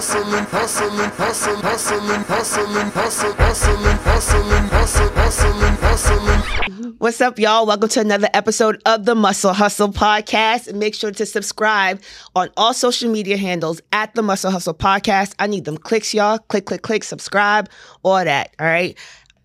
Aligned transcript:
hustling, 0.00 0.44
hustling, 0.46 1.10
hustling, 1.10 1.56
hustling, 1.56 2.22
hustling, 2.22 2.90
hustling, 2.90 3.34
hustling, 3.36 3.98
hustling, 3.98 4.68
hustling, 4.68 5.12
hustling, 5.12 5.76
hustling. 5.76 6.94
What's 6.96 7.20
up, 7.20 7.38
y'all? 7.38 7.66
Welcome 7.66 7.90
to 7.90 8.00
another 8.00 8.30
episode 8.32 8.80
of 8.86 9.04
the 9.04 9.14
Muscle 9.14 9.52
Hustle 9.52 9.92
Podcast. 9.92 10.74
Make 10.74 10.94
sure 10.94 11.10
to 11.10 11.26
subscribe 11.26 12.00
on 12.34 12.48
all 12.56 12.72
social 12.72 13.10
media 13.10 13.36
handles 13.36 13.82
at 13.92 14.14
the 14.14 14.22
Muscle 14.22 14.50
Hustle 14.50 14.72
Podcast. 14.72 15.34
I 15.38 15.46
need 15.46 15.66
them 15.66 15.76
clicks, 15.76 16.14
y'all. 16.14 16.38
Click, 16.38 16.64
click, 16.64 16.80
click, 16.80 17.04
subscribe, 17.04 17.68
all 18.02 18.24
that. 18.24 18.54
All 18.58 18.66
right. 18.66 18.96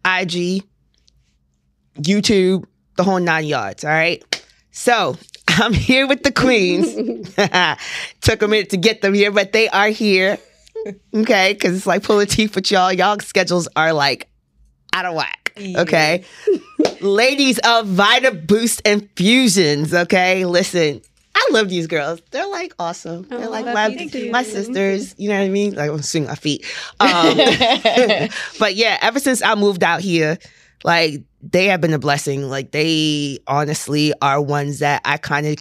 IG, 0.05 0.63
YouTube, 1.97 2.63
the 2.95 3.03
whole 3.03 3.19
nine 3.19 3.43
yards. 3.43 3.83
All 3.83 3.91
right. 3.91 4.23
So 4.71 5.17
I'm 5.59 5.73
here 5.73 6.07
with 6.07 6.23
the 6.23 6.31
queens. 6.31 6.93
Took 8.21 8.41
a 8.41 8.47
minute 8.47 8.71
to 8.71 8.77
get 8.77 9.01
them 9.01 9.13
here, 9.13 9.31
but 9.31 9.53
they 9.53 9.69
are 9.69 9.89
here. 9.89 10.37
Okay. 11.13 11.55
Cause 11.55 11.75
it's 11.75 11.87
like 11.87 12.03
pulling 12.03 12.27
teeth 12.27 12.55
with 12.55 12.71
y'all. 12.71 12.91
Y'all 12.91 13.19
schedules 13.19 13.67
are 13.75 13.93
like 13.93 14.27
out 14.93 15.05
of 15.05 15.15
whack. 15.15 15.53
Okay. 15.57 16.25
Ladies 17.01 17.59
of 17.59 17.87
Vita 17.87 18.31
Boost 18.31 18.81
Infusions. 18.81 19.93
Okay. 19.93 20.45
Listen. 20.45 21.01
I 21.37 21.49
love 21.51 21.69
these 21.69 21.87
girls. 21.87 22.21
They're 22.31 22.47
like 22.47 22.73
awesome. 22.79 23.23
They're 23.23 23.49
like 23.49 23.65
my, 23.65 23.89
my 24.31 24.43
sisters. 24.43 25.13
You 25.17 25.29
know 25.29 25.37
what 25.37 25.45
I 25.45 25.49
mean? 25.49 25.75
Like 25.75 25.91
I'm 25.91 26.01
swinging 26.01 26.29
my 26.29 26.35
feet. 26.35 26.65
Um, 26.99 27.37
but 28.57 28.75
yeah, 28.75 28.97
ever 29.01 29.19
since 29.19 29.41
I 29.41 29.55
moved 29.55 29.83
out 29.83 29.99
here, 29.99 30.37
like 30.85 31.23
they 31.51 31.65
have 31.65 31.81
been 31.81 31.93
a 31.93 31.99
blessing. 31.99 32.49
Like 32.49 32.71
they 32.71 33.39
honestly 33.47 34.13
are 34.21 34.41
ones 34.41 34.79
that 34.79 35.01
I 35.05 35.17
kind 35.17 35.47
of 35.47 35.55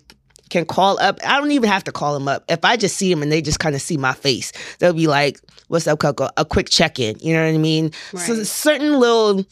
can 0.51 0.65
call 0.65 0.98
up. 1.01 1.19
I 1.25 1.38
don't 1.38 1.51
even 1.51 1.69
have 1.69 1.84
to 1.84 1.92
call 1.92 2.15
them 2.15 2.29
up. 2.29 2.45
If 2.48 2.65
I 2.65 2.77
just 2.77 2.97
see 2.97 3.12
them 3.12 3.23
and 3.23 3.30
they 3.30 3.42
just 3.42 3.61
kind 3.61 3.75
of 3.75 3.83
see 3.83 3.97
my 3.97 4.12
face, 4.12 4.52
they'll 4.78 4.92
be 4.92 5.06
like, 5.06 5.41
"What's 5.69 5.87
up, 5.87 5.98
Coco?" 5.98 6.28
A 6.37 6.45
quick 6.45 6.69
check 6.70 6.98
in. 6.98 7.19
You 7.20 7.34
know 7.34 7.45
what 7.45 7.55
I 7.55 7.59
mean? 7.59 7.92
So 8.16 8.42
certain 8.45 8.98
little 8.98 9.45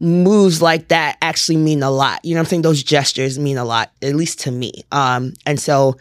moves 0.00 0.60
like 0.60 0.88
that 0.88 1.16
actually 1.22 1.56
mean 1.56 1.82
a 1.82 1.90
lot. 1.90 2.24
You 2.24 2.34
know 2.34 2.40
what 2.40 2.46
I'm 2.46 2.50
saying? 2.50 2.62
Those 2.62 2.82
gestures 2.82 3.38
mean 3.38 3.58
a 3.58 3.64
lot, 3.64 3.90
at 4.02 4.14
least 4.14 4.40
to 4.40 4.50
me. 4.50 4.72
Um, 4.92 5.34
and 5.46 5.58
so, 5.60 5.96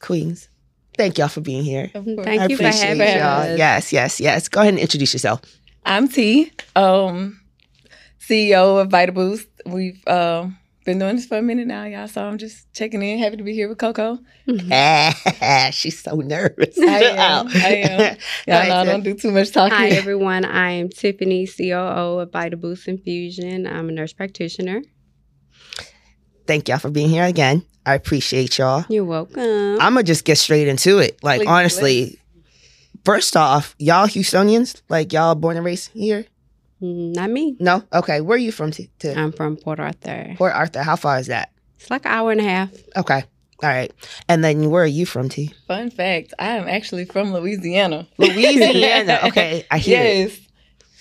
Queens, 0.00 0.48
thank 0.96 1.18
y'all 1.18 1.28
for 1.28 1.40
being 1.40 1.64
here. 1.64 1.90
Thank 1.92 2.08
I 2.18 2.46
you 2.46 2.56
for 2.56 2.64
appreciate 2.64 2.98
having 2.98 3.18
y'all. 3.18 3.52
us. 3.52 3.58
Yes, 3.58 3.92
yes, 3.92 4.20
yes. 4.20 4.48
Go 4.48 4.60
ahead 4.60 4.74
and 4.74 4.80
introduce 4.80 5.12
yourself. 5.12 5.40
I'm 5.84 6.08
T, 6.08 6.52
um, 6.76 7.40
CEO 8.22 8.80
of 8.80 8.90
Vita 8.90 9.12
Boost. 9.12 9.48
We've 9.66 10.02
um, 10.06 10.58
been 10.84 10.98
doing 10.98 11.16
this 11.16 11.26
for 11.26 11.38
a 11.38 11.42
minute 11.42 11.66
now, 11.66 11.84
y'all. 11.84 12.08
So 12.08 12.24
I'm 12.24 12.38
just 12.38 12.72
checking 12.72 13.02
in. 13.02 13.18
Happy 13.18 13.36
to 13.36 13.42
be 13.42 13.52
here 13.52 13.68
with 13.68 13.78
Coco. 13.78 14.18
She's 15.72 16.00
so 16.00 16.16
nervous. 16.16 16.78
I 16.78 17.00
am. 17.02 17.48
I 17.48 17.74
am. 17.74 18.16
Y'all 18.46 18.68
know 18.68 18.76
I 18.76 18.84
don't 18.84 19.02
do 19.02 19.14
too 19.14 19.32
much 19.32 19.50
talking. 19.50 19.76
Hi, 19.76 19.88
everyone. 19.88 20.44
I 20.44 20.70
am 20.72 20.88
Tiffany, 20.88 21.46
COO 21.46 22.20
of 22.20 22.32
Vita 22.32 22.56
Boost 22.56 22.88
Infusion. 22.88 23.66
I'm 23.66 23.88
a 23.88 23.92
nurse 23.92 24.12
practitioner. 24.12 24.82
Thank 26.46 26.68
y'all 26.68 26.78
for 26.78 26.90
being 26.90 27.08
here 27.08 27.24
again. 27.24 27.64
I 27.84 27.94
appreciate 27.94 28.58
y'all. 28.58 28.84
You're 28.88 29.04
welcome. 29.04 29.42
I'm 29.42 29.94
gonna 29.94 30.02
just 30.04 30.24
get 30.24 30.38
straight 30.38 30.68
into 30.68 30.98
it. 30.98 31.22
Like 31.22 31.40
Please, 31.40 31.48
honestly, 31.48 32.20
first 33.04 33.36
off, 33.36 33.74
y'all 33.78 34.06
Houstonians, 34.06 34.82
like 34.88 35.12
y'all 35.12 35.34
born 35.34 35.56
and 35.56 35.64
raised 35.66 35.90
here? 35.92 36.26
Mm, 36.82 37.14
Not 37.14 37.30
me. 37.30 37.56
No. 37.60 37.82
Okay. 37.92 38.20
Where 38.20 38.34
are 38.34 38.38
you 38.38 38.52
from? 38.52 38.70
To, 38.72 38.86
to 39.00 39.14
I'm 39.18 39.32
from 39.32 39.56
Port 39.56 39.78
Arthur. 39.80 40.34
Port 40.36 40.52
Arthur. 40.54 40.82
How 40.82 40.96
far 40.96 41.18
is 41.18 41.28
that? 41.28 41.50
It's 41.78 41.90
like 41.90 42.04
an 42.04 42.12
hour 42.12 42.32
and 42.32 42.40
a 42.40 42.44
half. 42.44 42.70
Okay. 42.96 43.24
All 43.62 43.68
right. 43.68 43.92
And 44.28 44.42
then 44.42 44.70
where 44.70 44.82
are 44.82 44.86
you 44.86 45.06
from, 45.06 45.28
T? 45.28 45.52
Fun 45.68 45.90
fact: 45.90 46.34
I 46.38 46.56
am 46.56 46.66
actually 46.68 47.04
from 47.04 47.32
Louisiana. 47.32 48.08
Louisiana. 48.18 49.20
Okay. 49.24 49.64
I 49.70 49.78
hear 49.78 50.02
it. 50.02 50.38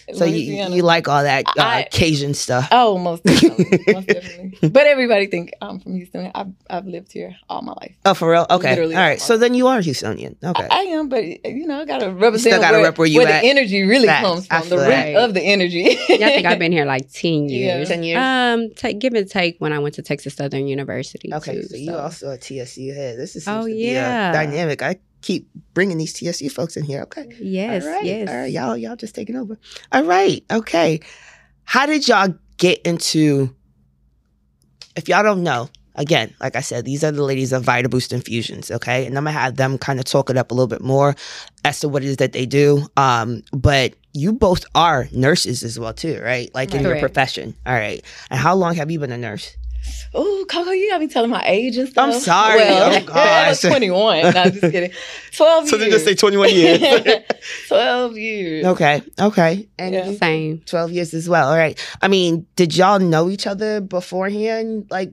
Yes. 0.07 0.17
So 0.17 0.25
you, 0.25 0.31
Louisiana. 0.33 0.75
you 0.75 0.83
like 0.83 1.07
all 1.07 1.23
that 1.23 1.45
uh, 1.47 1.51
I- 1.61 1.87
Cajun 1.91 2.33
stuff. 2.33 2.67
Oh, 2.71 2.97
most 2.97 3.23
definitely. 3.23 3.83
most 3.93 4.07
definitely. 4.07 4.69
But 4.69 4.87
everybody 4.87 5.27
think 5.27 5.53
I'm 5.61 5.79
from 5.79 5.95
Houston. 5.95 6.31
I've, 6.35 6.47
I've 6.69 6.85
lived 6.85 7.11
here 7.11 7.35
all 7.49 7.61
my 7.61 7.73
life. 7.73 7.95
Oh, 8.05 8.13
for 8.13 8.29
real? 8.31 8.45
Okay. 8.49 8.69
Literally 8.71 8.95
all 8.95 9.01
right. 9.01 9.19
all 9.21 9.27
So 9.27 9.37
then 9.37 9.53
you 9.53 9.67
are 9.67 9.79
Houstonian. 9.79 10.35
Okay. 10.43 10.67
I 10.69 10.81
am, 10.97 11.09
but 11.09 11.23
you 11.45 11.67
know, 11.67 11.81
I 11.81 11.85
gotta 11.85 12.11
represent 12.11 12.61
gotta 12.61 12.77
where, 12.77 12.83
rep 12.85 12.97
where 12.97 13.07
you 13.07 13.21
at. 13.21 13.41
the 13.41 13.47
energy 13.49 13.83
really 13.83 14.07
Facts. 14.07 14.25
comes 14.27 14.47
from. 14.47 14.69
The 14.69 14.77
root 14.77 14.87
that. 14.87 15.15
of 15.15 15.33
the 15.33 15.41
energy. 15.41 15.97
Yeah, 16.09 16.27
I 16.27 16.31
think 16.31 16.45
I've 16.47 16.59
been 16.59 16.71
here 16.71 16.85
like 16.85 17.09
10 17.13 17.49
Yeah. 17.49 17.77
years. 17.77 17.87
10 17.89 18.03
years? 18.03 18.17
Um, 18.19 18.69
take, 18.75 18.99
give 18.99 19.13
and 19.13 19.29
take 19.29 19.57
when 19.59 19.73
I 19.73 19.79
went 19.79 19.95
to 19.95 20.01
Texas 20.01 20.33
Southern 20.35 20.67
University. 20.67 21.33
Okay, 21.33 21.55
too, 21.55 21.63
so 21.63 21.75
you 21.75 21.95
also 21.95 22.31
a 22.31 22.37
TSU 22.37 22.93
head. 22.93 23.17
This 23.17 23.35
is 23.35 23.47
Oh, 23.47 23.61
seems 23.63 23.73
to 23.73 23.75
be 23.77 23.89
a 23.89 23.93
yeah. 23.93 24.31
dynamic. 24.31 24.81
I 24.81 24.97
keep 25.21 25.49
bringing 25.73 25.97
these 25.97 26.13
TSU 26.13 26.49
folks 26.49 26.75
in 26.77 26.83
here. 26.83 27.01
Okay, 27.03 27.27
Yes, 27.39 27.83
all 27.85 27.91
right, 27.91 28.03
yes. 28.05 28.29
all 28.29 28.35
right, 28.35 28.51
y'all, 28.51 28.77
y'all 28.77 28.95
just 28.95 29.15
taking 29.15 29.35
over. 29.35 29.57
All 29.91 30.03
right, 30.03 30.43
okay. 30.51 30.99
How 31.63 31.85
did 31.85 32.07
y'all 32.07 32.33
get 32.57 32.81
into? 32.81 33.55
If 34.95 35.07
y'all 35.07 35.23
don't 35.23 35.43
know, 35.43 35.69
again, 35.95 36.33
like 36.41 36.55
I 36.55 36.61
said, 36.61 36.83
these 36.85 37.03
are 37.03 37.11
the 37.11 37.23
ladies 37.23 37.53
of 37.53 37.63
Vita 37.63 37.87
Boost 37.87 38.11
Infusions. 38.11 38.71
Okay, 38.71 39.05
and 39.05 39.17
I'm 39.17 39.23
gonna 39.23 39.31
have 39.39 39.55
them 39.55 39.77
kind 39.77 39.99
of 39.99 40.05
talk 40.05 40.29
it 40.29 40.37
up 40.37 40.51
a 40.51 40.53
little 40.53 40.67
bit 40.67 40.81
more 40.81 41.15
as 41.63 41.79
to 41.81 41.89
what 41.89 42.03
it 42.03 42.07
is 42.07 42.17
that 42.17 42.33
they 42.33 42.45
do. 42.45 42.85
Um, 42.97 43.43
but 43.53 43.93
you 44.13 44.33
both 44.33 44.65
are 44.75 45.07
nurses 45.13 45.63
as 45.63 45.79
well 45.79 45.93
too, 45.93 46.19
right? 46.21 46.53
Like 46.53 46.73
in 46.75 46.83
your 46.83 46.99
profession. 46.99 47.55
All 47.65 47.73
right. 47.73 48.03
And 48.29 48.39
how 48.39 48.55
long 48.55 48.75
have 48.75 48.91
you 48.91 48.99
been 48.99 49.11
a 49.13 49.17
nurse? 49.17 49.55
Oh, 50.13 50.45
Coco, 50.49 50.71
you 50.71 50.89
got 50.89 50.99
me 50.99 51.07
telling 51.07 51.29
my 51.31 51.43
age 51.45 51.77
and 51.77 51.87
stuff. 51.87 52.13
I'm 52.13 52.19
sorry. 52.19 52.57
Well, 52.59 53.03
Oh, 53.09 53.13
I 53.13 53.47
was 53.49 53.61
21. 53.61 54.21
No, 54.21 54.27
I'm 54.29 54.51
just 54.51 54.61
kidding. 54.61 54.91
12 55.35 55.69
So 55.69 55.75
years. 55.77 55.85
they 55.85 55.89
just 55.91 56.05
say 56.05 56.15
21 56.15 56.49
years. 56.53 57.23
12 57.67 58.17
years. 58.17 58.65
Okay. 58.65 59.01
Okay. 59.19 59.69
And 59.79 59.93
Yeah. 59.95 60.11
Same. 60.13 60.59
12 60.65 60.91
years 60.91 61.13
as 61.13 61.29
well. 61.29 61.49
All 61.49 61.57
right. 61.57 61.79
I 62.01 62.07
mean, 62.09 62.45
did 62.55 62.75
y'all 62.75 62.99
know 62.99 63.29
each 63.29 63.47
other 63.47 63.79
beforehand? 63.81 64.87
Like 64.91 65.11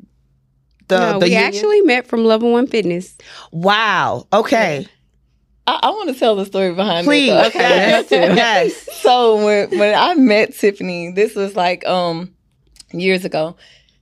the, 0.88 0.98
no, 0.98 1.12
the 1.20 1.26
we 1.26 1.32
union? 1.32 1.44
actually 1.44 1.80
met 1.82 2.06
from 2.06 2.24
Level 2.24 2.50
One 2.50 2.66
Fitness. 2.66 3.16
Wow. 3.52 4.26
Okay. 4.32 4.86
I, 5.66 5.78
I 5.82 5.90
want 5.90 6.08
to 6.12 6.18
tell 6.18 6.34
the 6.34 6.44
story 6.46 6.74
behind 6.74 7.06
Please. 7.06 7.28
it. 7.30 7.34
though. 7.34 7.46
Okay. 7.48 7.58
Yes. 7.60 8.06
yes. 8.10 9.00
so 9.00 9.36
when 9.44 9.78
when 9.78 9.94
I 9.94 10.14
met 10.14 10.54
Tiffany, 10.54 11.12
this 11.12 11.34
was 11.36 11.54
like 11.54 11.86
um 11.86 12.34
years 12.92 13.24
ago. 13.24 13.56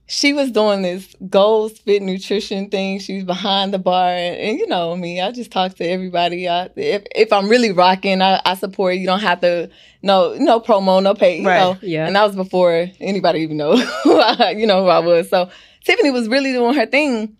She 0.09 0.31
was 0.31 0.51
doing 0.51 0.83
this 0.83 1.13
goals 1.29 1.77
fit 1.79 2.01
nutrition 2.01 2.69
thing. 2.69 2.99
She 2.99 3.15
was 3.15 3.25
behind 3.25 3.73
the 3.73 3.77
bar, 3.79 4.09
and, 4.09 4.37
and 4.37 4.59
you 4.59 4.65
know 4.67 4.95
me. 4.95 5.19
I 5.19 5.31
just 5.31 5.51
talk 5.51 5.75
to 5.75 5.85
everybody. 5.85 6.47
I, 6.47 6.69
if 6.77 7.03
if 7.13 7.33
I'm 7.33 7.49
really 7.49 7.73
rocking, 7.73 8.21
I, 8.21 8.41
I 8.45 8.55
support. 8.55 8.95
You 8.95 9.05
don't 9.05 9.19
have 9.19 9.41
to 9.41 9.69
no 10.01 10.33
no 10.35 10.61
promo, 10.61 11.03
no 11.03 11.13
pay. 11.13 11.41
You 11.41 11.47
Right. 11.47 11.59
know. 11.59 11.77
Yeah. 11.81 12.07
And 12.07 12.15
that 12.15 12.23
was 12.25 12.35
before 12.37 12.87
anybody 13.01 13.41
even 13.41 13.57
know 13.57 13.75
who 14.03 14.17
I, 14.17 14.51
you 14.51 14.65
know 14.65 14.83
who 14.83 14.89
I 14.89 14.99
was. 14.99 15.29
So 15.29 15.49
Tiffany 15.83 16.11
was 16.11 16.29
really 16.29 16.53
doing 16.53 16.73
her 16.75 16.85
thing. 16.85 17.35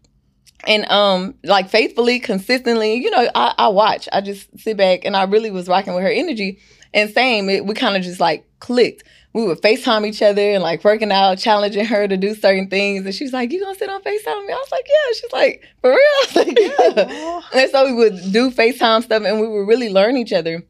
And 0.66 0.90
um, 0.92 1.36
like 1.44 1.70
faithfully, 1.70 2.20
consistently, 2.20 2.96
you 2.96 3.10
know, 3.12 3.30
I, 3.34 3.54
I 3.58 3.68
watch. 3.70 4.10
I 4.12 4.20
just 4.22 4.50
sit 4.60 4.76
back 4.76 5.06
and 5.06 5.16
I 5.16 5.24
really 5.24 5.52
was 5.52 5.70
rocking 5.70 5.94
with 5.94 6.04
her 6.04 6.10
energy. 6.10 6.60
And 6.94 7.10
same, 7.12 7.48
it, 7.48 7.66
we 7.66 7.76
kind 7.76 7.96
of 7.96 8.02
just 8.02 8.20
like 8.20 8.46
clicked. 8.60 9.04
We 9.38 9.46
would 9.46 9.62
FaceTime 9.62 10.08
each 10.08 10.24
other 10.24 10.42
and 10.42 10.64
like 10.64 10.84
working 10.84 11.12
out, 11.12 11.38
challenging 11.38 11.86
her 11.86 12.08
to 12.08 12.18
do 12.18 12.34
certain 12.34 12.70
things. 12.70 13.06
And 13.06 13.14
she 13.14 13.24
was 13.24 13.34
like, 13.34 13.52
You 13.52 13.64
gonna 13.64 13.78
sit 13.78 13.88
on 13.88 14.02
FaceTime 14.02 14.36
with 14.40 14.48
me? 14.48 14.54
I 14.54 14.56
was 14.56 14.72
like, 14.72 14.88
Yeah. 14.88 15.14
She's 15.14 15.32
like, 15.32 15.64
For 15.82 15.92
real? 15.92 16.00
I 16.00 16.26
was 16.26 16.36
like, 16.36 16.58
Yeah. 17.54 17.62
And 17.62 17.70
so 17.72 17.86
we 17.86 17.94
would 17.94 18.16
do 18.32 18.50
FaceTime 18.50 19.04
stuff 19.04 19.22
and 19.24 19.40
we 19.40 19.48
would 19.48 19.68
really 19.68 19.90
learn 19.90 20.18
each 20.18 20.34
other. 20.34 20.64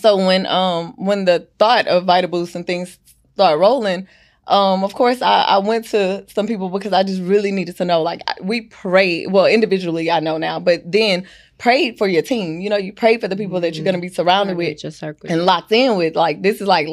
So 0.00 0.16
when 0.16 0.46
um 0.46 0.94
when 0.96 1.26
the 1.26 1.48
thought 1.58 1.86
of 1.86 2.06
Vita 2.06 2.28
Boost 2.28 2.54
and 2.54 2.66
things 2.66 2.98
started 3.34 3.58
rolling, 3.58 4.08
um, 4.46 4.84
of 4.84 4.94
course 4.94 5.20
I, 5.20 5.42
I 5.42 5.58
went 5.58 5.84
to 5.88 6.24
some 6.32 6.46
people 6.46 6.70
because 6.70 6.94
I 6.94 7.02
just 7.02 7.20
really 7.20 7.52
needed 7.52 7.76
to 7.76 7.84
know. 7.84 8.00
Like 8.00 8.22
we 8.40 8.62
prayed, 8.62 9.32
well, 9.32 9.44
individually 9.44 10.10
I 10.10 10.20
know 10.20 10.38
now, 10.38 10.60
but 10.60 10.90
then 10.90 11.26
prayed 11.58 11.98
for 11.98 12.08
your 12.08 12.22
team. 12.22 12.60
You 12.60 12.70
know, 12.70 12.78
you 12.78 12.94
pray 12.94 13.18
for 13.18 13.28
the 13.28 13.36
people 13.36 13.60
that 13.60 13.74
you're 13.74 13.84
gonna 13.84 14.00
be 14.00 14.08
surrounded 14.08 14.56
with 14.56 14.82
Your 14.82 14.92
circle. 14.92 15.30
and 15.30 15.44
locked 15.44 15.72
in 15.72 15.98
with. 15.98 16.16
Like 16.16 16.40
this 16.40 16.62
is 16.62 16.66
like 16.66 16.88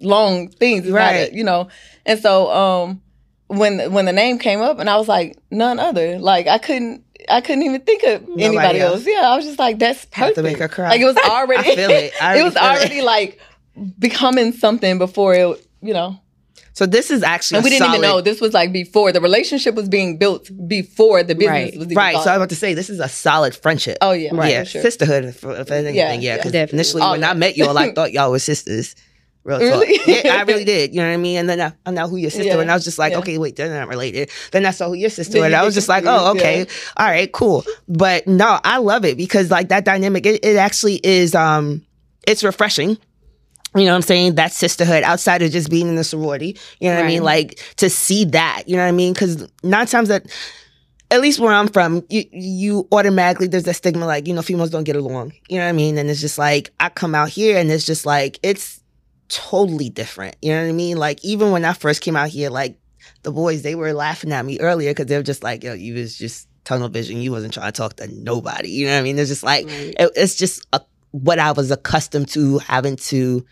lifelong 0.00 0.48
things, 0.48 0.84
it's 0.84 0.92
Right. 0.92 1.30
a- 1.32 1.34
you 1.34 1.44
know. 1.44 1.68
And 2.06 2.18
so 2.20 2.50
um 2.50 3.00
when 3.48 3.92
when 3.92 4.04
the 4.04 4.12
name 4.12 4.38
came 4.38 4.60
up 4.60 4.78
and 4.78 4.88
I 4.90 4.96
was 4.96 5.08
like, 5.08 5.36
none 5.50 5.78
other. 5.78 6.18
Like 6.18 6.46
I 6.46 6.58
couldn't 6.58 7.04
I 7.28 7.40
couldn't 7.40 7.62
even 7.64 7.80
think 7.82 8.04
of 8.04 8.22
anybody 8.38 8.80
else. 8.80 9.00
else. 9.00 9.06
Yeah, 9.06 9.28
I 9.30 9.36
was 9.36 9.44
just 9.44 9.58
like, 9.58 9.78
that's 9.78 10.04
perfect. 10.06 10.36
to 10.36 10.42
make 10.42 10.58
her 10.58 10.68
cry. 10.68 10.90
Like 10.90 11.00
it 11.00 11.04
was 11.04 11.16
already 11.28 11.70
I 11.72 11.74
feel 11.76 11.90
it. 11.90 12.12
I 12.20 12.36
it 12.40 12.42
was 12.44 12.56
already 12.56 12.78
already 12.78 13.02
like 13.02 13.40
becoming 13.98 14.52
something 14.52 14.98
before 14.98 15.34
it, 15.34 15.66
you 15.82 15.92
know. 15.94 16.18
So 16.72 16.86
this 16.86 17.10
is 17.10 17.24
actually 17.24 17.56
And 17.56 17.64
we 17.64 17.70
didn't 17.70 17.88
even 17.88 18.02
know 18.02 18.20
this 18.20 18.40
was 18.40 18.54
like 18.54 18.72
before 18.72 19.10
the 19.10 19.20
relationship 19.20 19.74
was 19.74 19.88
being 19.88 20.16
built 20.16 20.48
before 20.68 21.24
the 21.24 21.34
business 21.34 21.72
Right. 21.72 21.76
was 21.78 21.88
Right. 21.94 22.12
So 22.14 22.18
I 22.20 22.22
was 22.22 22.36
about 22.36 22.48
to 22.50 22.54
say 22.56 22.72
this 22.74 22.88
is 22.88 23.00
a 23.00 23.08
solid 23.08 23.56
friendship. 23.56 23.98
oh 24.00 24.12
yeah, 24.12 24.32
yeah, 24.46 24.62
sure. 24.62 24.80
sisterhood. 24.82 25.24
If, 25.24 25.42
if 25.42 25.70
anything, 25.72 25.96
Yeah, 25.96 26.12
yeah. 26.12 26.36
Because 26.36 26.52
Definitely. 26.52 26.76
initially 26.78 27.02
when. 27.02 27.24
I 27.24 27.34
met 27.34 27.56
y'all, 27.56 27.76
I 27.76 27.92
thought 27.94 28.12
y'all 28.12 28.30
were 28.30 28.38
sisters. 28.38 28.94
Real 29.48 29.58
Really? 29.58 29.98
Yeah, 30.06 30.36
I 30.36 30.42
really 30.42 30.64
did. 30.76 30.94
You 30.94 31.00
know 31.00 31.08
what 31.08 31.14
I 31.14 31.16
mean? 31.16 31.38
And 31.38 31.48
then 31.48 31.60
I, 31.60 31.72
I 31.86 31.90
know 31.90 32.06
who 32.06 32.16
your 32.16 32.30
sister, 32.30 32.44
Yeah. 32.46 32.60
and 32.60 32.70
I 32.70 32.74
was 32.74 32.84
just 32.84 32.98
like, 32.98 33.12
Yeah. 33.12 33.18
okay, 33.18 33.38
wait, 33.38 33.56
they're 33.56 33.68
not 33.80 33.88
related. 33.88 34.30
Then 34.52 34.66
I 34.66 34.70
saw 34.72 34.88
who 34.88 34.94
your 34.94 35.10
sister, 35.10 35.42
and 35.44 35.54
I 35.54 35.64
was 35.64 35.74
just 35.74 35.88
like, 35.88 36.04
oh, 36.06 36.32
okay, 36.32 36.66
all 36.96 37.06
right, 37.06 37.32
cool. 37.32 37.64
But 37.88 38.26
no, 38.26 38.60
I 38.62 38.78
love 38.78 39.04
it 39.04 39.16
because 39.16 39.50
like 39.50 39.68
that 39.70 39.84
dynamic, 39.84 40.26
it, 40.26 40.44
it 40.44 40.56
actually 40.56 41.00
is. 41.02 41.34
um 41.34 41.84
It's 42.26 42.44
refreshing. 42.44 42.98
You 43.76 43.84
know 43.84 43.90
what 43.92 43.96
I'm 43.96 44.02
saying? 44.02 44.34
That 44.36 44.52
sisterhood 44.52 45.02
outside 45.02 45.42
of 45.42 45.50
just 45.52 45.68
being 45.70 45.88
in 45.88 45.96
the 45.96 46.04
sorority. 46.04 46.56
You 46.80 46.88
know 46.88 46.96
what 46.96 47.04
I 47.04 47.08
mean? 47.08 47.22
Like 47.22 47.60
to 47.76 47.90
see 47.90 48.24
that. 48.26 48.62
You 48.66 48.76
know 48.76 48.82
what 48.82 48.88
I 48.88 48.92
mean? 48.92 49.12
Because 49.12 49.46
nine 49.62 49.86
times 49.86 50.08
that 50.08 50.24
at 51.10 51.20
least 51.20 51.38
where 51.38 51.52
I'm 51.52 51.68
from, 51.68 52.02
you 52.10 52.24
you 52.32 52.88
automatically 52.92 53.46
there's 53.46 53.64
that 53.64 53.74
stigma 53.74 54.04
like 54.06 54.26
you 54.26 54.34
know 54.34 54.42
females 54.42 54.70
don't 54.70 54.84
get 54.84 54.96
along. 54.96 55.32
You 55.48 55.56
know 55.58 55.64
what 55.64 55.70
I 55.70 55.72
mean? 55.72 55.96
And 55.98 56.08
it's 56.10 56.20
just 56.20 56.38
like 56.38 56.70
I 56.80 56.88
come 56.88 57.14
out 57.14 57.28
here 57.28 57.58
and 57.58 57.70
it's 57.70 57.84
just 57.86 58.04
like 58.06 58.38
it's 58.42 58.77
totally 59.28 59.88
different. 59.90 60.36
You 60.42 60.52
know 60.52 60.62
what 60.62 60.68
I 60.68 60.72
mean? 60.72 60.96
Like 60.96 61.24
even 61.24 61.50
when 61.50 61.64
I 61.64 61.72
first 61.72 62.00
came 62.02 62.16
out 62.16 62.28
here, 62.28 62.50
like 62.50 62.78
the 63.22 63.32
boys 63.32 63.62
they 63.62 63.74
were 63.74 63.92
laughing 63.92 64.32
at 64.32 64.44
me 64.44 64.58
earlier 64.60 64.90
because 64.90 65.06
they 65.06 65.16
were 65.16 65.22
just 65.22 65.42
like, 65.42 65.62
yo, 65.64 65.72
you 65.74 65.94
was 65.94 66.16
just 66.16 66.48
tunnel 66.64 66.88
vision. 66.88 67.20
You 67.20 67.32
wasn't 67.32 67.54
trying 67.54 67.72
to 67.72 67.76
talk 67.76 67.96
to 67.96 68.08
nobody. 68.08 68.70
You 68.70 68.86
know 68.86 68.92
what 68.94 69.00
I 69.00 69.02
mean? 69.02 69.18
It's 69.18 69.28
just 69.30 69.42
like 69.42 69.66
Right. 69.66 69.94
it, 69.98 70.10
it's 70.16 70.34
just 70.34 70.66
a, 70.72 70.80
what 71.12 71.38
I 71.38 71.52
was 71.52 71.70
accustomed 71.70 72.28
to 72.30 72.58
having 72.58 72.96
to 72.96 73.44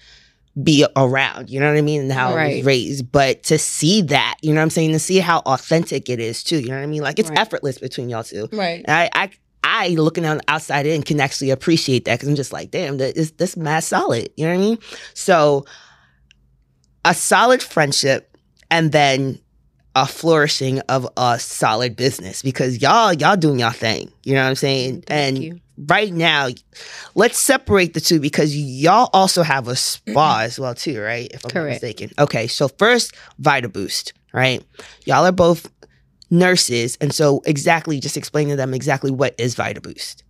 be 0.63 0.87
around, 0.97 1.51
you 1.51 1.61
know 1.61 1.69
what 1.71 1.77
I 1.77 1.83
mean, 1.83 2.01
and 2.03 2.13
how 2.13 2.31
I 2.31 2.47
was 2.57 2.65
raised. 2.65 3.13
But 3.13 3.43
to 3.45 3.59
see 3.59 4.01
that, 4.03 4.37
you 4.41 4.53
know 4.55 4.61
what 4.61 4.65
I'm 4.65 4.71
saying, 4.71 4.93
to 4.93 4.99
see 4.99 5.19
how 5.19 5.41
authentic 5.41 6.09
it 6.09 6.19
is 6.19 6.43
too, 6.43 6.59
you 6.59 6.69
know 6.69 6.77
what 6.77 6.83
I 6.83 6.87
mean? 6.87 7.03
Like 7.03 7.19
it's 7.19 7.29
Right. 7.29 7.39
effortless 7.39 7.79
between 7.79 8.09
y'all 8.09 8.25
two. 8.25 8.49
Right. 8.53 8.83
And 8.87 8.91
I, 8.91 9.11
I, 9.15 9.31
I 9.67 9.89
looking 9.89 10.25
on 10.25 10.39
the 10.39 10.45
outside 10.47 10.87
in 10.87 11.03
can 11.03 11.21
actually 11.21 11.51
appreciate 11.51 12.05
that 12.05 12.15
because 12.15 12.29
I'm 12.29 12.37
just 12.37 12.53
like, 12.53 12.71
damn, 12.71 12.99
that 12.99 13.17
is 13.17 13.33
this 13.33 13.57
mad 13.57 13.81
solid. 13.81 14.31
You 14.37 14.47
know 14.47 14.53
what 14.53 14.59
I 14.59 14.65
mean? 14.65 14.79
So 15.15 15.67
a 17.05 17.13
solid 17.13 17.61
friendship 17.63 18.39
and 18.71 18.93
then 18.93 19.41
a 19.97 20.07
flourishing 20.07 20.79
of 20.81 21.09
a 21.17 21.39
solid 21.41 21.97
business 21.97 22.43
because 22.43 22.81
y'all 22.81 23.13
y'all 23.13 23.37
doing 23.37 23.59
y'all 23.59 23.73
thing. 23.73 24.13
You 24.23 24.35
know 24.35 24.45
what 24.45 24.51
I'm 24.51 24.55
saying? 24.55 25.03
Thank 25.03 25.11
and 25.11 25.45
you. 25.45 25.61
right 25.89 26.13
now, 26.13 26.49
let's 27.17 27.39
separate 27.39 27.95
the 27.95 28.01
two 28.01 28.21
because 28.21 28.57
y'all 28.57 29.11
also 29.13 29.43
have 29.43 29.67
a 29.67 29.75
spa 29.75 30.43
as 30.43 30.61
well 30.61 30.77
too, 30.77 31.01
right? 31.01 31.29
If 31.33 31.45
I'm 31.45 31.63
not 31.63 31.71
mistaken. 31.71 32.13
Okay, 32.21 32.47
so 32.47 32.69
first, 32.69 33.17
Vita 33.41 33.69
Boost, 33.69 34.13
right? 34.33 34.63
Y'all 35.07 35.25
are 35.25 35.33
both 35.33 35.69
nurses, 36.31 36.97
and 37.01 37.15
so 37.15 37.43
exactly, 37.47 38.01
just 38.01 38.17
explain 38.17 38.49
to 38.49 38.57
them 38.57 38.75
exactly 38.75 39.11
what 39.11 39.35
is 39.39 39.55
Vita 39.55 39.81
Boost. 39.81 40.25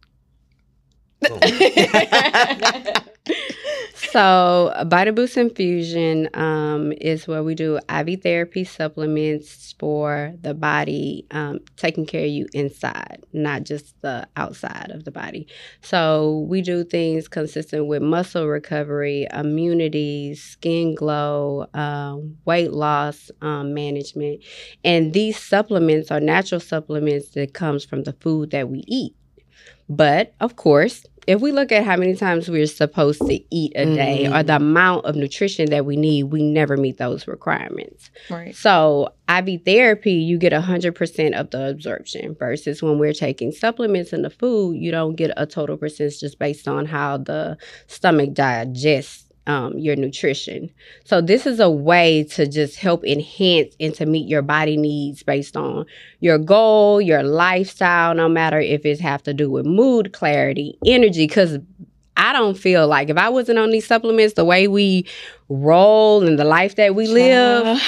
So, 3.95 4.73
Vita 4.87 5.13
Boost 5.13 5.37
Infusion 5.37 6.29
um, 6.35 6.93
is 7.01 7.27
where 7.27 7.43
we 7.43 7.55
do 7.55 7.79
IV 7.89 8.23
therapy 8.23 8.65
supplements 8.65 9.75
for 9.79 10.35
the 10.43 10.55
body, 10.55 11.27
um, 11.31 11.61
taking 11.77 12.07
care 12.07 12.25
of 12.25 12.31
you 12.31 12.47
inside, 12.53 13.25
not 13.33 13.65
just 13.65 14.01
the 14.03 14.29
outside 14.37 14.91
of 14.91 15.05
the 15.05 15.11
body. 15.11 15.47
So, 15.81 16.47
we 16.49 16.63
do 16.63 16.85
things 16.85 17.29
consistent 17.29 17.87
with 17.87 18.03
muscle 18.03 18.47
recovery, 18.47 19.27
immunity, 19.33 20.35
skin 20.35 20.95
glow, 20.95 21.67
um, 21.75 22.37
weight 22.45 22.73
loss 22.73 23.31
um, 23.41 23.75
management, 23.75 24.43
and 24.85 25.13
these 25.13 25.39
supplements 25.39 26.11
are 26.11 26.21
natural 26.21 26.61
supplements 26.61 27.31
that 27.31 27.55
comes 27.55 27.85
from 27.85 28.05
the 28.05 28.13
food 28.15 28.51
that 28.51 28.69
we 28.69 28.85
eat. 28.87 29.15
But 29.89 30.35
of 30.41 30.57
course, 30.57 31.05
if 31.27 31.41
we 31.41 31.51
look 31.51 31.73
at 31.73 31.85
how 31.85 31.97
many 31.97 32.15
times 32.15 32.49
we're 32.49 32.67
supposed 32.67 33.21
to 33.21 33.41
eat 33.55 33.73
a 33.75 33.85
day 33.85 34.27
or 34.27 34.43
the 34.45 34.53
mm. 34.53 34.57
amount 34.57 35.07
of 35.07 35.17
nutrition 35.17 35.71
that 35.71 35.85
we 35.85 35.97
need, 35.97 36.25
we 36.25 36.43
never 36.43 36.77
meet 36.77 36.99
those 36.99 37.27
requirements. 37.27 38.11
right. 38.31 38.55
So, 38.55 39.13
IV 39.29 39.65
therapy, 39.65 40.13
you 40.13 40.39
get 40.39 40.53
100% 40.53 41.33
of 41.39 41.51
the 41.51 41.71
absorption 41.71 42.37
versus 42.39 42.81
when 42.81 42.99
we're 42.99 43.13
taking 43.13 43.51
supplements 43.51 44.13
in 44.13 44.23
the 44.23 44.31
food, 44.31 44.77
you 44.77 44.93
don't 44.93 45.17
get 45.17 45.33
a 45.37 45.47
total 45.47 45.77
percentage 45.77 46.21
just 46.21 46.39
based 46.39 46.69
on 46.69 46.87
how 46.87 47.17
the 47.17 47.59
stomach 47.89 48.33
digests 48.33 49.26
um, 49.47 49.79
your 49.79 49.97
nutrition. 49.97 50.71
So, 51.05 51.21
this 51.21 51.47
is 51.47 51.61
a 51.61 51.71
way 51.71 52.25
to 52.31 52.47
just 52.47 52.77
help 52.77 53.05
enhance 53.05 53.75
and 53.79 53.95
to 53.95 54.07
meet 54.07 54.29
your 54.29 54.43
body 54.43 54.77
needs 54.77 55.23
based 55.23 55.57
on 55.57 55.87
your 56.21 56.39
goal, 56.39 57.01
your 57.01 57.23
lifestyle, 57.23 58.15
no 58.15 58.29
matter 58.29 58.61
if 58.61 58.85
it 58.85 59.01
have 59.01 59.23
to 59.25 59.35
do 59.35 59.51
with 59.51 59.67
mood, 59.67 60.13
clarity, 60.13 60.79
energy, 60.85 61.27
because 61.27 61.59
I 62.17 62.33
don't 62.33 62.57
feel 62.57 62.89
like 62.89 63.11
if 63.11 63.17
I 63.17 63.29
wasn't 63.29 63.59
on 63.59 63.71
these 63.71 63.87
supplements, 63.87 64.35
the 64.35 64.45
way 64.45 64.69
we 64.69 65.07
roll 65.49 66.27
and 66.27 66.39
the 66.39 66.45
life 66.45 66.77
that 66.77 66.95
we 66.95 67.07
live, 67.07 67.81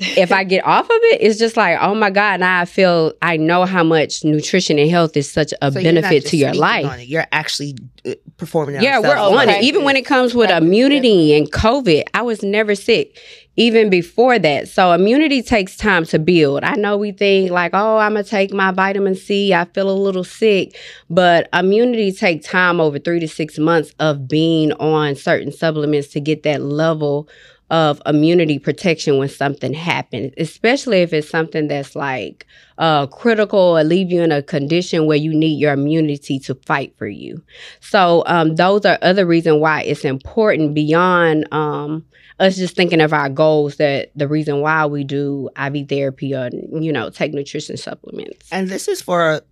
if 0.00 0.32
I 0.32 0.44
get 0.44 0.64
off 0.64 0.86
of 0.86 0.90
it, 0.90 1.20
it's 1.20 1.38
just 1.38 1.56
like, 1.56 1.78
oh 1.80 1.94
my 1.94 2.10
God, 2.10 2.40
now 2.40 2.60
I 2.60 2.64
feel 2.64 3.12
I 3.20 3.36
know 3.36 3.66
how 3.66 3.84
much 3.84 4.24
nutrition 4.24 4.78
and 4.78 4.90
health 4.90 5.16
is 5.16 5.30
such 5.30 5.52
a 5.60 5.70
So 5.70 5.82
benefit 5.82 6.26
to 6.26 6.36
your 6.36 6.54
life. 6.54 7.06
You're 7.06 7.26
actually 7.32 7.76
uh, 8.06 8.14
performing 8.38 8.76
it. 8.76 8.82
Yeah, 8.82 8.98
we're 8.98 9.16
on 9.16 9.34
Okay. 9.48 9.58
it. 9.58 9.64
Even 9.64 9.84
when 9.84 9.96
it 9.96 10.06
comes 10.06 10.34
with 10.34 10.50
immunity 10.50 11.34
and 11.36 11.50
COVID, 11.52 12.04
I 12.14 12.22
was 12.22 12.42
never 12.42 12.74
sick 12.74 13.18
even 13.56 13.90
before 13.90 14.38
that. 14.38 14.68
So 14.68 14.92
immunity 14.92 15.42
takes 15.42 15.76
time 15.76 16.06
to 16.06 16.18
build. 16.18 16.64
I 16.64 16.76
know 16.76 16.96
we 16.96 17.12
think 17.12 17.50
like, 17.50 17.72
oh, 17.74 17.98
I'm 17.98 18.12
gonna 18.14 18.24
take 18.24 18.54
my 18.54 18.70
vitamin 18.70 19.14
C. 19.14 19.52
I 19.52 19.66
feel 19.66 19.90
a 19.90 19.92
little 19.92 20.24
sick, 20.24 20.76
but 21.10 21.46
immunity 21.52 22.10
takes 22.12 22.46
time 22.46 22.80
over 22.80 22.98
three 22.98 23.20
to 23.20 23.28
six 23.28 23.58
months 23.58 23.92
of 23.98 24.26
being 24.26 24.72
on 24.74 25.14
certain 25.14 25.52
supplements 25.52 26.08
to 26.08 26.20
get 26.20 26.42
that 26.44 26.62
level 26.62 27.28
of 27.70 28.02
immunity 28.04 28.58
protection 28.58 29.16
when 29.18 29.28
something 29.28 29.72
happens, 29.72 30.32
especially 30.36 31.02
if 31.02 31.12
it's 31.12 31.28
something 31.28 31.68
that's 31.68 31.94
like 31.94 32.46
uh, 32.78 33.06
critical 33.06 33.58
or 33.58 33.84
leave 33.84 34.10
you 34.10 34.22
in 34.22 34.32
a 34.32 34.42
condition 34.42 35.06
where 35.06 35.16
you 35.16 35.32
need 35.32 35.58
your 35.60 35.72
immunity 35.72 36.38
to 36.40 36.54
fight 36.66 36.92
for 36.98 37.06
you. 37.06 37.42
So 37.80 38.24
um, 38.26 38.56
those 38.56 38.84
are 38.84 38.98
other 39.02 39.24
reasons 39.24 39.60
why 39.60 39.82
it's 39.82 40.04
important 40.04 40.74
beyond 40.74 41.46
um, 41.52 42.04
us 42.40 42.56
just 42.56 42.74
thinking 42.74 43.00
of 43.00 43.12
our 43.12 43.28
goals. 43.28 43.76
That 43.76 44.10
the 44.16 44.26
reason 44.26 44.60
why 44.60 44.86
we 44.86 45.04
do 45.04 45.48
IV 45.56 45.88
therapy 45.88 46.34
or 46.34 46.50
you 46.52 46.92
know 46.92 47.10
take 47.10 47.32
nutrition 47.32 47.76
supplements. 47.76 48.48
And 48.50 48.68
this 48.68 48.88
is 48.88 49.00
for 49.00 49.42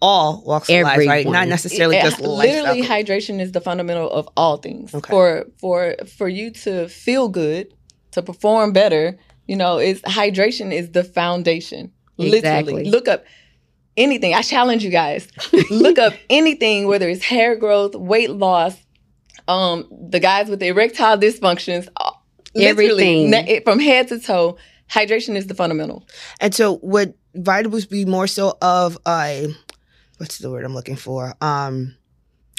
all 0.00 0.42
walks 0.46 0.68
of 0.68 0.82
life, 0.82 1.06
right? 1.06 1.26
Not 1.26 1.48
necessarily 1.48 1.96
It- 1.96 2.02
just 2.02 2.20
literally 2.20 2.82
lifestyle. 2.82 2.98
hydration 3.04 3.40
is 3.40 3.52
the 3.52 3.60
fundamental 3.60 4.10
of 4.10 4.28
all 4.36 4.56
things. 4.58 4.94
Okay. 4.94 5.10
For 5.10 5.46
for 5.58 5.96
for 6.16 6.28
you 6.28 6.50
to 6.64 6.88
feel 6.88 7.28
good, 7.28 7.74
to 8.12 8.22
perform 8.22 8.72
better, 8.72 9.18
you 9.46 9.56
know, 9.56 9.78
is 9.78 10.00
hydration 10.02 10.72
is 10.72 10.90
the 10.92 11.04
foundation. 11.04 11.92
Exactly. 12.18 12.72
Literally. 12.72 12.90
Look 12.90 13.08
up 13.08 13.24
anything. 13.96 14.34
I 14.34 14.42
challenge 14.42 14.84
you 14.84 14.90
guys. 14.90 15.28
Look 15.70 15.98
up 15.98 16.12
anything, 16.30 16.86
whether 16.86 17.08
it's 17.08 17.24
hair 17.24 17.56
growth, 17.56 17.94
weight 17.94 18.30
loss, 18.30 18.76
um, 19.48 19.88
the 20.10 20.20
guys 20.20 20.48
with 20.48 20.62
erectile 20.62 21.16
dysfunctions, 21.18 21.88
uh, 21.96 22.10
Everything. 22.56 23.30
na- 23.30 23.44
from 23.64 23.78
head 23.80 24.08
to 24.08 24.18
toe. 24.20 24.56
Hydration 24.90 25.36
is 25.36 25.46
the 25.48 25.54
fundamental. 25.54 26.06
And 26.40 26.54
so 26.54 26.78
would 26.82 27.14
vitamins 27.34 27.86
be 27.86 28.04
more 28.04 28.26
so 28.26 28.56
of 28.62 28.96
a 29.06 29.54
what's 30.18 30.38
the 30.38 30.50
word 30.50 30.64
I'm 30.64 30.74
looking 30.74 30.96
for? 30.96 31.34
Um 31.40 31.94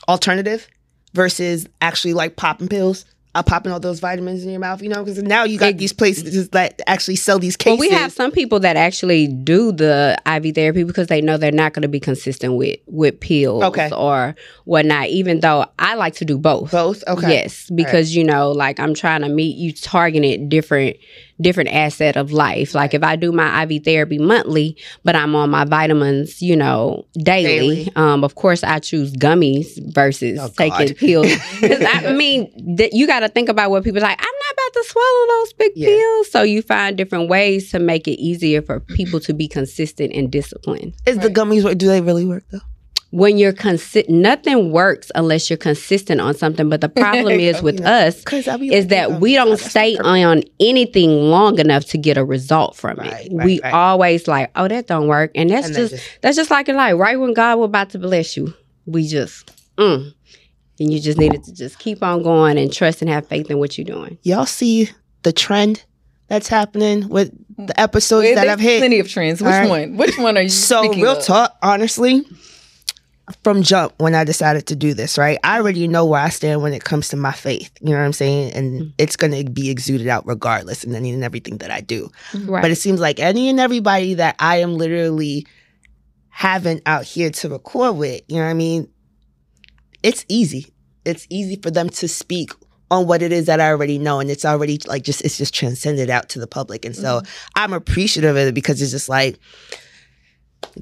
alternative 0.07 0.67
versus 1.13 1.67
actually 1.81 2.13
like 2.13 2.35
popping 2.35 2.67
pills. 2.67 3.05
Uh, 3.35 3.43
popping 3.43 3.71
all 3.71 3.79
those 3.79 3.99
vitamins 3.99 4.43
in 4.43 4.49
your 4.49 4.59
mouth, 4.59 4.81
you 4.81 4.89
know, 4.89 5.03
because 5.03 5.21
now 5.21 5.43
you 5.43 5.59
got 5.59 5.77
these 5.77 5.93
places 5.93 6.49
that 6.49 6.81
actually 6.87 7.15
sell 7.15 7.37
these 7.37 7.55
Well, 7.63 7.75
cases. 7.77 7.79
we 7.79 7.89
have 7.95 8.11
some 8.11 8.31
people 8.31 8.59
that 8.61 8.75
actually 8.75 9.27
do 9.27 9.71
the 9.71 10.17
IV 10.25 10.55
therapy 10.55 10.83
because 10.83 11.07
they 11.07 11.21
know 11.21 11.37
they're 11.37 11.51
not 11.51 11.73
going 11.73 11.83
to 11.83 11.87
be 11.87 11.99
consistent 11.99 12.55
with 12.55 12.79
with 12.87 13.19
pills 13.19 13.63
Okay. 13.65 13.91
or 13.95 14.35
whatnot. 14.65 15.09
Even 15.09 15.41
though 15.41 15.67
I 15.77 15.93
like 15.93 16.15
to 16.15 16.25
do 16.25 16.39
both. 16.39 16.71
both. 16.71 17.03
Okay. 17.07 17.29
Yes, 17.31 17.69
because 17.69 18.15
you 18.15 18.23
know, 18.23 18.49
like 18.51 18.79
I'm 18.79 18.95
trying 18.95 19.21
to 19.21 19.29
meet 19.29 19.55
you 19.57 19.73
targeted 19.73 20.49
different 20.49 20.97
different 21.41 21.69
asset 21.71 22.17
of 22.17 22.31
life. 22.31 22.75
Like 22.75 22.93
if 22.93 23.03
I 23.03 23.15
do 23.15 23.31
my 23.31 23.63
IV 23.63 23.83
therapy 23.83 24.17
monthly, 24.19 24.77
but 25.03 25.15
I'm 25.15 25.35
on 25.35 25.49
my 25.49 25.63
vitamins, 25.65 26.41
you 26.41 26.55
know, 26.55 27.05
daily. 27.23 27.43
Daily. 27.85 27.91
Um, 27.95 28.23
of 28.23 28.35
course, 28.35 28.63
I 28.63 28.79
choose 28.79 29.13
gummies 29.13 29.67
versus 29.93 30.39
Oh, 30.41 30.49
God. 30.55 30.77
taking 30.77 30.95
pills. 30.95 31.27
'Cause 31.59 31.81
I 31.81 32.13
mean, 32.13 32.75
th- 32.77 32.91
you 32.93 33.07
got 33.07 33.21
to 33.21 33.29
think 33.29 33.49
about 33.49 33.71
what 33.71 33.83
people 33.83 34.01
like. 34.01 34.19
I'm 34.19 34.25
not 34.25 34.53
about 34.53 34.73
to 34.73 34.83
swallow 34.89 35.27
those 35.29 35.53
big 35.53 35.71
Yeah. 35.75 35.87
pills. 35.87 36.31
So 36.31 36.41
you 36.43 36.61
find 36.61 36.97
different 36.97 37.29
ways 37.29 37.71
to 37.71 37.79
make 37.79 38.07
it 38.07 38.19
easier 38.19 38.61
for 38.61 38.79
people 38.79 39.19
to 39.21 39.33
be 39.33 39.47
consistent 39.47 40.13
and 40.13 40.29
disciplined. 40.31 40.93
Is 41.05 41.17
the 41.19 41.29
gummies 41.29 41.63
work? 41.63 41.77
Do 41.77 41.87
they 41.87 42.01
really 42.01 42.25
work 42.25 42.43
though? 42.51 42.59
When 43.11 43.39
you're 43.39 43.53
consistent, 43.53 44.09
nothing 44.09 44.71
works 44.71 45.11
unless 45.15 45.49
you're 45.49 45.57
consistent 45.57 46.21
on 46.21 46.35
something. 46.35 46.69
But 46.69 46.81
the 46.81 46.89
problem 46.89 47.39
is 47.39 47.59
with 47.61 47.79
know, 47.79 47.89
us 47.89 48.19
Because 48.23 48.47
is 48.61 48.87
that 48.87 49.19
we 49.19 49.33
don't 49.33 49.57
stay 49.59 49.97
on 49.97 50.43
anything 50.59 51.09
long 51.09 51.57
enough 51.57 51.85
to 51.85 51.97
get 51.97 52.17
a 52.17 52.23
result 52.23 52.75
from 52.75 52.97
Right, 52.97 53.25
it. 53.27 53.33
right, 53.33 53.45
we 53.45 53.61
right. 53.61 53.73
always 53.73 54.27
like, 54.27 54.51
oh, 54.55 54.67
that 54.67 54.85
don't 54.85 55.07
work, 55.07 55.31
and 55.33 55.49
that's 55.49 55.67
And 55.67 55.75
then 55.75 55.87
just, 55.89 56.21
that's 56.21 56.35
just 56.37 56.51
like 56.51 56.69
in 56.69 56.75
life. 56.75 56.95
Right 56.99 57.19
when 57.19 57.33
God 57.33 57.57
was 57.57 57.65
about 57.65 57.89
to 57.91 57.99
bless 57.99 58.37
you, 58.37 58.53
we 58.85 59.07
just 59.07 59.51
mm. 59.77 60.13
and 60.79 60.93
you 60.93 60.99
just 60.99 61.17
needed 61.17 61.43
to 61.45 61.53
just 61.53 61.79
keep 61.79 62.03
on 62.03 62.21
going 62.21 62.59
and 62.59 62.71
trust 62.71 63.01
and 63.01 63.09
have 63.09 63.27
faith 63.27 63.49
in 63.49 63.57
what 63.57 63.75
you're 63.77 63.85
doing. 63.85 64.19
Y'all 64.21 64.45
see 64.45 64.89
the 65.23 65.33
trend 65.33 65.83
that's 66.27 66.47
happening 66.47 67.09
with 67.09 67.31
the 67.57 67.77
episodes 67.79 68.25
Well, 68.25 68.35
that 68.35 68.47
I've 68.49 68.59
hit. 68.59 68.79
plenty 68.79 68.99
of 68.99 69.09
trends. 69.09 69.41
Which 69.41 69.51
All 69.51 69.59
right. 69.61 69.69
one? 69.69 69.97
Which 69.97 70.15
one 70.19 70.37
are 70.37 70.43
you? 70.43 70.49
So 70.49 70.83
speaking 70.83 71.01
real 71.03 71.17
of? 71.17 71.23
talk, 71.25 71.57
honestly, 71.63 72.23
from 73.43 73.61
jump 73.61 73.93
when 73.97 74.15
I 74.15 74.23
decided 74.23 74.65
to 74.67 74.75
do 74.75 74.93
this, 74.93 75.17
right? 75.17 75.37
I 75.43 75.57
already 75.59 75.87
know 75.87 76.05
where 76.05 76.21
I 76.21 76.29
stand 76.29 76.61
when 76.61 76.73
it 76.73 76.83
comes 76.83 77.09
to 77.09 77.15
my 77.17 77.31
faith. 77.31 77.71
You 77.81 77.91
know 77.91 77.99
what 77.99 78.05
I'm 78.05 78.13
saying? 78.13 78.53
And 78.53 78.69
Mm-hmm. 78.81 78.89
it's 78.97 79.15
gonna 79.15 79.43
be 79.43 79.69
exuded 79.69 80.07
out 80.07 80.25
regardless 80.25 80.83
and 80.83 80.95
any 80.95 81.11
and 81.11 81.23
everything 81.23 81.57
that 81.59 81.71
I 81.71 81.81
do. 81.81 82.09
Right. 82.45 82.61
But 82.61 82.71
it 82.71 82.77
seems 82.77 82.99
like 82.99 83.19
any 83.19 83.49
and 83.49 83.59
everybody 83.59 84.15
that 84.15 84.35
I 84.39 84.57
am 84.57 84.75
literally 84.75 85.45
having 86.29 86.81
out 86.85 87.03
here 87.03 87.29
to 87.29 87.49
record 87.49 87.97
with, 87.97 88.21
you 88.27 88.37
know 88.37 88.43
what 88.43 88.49
I 88.49 88.53
mean? 88.53 88.89
It's 90.03 90.25
easy. 90.29 90.67
It's 91.05 91.27
easy 91.29 91.57
for 91.57 91.71
them 91.71 91.89
to 91.89 92.07
speak 92.07 92.51
on 92.91 93.05
what 93.05 93.21
it 93.21 93.31
is 93.31 93.45
that 93.47 93.59
I 93.59 93.69
already 93.69 93.99
know. 93.99 94.19
And 94.19 94.31
it's 94.31 94.45
already 94.45 94.79
like 94.87 95.03
just, 95.03 95.21
it's 95.21 95.37
just 95.37 95.53
transcended 95.53 96.09
out 96.09 96.29
to 96.29 96.39
the 96.39 96.47
public. 96.47 96.85
And 96.85 96.95
so 96.95 97.21
I'm 97.55 97.73
appreciative 97.73 98.31
of 98.35 98.47
it 98.47 98.55
because 98.55 98.81
it's 98.81 98.91
just 98.91 99.09
like, 99.09 99.37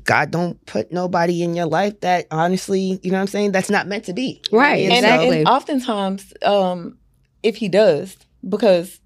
God 0.03 0.31
don't 0.31 0.63
put 0.65 0.91
nobody 0.91 1.43
in 1.43 1.53
your 1.55 1.65
life 1.67 1.99
that 2.01 2.27
honestly, 2.31 2.99
you 3.03 3.11
know 3.11 3.17
what 3.17 3.21
I'm 3.21 3.27
saying? 3.27 3.51
That's 3.51 3.69
not 3.69 3.87
meant 3.87 4.05
to 4.05 4.13
be. 4.13 4.41
Right, 4.51 4.83
And 4.83 4.93
and, 4.93 5.05
so- 5.05 5.11
exactly. 5.13 5.37
and 5.39 5.47
oftentimes, 5.47 6.33
um, 6.43 6.97
if 7.43 7.55
he 7.57 7.69
does, 7.69 8.17
because 8.47 8.99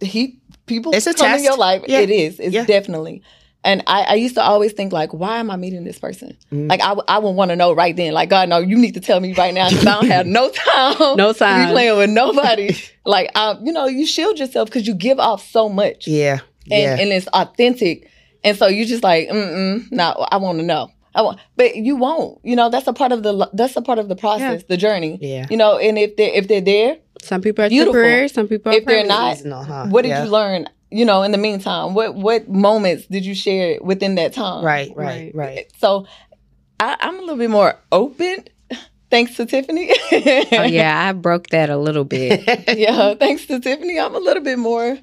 he 0.00 0.40
people 0.66 0.92
It's 0.94 1.06
a 1.06 1.14
come 1.14 1.26
in 1.26 1.32
test. 1.34 1.44
your 1.44 1.56
life, 1.56 1.82
Yeah. 1.86 2.00
it 2.00 2.10
is. 2.10 2.38
It's 2.40 2.54
Yeah. 2.54 2.64
definitely. 2.64 3.22
And 3.64 3.82
I, 3.86 4.02
I 4.02 4.14
used 4.14 4.34
to 4.34 4.42
always 4.42 4.72
think 4.72 4.92
like, 4.92 5.12
why 5.14 5.38
am 5.38 5.48
I 5.50 5.56
meeting 5.56 5.84
this 5.84 5.98
person? 5.98 6.36
Mhm. 6.52 6.68
Like 6.68 6.80
I, 6.80 6.88
w- 6.88 7.04
I 7.06 7.18
would 7.18 7.30
want 7.30 7.50
to 7.50 7.56
know 7.56 7.72
right 7.72 7.94
then. 7.94 8.12
Like 8.12 8.28
God, 8.28 8.48
no, 8.48 8.58
you 8.58 8.76
need 8.76 8.94
to 8.94 9.00
tell 9.00 9.20
me 9.20 9.34
right 9.34 9.54
now 9.54 9.68
because 9.68 9.86
I 9.86 9.94
don't 10.00 10.08
have 10.08 10.26
no 10.38 10.50
time. 10.50 11.16
No 11.16 11.32
to 11.32 11.38
time. 11.38 11.68
be 11.68 11.72
playing 11.72 11.96
with 11.98 12.10
nobody. 12.10 12.76
like 13.06 13.30
I, 13.36 13.56
you 13.62 13.72
know, 13.72 13.86
you 13.86 14.04
shield 14.06 14.38
yourself 14.40 14.68
because 14.68 14.86
you 14.86 14.94
give 14.94 15.20
off 15.20 15.48
so 15.48 15.68
much, 15.68 16.08
Yeah. 16.08 16.40
and, 16.70 16.82
Yeah. 16.82 16.96
and 16.98 17.12
it's 17.12 17.28
authentic. 17.28 18.08
And 18.44 18.56
so 18.56 18.66
you 18.66 18.84
just 18.84 19.02
like, 19.04 19.28
mm 19.28 19.34
mm, 19.34 19.92
no, 19.92 20.26
I 20.30 20.36
want 20.38 20.58
to 20.58 20.64
know. 20.64 20.90
I 21.14 21.20
want, 21.22 21.38
but 21.56 21.76
you 21.76 21.96
won't. 21.96 22.38
You 22.42 22.56
know, 22.56 22.70
that's 22.70 22.86
a 22.86 22.92
part 22.94 23.12
of 23.12 23.22
the 23.22 23.50
that's 23.52 23.76
a 23.76 23.82
part 23.82 23.98
of 23.98 24.08
the 24.08 24.16
process, 24.16 24.62
the 24.64 24.76
journey. 24.78 25.18
Yeah. 25.20 25.46
You 25.50 25.56
know, 25.58 25.76
and 25.78 25.98
if 25.98 26.16
they 26.16 26.30
are 26.32 26.34
if 26.36 26.48
they're 26.48 26.60
there, 26.62 26.96
Some 27.20 27.42
people 27.42 27.64
are 27.64 27.68
Beautiful. 27.68 27.92
temporary, 27.92 28.28
some 28.28 28.48
people 28.48 28.72
are 28.72 28.76
If 28.76 28.84
they're 28.86 29.04
permanent. 29.04 29.08
not, 29.20 29.36
Seasonal, 29.36 29.64
huh? 29.64 29.86
what 29.88 30.02
did 30.02 30.08
Yeah. 30.08 30.24
you 30.24 30.30
learn? 30.30 30.68
You 30.90 31.04
know, 31.04 31.22
in 31.22 31.30
the 31.32 31.38
meantime, 31.38 31.92
what 31.94 32.14
what 32.14 32.48
moments 32.48 33.06
did 33.06 33.24
you 33.26 33.34
share 33.34 33.78
within 33.82 34.14
that 34.16 34.32
time? 34.32 34.64
Right, 34.64 34.90
right, 34.96 35.30
right. 35.34 35.66
So, 35.78 36.06
I, 36.80 36.96
I'm 37.00 37.16
a 37.18 37.20
little 37.20 37.36
bit 37.36 37.50
more 37.50 37.78
open, 37.92 38.44
thanks 39.10 39.36
to 39.36 39.44
Tiffany. 39.46 39.90
Oh 40.52 40.62
yeah, 40.64 40.98
I 41.08 41.12
broke 41.12 41.48
that 41.48 41.68
a 41.70 41.76
little 41.76 42.04
bit. 42.04 42.42
yeah, 42.78 43.14
thanks 43.14 43.46
to 43.46 43.60
Tiffany, 43.60 43.98
I'm 44.00 44.14
a 44.14 44.18
little 44.18 44.42
bit 44.42 44.58
more, 44.58 44.98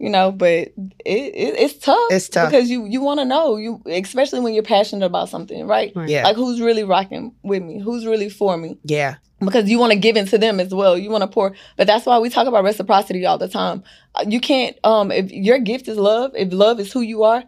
you 0.00 0.08
know, 0.10 0.32
but 0.32 0.48
it, 0.48 0.72
it 1.04 1.54
it's 1.58 1.74
tough. 1.74 1.98
It's 2.10 2.28
tough. 2.28 2.50
because 2.50 2.70
you 2.70 2.86
you 2.86 3.00
want 3.02 3.20
to 3.20 3.24
know 3.26 3.56
you, 3.56 3.82
especially 3.86 4.40
when 4.40 4.54
you're 4.54 4.62
passionate 4.62 5.04
about 5.06 5.28
something, 5.28 5.66
right? 5.66 5.92
Right. 5.94 6.08
Yeah. 6.08 6.24
Like 6.24 6.36
who's 6.36 6.60
really 6.60 6.84
rocking 6.84 7.34
with 7.42 7.62
me? 7.62 7.78
Who's 7.80 8.06
really 8.06 8.30
for 8.30 8.56
me? 8.56 8.78
Yeah. 8.84 9.16
Because 9.40 9.70
you 9.70 9.78
want 9.78 9.92
to 9.92 9.98
give 9.98 10.16
into 10.16 10.36
them 10.38 10.60
as 10.60 10.74
well. 10.74 10.98
You 10.98 11.10
want 11.10 11.22
to 11.22 11.28
pour, 11.28 11.54
but 11.76 11.86
that's 11.86 12.04
why 12.06 12.18
we 12.18 12.28
talk 12.30 12.46
about 12.46 12.64
reciprocity 12.64 13.24
all 13.24 13.38
the 13.38 13.48
time. 13.48 13.82
Uh, 14.14 14.24
You 14.26 14.40
can't. 14.40 14.76
Um, 14.84 15.10
if 15.12 15.30
your 15.30 15.58
gift 15.58 15.88
is 15.88 15.96
love, 15.98 16.32
if 16.34 16.52
love 16.52 16.80
is 16.80 16.92
who 16.92 17.00
you 17.00 17.22
are, 17.22 17.42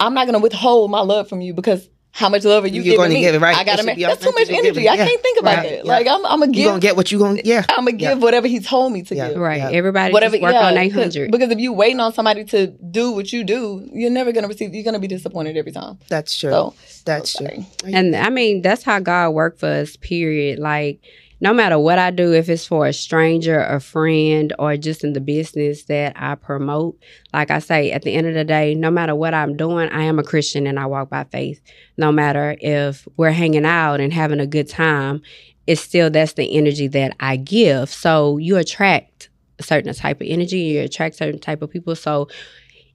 I'm 0.00 0.14
not 0.14 0.26
gonna 0.26 0.38
withhold 0.40 0.90
my 0.90 1.00
love 1.00 1.28
from 1.28 1.40
you 1.40 1.52
because. 1.54 1.88
How 2.10 2.28
much 2.28 2.44
love 2.44 2.64
are 2.64 2.66
you 2.66 2.82
You're 2.82 2.96
gonna 2.96 3.08
gonna 3.10 3.14
me? 3.14 3.20
give 3.20 3.34
it, 3.36 3.40
right. 3.40 3.56
I 3.56 3.62
gotta 3.64 3.84
make. 3.84 3.98
That's 3.98 4.20
too 4.24 4.32
much 4.32 4.48
energy. 4.48 4.62
giving. 4.80 4.88
I 4.88 4.96
can't 4.96 5.22
think 5.22 5.38
about 5.40 5.58
Right. 5.58 5.68
that. 5.70 5.84
Yeah. 5.84 5.92
Like 5.92 6.06
I'm, 6.08 6.24
I'm 6.26 6.40
gonna 6.40 6.46
give. 6.46 6.56
You 6.56 6.62
give. 6.64 6.70
gonna 6.70 6.80
get 6.80 6.96
what 6.96 7.12
you 7.12 7.18
gonna 7.18 7.40
yeah. 7.44 7.64
I'm 7.68 7.84
gonna 7.84 7.96
Yeah. 7.96 8.14
give 8.14 8.22
whatever 8.22 8.48
he 8.48 8.58
told 8.60 8.92
me 8.92 9.02
to 9.02 9.14
Yeah. 9.14 9.28
give. 9.28 9.36
right. 9.38 9.58
Yeah. 9.58 9.70
Everybody 9.70 10.12
Whatever, 10.12 10.32
just 10.36 10.42
work 10.42 10.52
yeah, 10.54 10.66
on 10.66 10.74
because- 10.74 11.14
800. 11.16 11.30
Because 11.30 11.50
if 11.50 11.58
you 11.60 11.72
waiting 11.72 12.00
on 12.00 12.12
somebody 12.12 12.44
to 12.46 12.68
do 12.68 13.12
what 13.12 13.32
you 13.32 13.44
do, 13.44 13.88
you're 13.92 14.10
never 14.10 14.32
gonna 14.32 14.48
receive. 14.48 14.74
You're 14.74 14.84
gonna 14.84 14.98
be 14.98 15.06
disappointed 15.06 15.56
every 15.56 15.70
time. 15.70 15.98
That's 16.08 16.36
true. 16.36 16.50
So 16.50 16.74
That's 17.04 17.34
true. 17.34 17.64
And 17.84 18.16
I 18.16 18.30
mean, 18.30 18.62
that's 18.62 18.82
how 18.82 18.98
God 18.98 19.30
worked 19.30 19.60
for 19.60 19.68
us, 19.68 19.96
period. 19.96 20.58
Like, 20.58 20.98
no 21.40 21.54
matter 21.54 21.78
what 21.78 21.98
I 21.98 22.10
do, 22.10 22.32
if 22.32 22.48
it's 22.48 22.66
for 22.66 22.86
a 22.86 22.92
stranger, 22.92 23.60
a 23.60 23.80
friend, 23.80 24.52
or 24.58 24.76
just 24.76 25.04
in 25.04 25.12
the 25.12 25.20
business 25.20 25.84
that 25.84 26.14
I 26.16 26.34
promote, 26.34 26.98
like 27.32 27.50
I 27.50 27.60
say, 27.60 27.92
at 27.92 28.02
the 28.02 28.14
end 28.14 28.26
of 28.26 28.34
the 28.34 28.44
day, 28.44 28.74
no 28.74 28.90
matter 28.90 29.14
what 29.14 29.34
I'm 29.34 29.56
doing, 29.56 29.88
I 29.90 30.02
am 30.02 30.18
a 30.18 30.24
Christian 30.24 30.66
and 30.66 30.78
I 30.78 30.86
walk 30.86 31.10
by 31.10 31.24
faith. 31.24 31.60
No 31.96 32.10
matter 32.10 32.56
if 32.60 33.06
we're 33.16 33.30
hanging 33.30 33.64
out 33.64 34.00
and 34.00 34.12
having 34.12 34.40
a 34.40 34.46
good 34.46 34.68
time, 34.68 35.22
it's 35.66 35.80
still 35.80 36.10
that's 36.10 36.32
the 36.32 36.56
energy 36.56 36.88
that 36.88 37.14
I 37.20 37.36
give. 37.36 37.90
So 37.90 38.38
you 38.38 38.56
attract 38.56 39.28
certain 39.60 39.92
type 39.92 40.20
of 40.20 40.26
energy, 40.28 40.58
you 40.58 40.80
attract 40.82 41.16
certain 41.16 41.40
type 41.40 41.62
of 41.62 41.70
people. 41.70 41.94
So 41.94 42.28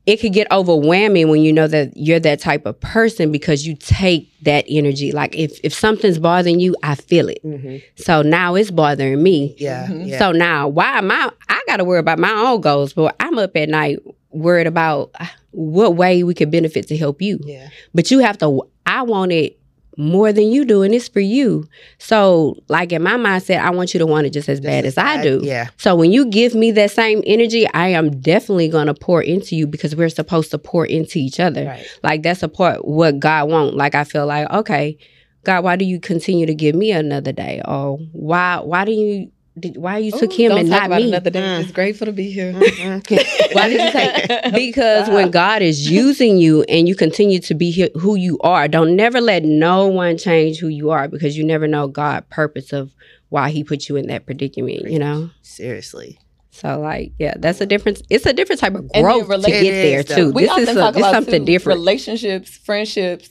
it 0.05 0.17
could 0.19 0.33
get 0.33 0.51
overwhelming 0.51 1.29
when 1.29 1.41
you 1.41 1.53
know 1.53 1.67
that 1.67 1.95
you're 1.95 2.19
that 2.19 2.39
type 2.39 2.65
of 2.65 2.79
person 2.81 3.31
because 3.31 3.65
you 3.65 3.75
take 3.75 4.29
that 4.43 4.65
energy. 4.67 5.11
Like 5.11 5.35
if 5.35 5.59
if 5.63 5.73
something's 5.73 6.19
bothering 6.19 6.59
you, 6.59 6.75
I 6.83 6.95
feel 6.95 7.29
it. 7.29 7.39
hmm 7.41 7.77
So 7.95 8.21
now 8.21 8.55
it's 8.55 8.69
bothering 8.71 9.21
me. 9.23 9.55
Yeah. 9.57 9.87
Mhm. 9.87 10.07
Yeah. 10.07 10.19
So 10.19 10.31
now 10.33 10.67
why 10.67 10.97
am 10.97 11.09
I 11.11 11.31
I 11.47 11.61
gotta 11.67 11.83
worry 11.85 11.99
about 11.99 12.19
my 12.19 12.31
own 12.31 12.59
goals, 12.61 12.93
but 12.93 13.15
I'm 13.19 13.37
up 13.39 13.55
at 13.55 13.69
night 13.69 13.99
worried 14.31 14.67
about 14.67 15.11
uh, 15.19 15.25
what 15.51 15.95
way 15.95 16.23
we 16.23 16.33
could 16.33 16.49
benefit 16.51 16.87
to 16.87 16.97
help 16.97 17.21
you. 17.21 17.39
yeah. 17.45 17.69
But 17.93 18.11
you 18.11 18.19
have 18.19 18.37
to 18.39 18.61
I 18.85 19.03
want 19.03 19.31
it 19.31 19.57
more 19.97 20.33
than 20.33 20.51
you 20.51 20.65
do 20.65 20.81
and 20.81 20.93
it's 20.93 21.07
for 21.07 21.19
you. 21.19 21.67
So 21.97 22.55
like 22.67 22.91
in 22.91 23.03
my 23.03 23.15
mindset, 23.15 23.59
I 23.59 23.69
want 23.69 23.93
you 23.93 23.99
to 23.99 24.05
want 24.05 24.25
it 24.25 24.31
just 24.31 24.49
as 24.49 24.59
bad 24.59 24.85
as 24.85 24.97
I 24.97 25.21
do. 25.21 25.41
Yeah. 25.43 25.69
So 25.77 25.95
when 25.95 26.11
you 26.11 26.25
give 26.25 26.55
me 26.55 26.71
that 26.71 26.91
same 26.91 27.21
energy, 27.25 27.67
I 27.73 27.89
am 27.89 28.19
definitely 28.21 28.69
going 28.69 28.87
to 28.87 28.93
pour 28.93 29.21
into 29.21 29.55
you 29.55 29.67
because 29.67 29.95
we're 29.95 30.09
supposed 30.09 30.51
to 30.51 30.57
pour 30.57 30.85
into 30.85 31.19
each 31.19 31.39
other. 31.39 31.65
Right. 31.65 31.85
Like 32.03 32.23
that's 32.23 32.43
a 32.43 32.49
part 32.49 32.85
what 32.87 33.19
God 33.19 33.49
wants. 33.49 33.75
Like 33.75 33.95
I 33.95 34.03
feel 34.03 34.25
like, 34.25 34.49
okay, 34.51 34.97
God, 35.43 35.63
why 35.63 35.75
do 35.75 35.85
you 35.85 35.99
continue 35.99 36.45
to 36.45 36.55
give 36.55 36.75
me 36.75 36.91
another 36.91 37.31
day? 37.31 37.61
Or 37.65 37.97
why 38.13 38.59
why 38.59 38.85
do 38.85 38.91
you 38.91 39.31
did, 39.59 39.77
why 39.77 39.99
you 39.99 40.11
took 40.11 40.31
Ooh, 40.33 40.35
him 40.35 40.49
don't 40.49 40.59
and 40.61 40.69
talk 40.69 40.79
not 40.81 40.85
about 40.87 41.01
me? 41.01 41.07
Another 41.09 41.29
day. 41.29 41.39
Mm. 41.39 41.61
Just 41.61 41.73
grateful 41.75 42.05
to 42.07 42.11
be 42.11 42.31
here. 42.31 42.53
Mhm. 42.53 43.53
Why 43.55 43.69
did 43.69 43.81
you 43.81 43.91
say? 43.91 44.51
Because 44.53 45.09
when 45.09 45.29
God 45.31 45.61
is 45.61 45.89
using 45.89 46.37
you 46.37 46.63
and 46.63 46.87
you 46.87 46.95
continue 46.95 47.39
to 47.41 47.53
be 47.53 47.69
he- 47.71 47.91
who 47.95 48.15
you 48.15 48.39
are, 48.39 48.67
don't 48.67 48.95
never 48.95 49.21
let 49.21 49.43
no 49.43 49.87
one 49.87 50.17
change 50.17 50.57
who 50.59 50.67
you 50.69 50.89
are 50.89 51.07
because 51.07 51.37
you 51.37 51.43
never 51.43 51.67
know 51.67 51.87
God' 51.87 52.27
purpose 52.29 52.73
of 52.73 52.91
why 53.29 53.49
He 53.51 53.63
put 53.63 53.87
you 53.89 53.95
in 53.95 54.07
that 54.07 54.25
predicament. 54.25 54.89
You 54.89 54.99
know. 54.99 55.29
Seriously. 55.43 56.17
So 56.51 56.79
like, 56.79 57.13
yeah, 57.19 57.33
that's 57.37 57.61
a 57.61 57.65
difference. 57.65 58.01
It's 58.09 58.25
a 58.25 58.33
different 58.33 58.59
type 58.61 58.73
of 58.75 58.81
And 58.93 59.05
then 59.07 59.25
growth 59.25 59.43
to 59.43 59.49
get 59.51 59.63
It 59.63 59.71
there 59.71 59.99
is, 60.01 60.05
though. 60.05 60.15
too. 60.15 60.31
we 60.31 60.43
This 60.43 60.51
often 60.51 60.63
is, 60.63 60.69
a, 60.69 60.79
talk 60.79 60.93
this 60.93 61.01
about 61.01 61.13
something 61.13 61.41
too, 61.45 61.51
different. 61.51 61.77
relationships, 61.79 62.57
friendships, 62.57 63.29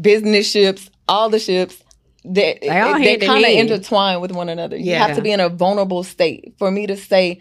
business 0.00 0.48
ships, 0.50 0.88
all 1.08 1.28
the 1.30 1.38
ships. 1.40 1.82
They, 2.24 2.58
They 2.60 2.68
they 2.68 3.16
kind 3.26 3.44
of 3.44 3.50
intertwine 3.50 4.20
with 4.20 4.30
one 4.32 4.48
another. 4.48 4.76
You 4.76 4.94
have 4.94 5.16
to 5.16 5.22
be 5.22 5.32
in 5.32 5.40
a 5.40 5.48
vulnerable 5.48 6.02
state 6.04 6.54
for 6.58 6.70
me 6.70 6.86
to 6.86 6.96
say, 6.96 7.40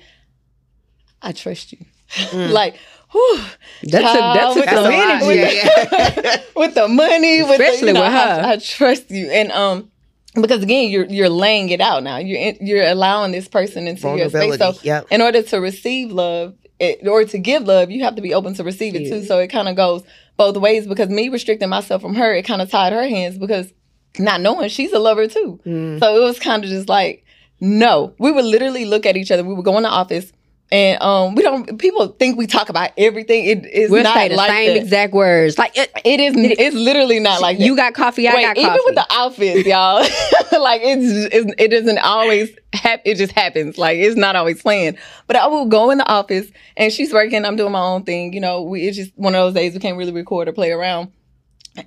"I 1.21 1.31
trust 1.33 1.73
you." 1.73 1.79
Mm. 2.09 2.51
like, 2.59 2.75
whew, 3.11 3.39
That's 3.83 4.15
a, 4.15 4.19
that's 4.19 4.55
with 4.55 4.71
a 4.71 4.75
the- 4.75 4.81
lot. 4.81 4.93
energy. 5.21 5.39
Yeah, 5.39 6.19
yeah. 6.23 6.41
with 6.55 6.75
the 6.75 6.87
money, 6.87 7.41
with 7.43 7.57
the, 7.57 7.63
Especially 7.65 7.87
you 7.89 7.93
know, 7.93 8.01
with 8.01 8.11
her. 8.13 8.41
I, 8.43 8.51
I 8.53 8.57
trust 8.57 9.11
you, 9.11 9.29
and 9.29 9.51
um, 9.51 9.91
because 10.35 10.63
again, 10.63 10.89
you're 10.89 11.05
you're 11.05 11.29
laying 11.29 11.69
it 11.69 11.81
out 11.81 12.03
now. 12.03 12.17
You're 12.17 12.39
in, 12.39 12.57
you're 12.61 12.87
allowing 12.87 13.31
this 13.31 13.47
person 13.47 13.87
into 13.87 14.15
your 14.15 14.29
space. 14.29 14.57
So, 14.57 14.73
Yep. 14.81 15.07
in 15.11 15.21
order 15.21 15.41
to 15.43 15.57
receive 15.59 16.11
love, 16.11 16.55
it, 16.79 17.05
or 17.05 17.25
to 17.25 17.37
give 17.37 17.63
love, 17.63 17.91
you 17.91 18.03
have 18.05 18.15
to 18.15 18.21
be 18.21 18.33
open 18.33 18.53
to 18.55 18.63
receive 18.63 18.95
it 18.95 19.09
too. 19.09 19.23
So 19.25 19.39
it 19.39 19.49
kind 19.49 19.67
of 19.67 19.75
goes 19.75 20.03
both 20.37 20.55
ways. 20.55 20.87
Because 20.87 21.09
me 21.09 21.27
restricting 21.29 21.67
myself 21.69 22.01
from 22.01 22.15
her, 22.15 22.33
it 22.33 22.43
kind 22.43 22.61
of 22.61 22.71
tied 22.71 22.93
her 22.93 23.05
hands 23.07 23.37
because 23.37 23.73
not 24.17 24.41
knowing 24.41 24.69
she's 24.69 24.91
a 24.93 24.99
lover 24.99 25.27
too. 25.27 25.59
Mm. 25.65 25.99
So 25.99 26.15
it 26.15 26.23
was 26.23 26.39
kind 26.39 26.63
of 26.63 26.69
just 26.69 26.89
like, 26.89 27.23
no. 27.59 28.13
We 28.19 28.31
would 28.31 28.45
literally 28.45 28.85
look 28.85 29.05
at 29.05 29.15
each 29.17 29.31
other. 29.31 29.43
We 29.43 29.53
would 29.53 29.65
go 29.65 29.77
in 29.77 29.83
the 29.83 29.89
office. 29.89 30.31
And 30.71 31.01
um, 31.01 31.33
we 31.33 31.41
don't. 31.41 31.79
People 31.79 32.09
think 32.09 32.37
we 32.37 32.45
talk 32.45 32.69
about 32.69 32.91
everything. 32.95 33.45
It 33.45 33.65
is 33.65 33.89
We'll 33.89 34.03
not 34.03 34.13
say 34.13 34.27
the 34.29 34.35
like 34.35 34.51
same 34.51 34.67
that. 34.75 34.77
exact 34.77 35.13
words. 35.13 35.57
Like 35.57 35.75
it, 35.75 35.91
It 36.05 36.19
is. 36.19 36.35
It's 36.37 36.75
literally 36.75 37.19
not 37.19 37.41
like 37.41 37.57
that. 37.57 37.65
you 37.65 37.75
got 37.75 37.95
coffee, 37.95 38.27
I 38.27 38.35
Wait, 38.35 38.41
got 38.43 38.57
even 38.57 38.69
coffee. 38.69 38.81
with 38.85 38.93
the 38.95 39.05
outfits, 39.09 39.67
y'all, 39.67 39.95
like 40.61 40.81
it's, 40.83 41.33
it's 41.33 41.53
it 41.57 41.67
doesn't 41.69 41.97
always 41.97 42.51
happen. 42.73 43.01
It 43.03 43.15
just 43.15 43.31
happens. 43.31 43.79
Like 43.79 43.97
it's 43.97 44.15
not 44.15 44.35
always 44.35 44.61
planned. 44.61 44.99
But 45.25 45.37
I 45.37 45.47
will 45.47 45.65
go 45.65 45.89
in 45.89 45.97
the 45.97 46.07
office 46.07 46.51
and 46.77 46.93
she's 46.93 47.11
working. 47.11 47.45
I'm 47.45 47.55
doing 47.55 47.71
my 47.71 47.81
own 47.81 48.03
thing. 48.03 48.33
You 48.33 48.39
know, 48.39 48.61
we 48.61 48.87
it's 48.87 48.95
just 48.95 49.11
one 49.15 49.33
of 49.33 49.39
those 49.41 49.55
days 49.55 49.73
we 49.73 49.79
can't 49.79 49.97
really 49.97 50.11
record 50.11 50.47
or 50.47 50.53
play 50.53 50.69
around. 50.71 51.11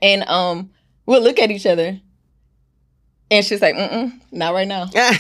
And 0.03 0.25
um, 0.25 0.71
we'll 1.07 1.23
look 1.23 1.39
at 1.39 1.53
each 1.53 1.67
other, 1.67 2.01
and 3.33 3.45
she's 3.45 3.61
like, 3.61 3.75
mm, 3.75 3.91
mm, 3.91 4.21
not 4.31 4.55
right 4.55 4.69
now." 4.69 4.89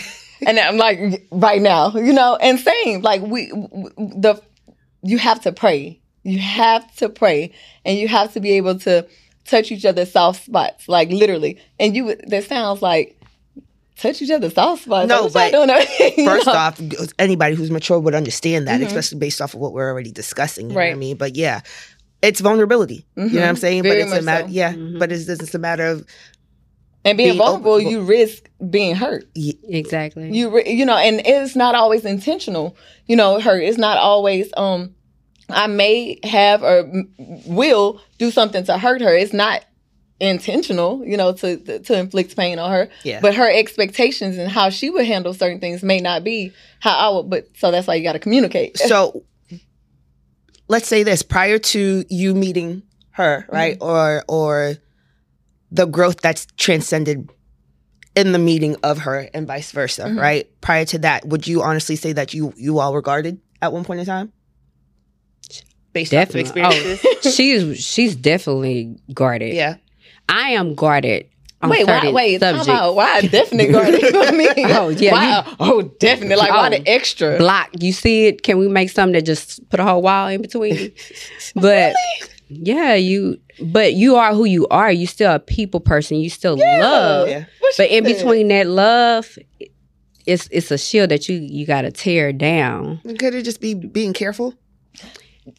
And 0.45 0.59
I'm 0.59 0.77
like, 0.77 1.25
right 1.31 1.63
now, 1.63 1.93
you 1.95 2.13
know, 2.13 2.35
and 2.35 2.59
same, 2.59 3.01
like 3.03 3.23
we, 3.23 3.49
w- 3.51 3.69
w- 3.69 4.21
the, 4.21 4.43
you 5.05 5.17
have 5.19 5.41
to 5.43 5.53
pray. 5.53 6.01
You 6.25 6.41
have 6.41 6.93
to 6.97 7.09
pray 7.09 7.53
and 7.85 7.97
you 7.97 8.09
have 8.09 8.33
to 8.33 8.41
be 8.41 8.51
able 8.57 8.77
to 8.81 9.07
touch 9.45 9.71
each 9.71 9.85
other's 9.85 10.11
soft 10.11 10.45
spots, 10.47 10.89
like 10.89 11.11
literally. 11.11 11.61
And 11.79 11.95
you, 11.95 12.17
that 12.27 12.43
sounds 12.43 12.83
like 12.83 13.21
touch 13.97 14.21
each 14.21 14.33
other's 14.33 14.55
soft 14.55 14.83
spots. 14.83 15.07
No, 15.09 15.27
Like, 15.27 15.53
what 15.53 15.53
y'all 15.53 15.67
doing? 15.69 16.27
First 16.27 16.47
know? 16.47 16.53
off, 16.55 16.81
anybody 17.21 17.55
who's 17.55 17.71
mature 17.71 18.01
would 18.01 18.17
understand 18.17 18.67
that, 18.67 18.81
Mhm. 18.81 18.87
especially 18.87 19.19
based 19.21 19.41
off 19.41 19.55
of 19.55 19.61
what 19.61 19.73
we're 19.73 19.89
already 19.89 20.11
discussing. 20.11 20.71
You 20.71 20.75
know 20.75 20.81
what 20.81 20.91
I 20.91 20.95
mean? 20.95 21.17
But 21.19 21.37
yeah, 21.37 21.61
it's 22.21 22.41
vulnerability. 22.41 23.07
You 23.17 23.29
know 23.29 23.41
what 23.43 23.49
I'm 23.49 23.55
Mhm. 23.55 23.59
saying? 23.61 23.83
Very 23.85 24.03
but 24.03 24.09
it's 24.09 24.19
a 24.19 24.23
matter, 24.23 24.41
so. 24.43 24.47
Mm-hmm. 24.47 24.53
yeah. 24.55 24.73
Mhm. 24.73 24.99
But 24.99 25.13
it's, 25.13 25.29
it's 25.29 25.55
a 25.55 25.59
matter 25.61 25.87
of 25.87 26.05
and 27.05 27.17
being, 27.19 27.31
being 27.31 27.39
vulnerable, 27.39 27.73
open- 27.73 27.89
you 27.89 28.03
risk 28.03 28.49
being 28.71 28.95
hurt. 28.95 29.25
Exactly. 29.37 30.31
You 30.33 30.51
re- 30.55 30.69
you 30.71 30.85
know, 30.87 30.97
and 30.97 31.21
it's 31.25 31.57
not 31.57 31.75
always 31.75 32.05
intentional. 32.05 32.77
You 33.07 33.17
know, 33.17 33.41
hurt. 33.41 33.63
It's 33.63 33.79
not 33.79 33.99
always. 33.99 34.51
Um, 34.57 34.95
I 35.49 35.67
may 35.67 36.19
have 36.25 36.63
or 36.63 36.91
will 37.47 38.01
do 38.19 38.31
something 38.31 38.65
to 38.65 38.79
hurt 38.79 39.01
her. 39.01 39.15
It's 39.15 39.33
not 39.33 39.65
intentional. 40.21 41.05
You 41.05 41.17
know, 41.17 41.33
to 41.33 41.81
to 41.81 41.99
inflict 41.99 42.37
pain 42.37 42.59
on 42.61 42.71
her. 42.71 42.89
yeah. 43.03 43.19
But 43.21 43.35
her 43.35 43.51
expectations 43.51 44.39
and 44.39 44.51
how 44.51 44.71
she 44.71 44.89
would 44.89 45.05
handle 45.05 45.35
certain 45.35 45.59
things 45.61 45.83
may 45.83 45.99
not 46.01 46.23
be 46.25 46.53
how 46.79 46.93
I 46.97 47.17
would. 47.17 47.29
But 47.29 47.49
so 47.57 47.71
that's 47.73 47.87
why 47.89 47.97
you 47.97 48.05
got 48.05 48.13
to 48.13 48.19
communicate. 48.21 48.79
so 48.79 49.25
let's 50.69 50.87
say 50.89 51.03
this 51.03 51.23
prior 51.23 51.59
to 51.59 52.05
you 52.09 52.35
meeting 52.35 52.83
her 53.11 53.45
right 53.51 53.79
Mm-hmm. 53.79 53.85
or 53.91 54.25
or 54.29 54.75
the 55.73 55.87
growth 55.87 56.21
that's 56.21 56.47
transcended 56.57 57.29
in 58.15 58.33
the 58.33 58.39
meeting 58.39 58.77
of 58.83 58.99
her 58.99 59.29
and 59.33 59.47
vice 59.47 59.73
versa 59.73 60.03
Mhm. 60.05 60.21
right 60.21 60.47
prior 60.61 60.85
to 60.85 60.99
that 60.99 61.25
would 61.27 61.47
you 61.49 61.63
honestly 61.63 61.97
say 61.97 62.13
that 62.13 62.35
you 62.35 62.53
you 62.57 62.79
all 62.79 62.93
were 62.93 63.01
guarded 63.03 63.41
at 63.63 63.73
one 63.73 63.85
point 63.85 64.01
in 64.01 64.07
time 64.07 64.31
based 65.93 66.11
Definitely. 66.11 66.43
of 66.43 66.47
experiences 66.47 67.07
Oh, 67.25 67.31
she's 67.31 67.85
she's 67.85 68.15
definitely 68.17 68.97
guarded. 69.15 69.55
yeah 69.55 69.77
I 70.29 70.51
am 70.51 70.75
guarded. 70.75 71.27
Wait, 71.65 71.87
why, 71.87 72.11
wait, 72.11 72.41
subjects. 72.41 72.69
out. 72.69 72.95
Why 72.97 73.21
definite 73.23 73.71
guarded 73.73 74.01
for 74.01 74.33
me? 74.33 74.49
Oh, 74.57 74.89
yeah, 74.89 75.13
Why, 75.13 75.55
oh, 75.61 75.83
definitely. 76.01 76.35
Like, 76.37 76.51
why 76.51 76.67
Oh. 76.69 76.71
the 76.71 76.89
extra? 76.89 77.37
block. 77.39 77.69
You 77.79 77.93
see 77.93 78.27
it? 78.27 78.43
Can 78.43 78.59
we 78.59 78.67
make 78.69 78.91
something 78.91 79.13
that 79.13 79.23
just 79.23 79.69
put 79.69 79.79
a 79.79 79.85
whole 79.85 80.01
wall 80.03 80.27
in 80.29 80.43
between? 80.43 80.93
But 81.55 81.95
yeah, 82.63 82.95
you. 82.95 83.39
But 83.63 83.95
you 83.95 84.17
are 84.17 84.35
who 84.35 84.45
you 84.45 84.67
are. 84.69 84.91
You 84.91 85.07
still 85.07 85.33
a 85.33 85.39
people 85.39 85.81
person. 85.81 86.19
You 86.19 86.31
still 86.31 86.57
love. 86.57 87.29
yeah 87.29 87.45
But 87.77 87.91
in 87.91 88.05
said. 88.05 88.17
between 88.17 88.49
that 88.49 88.67
love, 88.67 89.39
it's 90.27 90.49
it's 90.51 90.71
a 90.71 90.79
shield 90.79 91.11
that 91.11 91.29
you 91.29 91.37
you 91.37 91.67
got 91.67 91.83
to 91.83 91.91
tear 91.91 92.33
down. 92.33 93.01
could 93.19 93.35
it 93.35 93.43
just 93.45 93.61
be 93.61 93.75
being 93.75 94.13
careful 94.13 94.55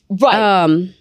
right? 0.10 0.64
Um, 0.64 0.94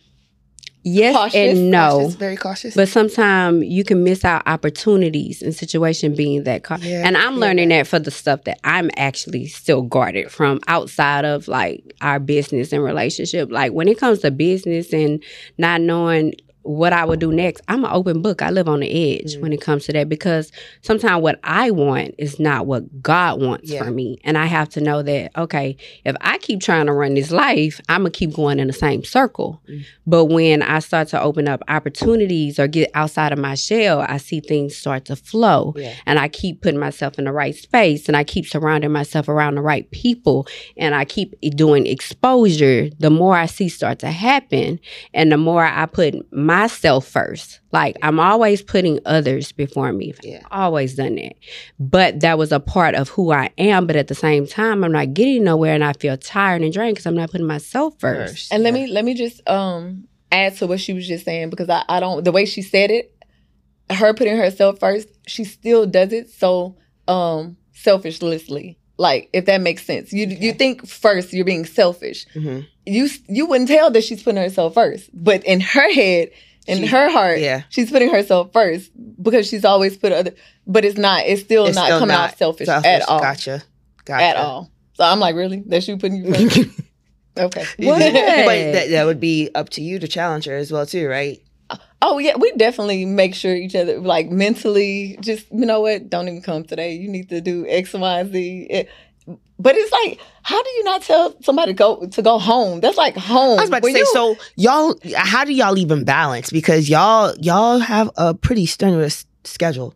yes 0.82 1.14
Cautious, 1.14 1.34
and 1.34 1.70
no. 1.70 1.98
Cautious, 1.98 2.14
very 2.14 2.36
cautious 2.36 2.74
But 2.74 2.88
sometimes 2.88 3.64
you 3.64 3.84
can 3.84 4.04
miss 4.04 4.24
out 4.24 4.42
opportunities 4.46 5.42
in 5.42 5.52
situation 5.52 6.14
being 6.14 6.44
that 6.44 6.64
car. 6.64 6.78
Yeah, 6.80 7.06
and 7.06 7.16
I'm 7.16 7.34
yeah. 7.34 7.40
learning 7.40 7.68
that 7.70 7.86
for 7.86 7.98
the 7.98 8.10
stuff 8.10 8.44
that 8.44 8.58
I'm 8.64 8.90
actually 8.96 9.46
still 9.46 9.82
guarded 9.82 10.30
from 10.30 10.60
outside 10.66 11.24
of 11.24 11.48
like 11.48 11.94
our 12.00 12.18
business 12.18 12.72
and 12.72 12.82
relationship. 12.82 13.50
Like 13.50 13.72
when 13.72 13.88
it 13.88 13.98
comes 13.98 14.20
to 14.20 14.30
business 14.30 14.92
and 14.92 15.22
not 15.58 15.80
knowing 15.80 16.34
what 16.62 16.92
I 16.92 17.04
would 17.04 17.18
do 17.20 17.32
next, 17.32 17.62
I'm 17.68 17.84
an 17.84 17.90
open 17.92 18.22
book. 18.22 18.42
I 18.42 18.50
live 18.50 18.68
on 18.68 18.80
the 18.80 18.88
edge 19.18 19.34
Mm. 19.36 19.40
when 19.42 19.52
it 19.52 19.60
comes 19.60 19.84
to 19.86 19.92
that 19.92 20.08
because 20.08 20.52
sometimes 20.82 21.22
what 21.22 21.38
I 21.44 21.70
want 21.70 22.14
is 22.18 22.38
not 22.38 22.66
what 22.66 23.02
God 23.02 23.40
wants 23.42 23.70
Yeah. 23.70 23.84
for 23.84 23.90
me. 23.90 24.18
And 24.24 24.38
I 24.38 24.46
have 24.46 24.68
to 24.70 24.80
know 24.80 25.02
that, 25.02 25.32
okay, 25.36 25.76
if 26.04 26.14
I 26.20 26.38
keep 26.38 26.60
trying 26.60 26.86
to 26.86 26.92
run 26.92 27.14
this 27.14 27.30
life, 27.30 27.80
I'm 27.88 28.02
going 28.02 28.12
to 28.12 28.18
keep 28.18 28.32
going 28.34 28.58
in 28.58 28.66
the 28.66 28.72
same 28.72 29.02
circle. 29.04 29.60
Mm. 29.68 29.84
But 30.06 30.26
when 30.26 30.62
I 30.62 30.78
start 30.80 31.08
to 31.08 31.20
open 31.20 31.48
up 31.48 31.62
opportunities 31.68 32.58
or 32.58 32.66
get 32.68 32.90
outside 32.94 33.32
of 33.32 33.38
my 33.38 33.54
shell, 33.54 34.04
I 34.08 34.18
see 34.18 34.40
things 34.40 34.76
start 34.76 35.04
to 35.06 35.16
flow. 35.16 35.74
yeah 35.76 35.92
And 36.06 36.18
I 36.18 36.28
keep 36.28 36.62
putting 36.62 36.80
myself 36.80 37.18
in 37.18 37.24
the 37.24 37.32
right 37.32 37.54
space 37.54 38.08
and 38.08 38.16
I 38.16 38.24
keep 38.24 38.46
surrounding 38.46 38.92
myself 38.92 39.28
around 39.28 39.54
the 39.56 39.62
right 39.62 39.90
people 39.90 40.46
and 40.76 40.94
I 40.94 41.04
keep 41.04 41.34
doing 41.56 41.86
exposure. 41.86 42.88
The 42.98 43.10
more 43.10 43.36
I 43.36 43.46
see 43.46 43.68
start 43.68 43.98
to 44.00 44.10
happen 44.10 44.78
and 45.14 45.32
the 45.32 45.36
more 45.38 45.64
I 45.64 45.86
put 45.86 46.14
myself 46.52 47.06
first. 47.06 47.60
Like 47.72 47.96
I'm 48.02 48.20
always 48.20 48.62
putting 48.62 48.98
others 49.06 49.52
before 49.52 49.92
me. 49.92 50.14
Yeah. 50.22 50.42
Always 50.50 50.94
done 50.94 51.16
that. 51.16 51.34
But 51.78 52.20
that 52.20 52.36
was 52.36 52.52
a 52.52 52.60
part 52.60 52.94
of 52.94 53.08
who 53.08 53.32
I 53.32 53.50
am. 53.56 53.86
But 53.86 53.96
at 53.96 54.08
the 54.08 54.14
same 54.14 54.46
time, 54.46 54.84
I'm 54.84 54.92
not 54.92 55.14
getting 55.14 55.44
nowhere 55.44 55.74
and 55.74 55.84
I 55.84 55.94
feel 55.94 56.16
tired 56.16 56.62
and 56.62 56.72
drained 56.72 56.94
because 56.94 57.06
I'm 57.06 57.14
not 57.14 57.30
putting 57.30 57.46
myself 57.46 57.98
first. 57.98 58.32
first 58.32 58.52
and 58.52 58.62
let 58.62 58.74
me 58.74 58.86
let 58.86 59.04
me 59.04 59.14
just 59.14 59.46
um 59.48 60.06
add 60.30 60.56
to 60.56 60.66
what 60.66 60.80
she 60.80 60.92
was 60.92 61.06
just 61.06 61.24
saying 61.24 61.50
because 61.50 61.68
I, 61.68 61.84
I 61.88 62.00
don't 62.00 62.24
the 62.24 62.32
way 62.32 62.44
she 62.44 62.62
said 62.62 62.90
it, 62.90 63.14
her 63.90 64.12
putting 64.12 64.36
herself 64.36 64.78
first, 64.78 65.08
she 65.26 65.44
still 65.44 65.86
does 65.86 66.12
it 66.12 66.30
so 66.30 66.76
um 67.08 67.56
selfishly. 67.72 68.78
Like 69.02 69.28
if 69.32 69.44
that 69.46 69.60
makes 69.60 69.84
sense, 69.84 70.12
you 70.12 70.26
you 70.28 70.52
think 70.52 70.86
first 70.86 71.32
you're 71.32 71.44
being 71.44 71.64
selfish. 71.66 72.24
Mhm. 72.34 72.66
You 72.86 73.08
you 73.28 73.46
wouldn't 73.46 73.68
tell 73.68 73.90
that 73.90 74.04
she's 74.04 74.22
putting 74.22 74.40
herself 74.42 74.74
first, 74.74 75.10
but 75.12 75.42
in 75.44 75.60
her 75.60 75.92
head, 75.92 76.30
in 76.66 76.78
She- 76.78 76.86
her 76.86 77.10
heart, 77.10 77.40
yeah. 77.40 77.62
she's 77.68 77.90
putting 77.90 78.10
herself 78.10 78.52
first 78.52 78.90
because 79.20 79.48
she's 79.48 79.64
always 79.64 79.96
put 79.96 80.12
other. 80.12 80.32
But 80.66 80.84
it's 80.84 80.96
not. 80.96 81.24
It's 81.26 81.42
still 81.42 81.66
It's 81.66 81.74
not 81.76 81.86
still 81.86 81.98
coming 81.98 82.14
not 82.14 82.30
off 82.30 82.38
selfish, 82.38 82.66
selfish. 82.66 82.86
at 82.88 83.02
all. 83.08 83.18
gotcha 83.20 83.62
gotcha 84.04 84.24
At 84.24 84.36
all. 84.36 84.70
So 84.94 85.02
I'm 85.04 85.18
like, 85.18 85.34
really? 85.34 85.62
That's 85.66 85.88
you 85.88 85.96
putting 85.96 86.24
you 86.24 86.32
first? 86.32 86.58
okay. 87.38 87.64
What? 87.78 87.98
but 88.12 88.72
that, 88.72 88.86
that 88.90 89.04
would 89.06 89.18
be 89.20 89.50
up 89.56 89.70
to 89.70 89.80
you 89.82 89.98
to 89.98 90.06
challenge 90.06 90.44
her 90.44 90.54
as 90.56 90.70
well 90.70 90.86
too 90.86 91.08
right 91.08 91.41
Oh 92.04 92.18
yeah, 92.18 92.36
we 92.36 92.50
definitely 92.56 93.04
make 93.06 93.34
sure 93.34 93.54
each 93.54 93.74
other 93.76 93.98
like 94.00 94.28
mentally. 94.30 95.16
Just 95.20 95.46
you 95.52 95.64
know 95.64 95.80
what? 95.80 96.10
Don't 96.10 96.26
even 96.28 96.42
come 96.42 96.64
today. 96.64 96.94
You 96.94 97.08
need 97.08 97.28
to 97.30 97.40
do 97.40 97.64
X, 97.68 97.94
Y, 97.94 98.24
Z. 98.24 98.66
It- 98.68 98.88
but 99.58 99.76
it's 99.76 99.92
like, 99.92 100.18
how 100.42 100.60
do 100.60 100.68
you 100.70 100.82
not 100.82 101.02
tell 101.02 101.36
somebody 101.42 101.70
to 101.72 101.76
go 101.76 102.04
to 102.04 102.22
go 102.22 102.40
home? 102.40 102.80
That's 102.80 102.96
like 102.96 103.16
home. 103.16 103.60
I 103.60 103.62
was 103.62 103.68
about 103.68 103.78
to 103.78 103.82
When 103.84 103.92
say, 103.92 104.00
you- 104.00 104.06
so 104.12 104.36
y'all, 104.56 104.96
how 105.14 105.44
do 105.44 105.52
y'all 105.52 105.78
even 105.78 106.02
balance? 106.02 106.50
Because 106.50 106.88
y'all, 106.90 107.32
y'all 107.40 107.78
have 107.78 108.10
a 108.16 108.34
pretty 108.34 108.66
strenuous 108.66 109.24
schedule. 109.44 109.94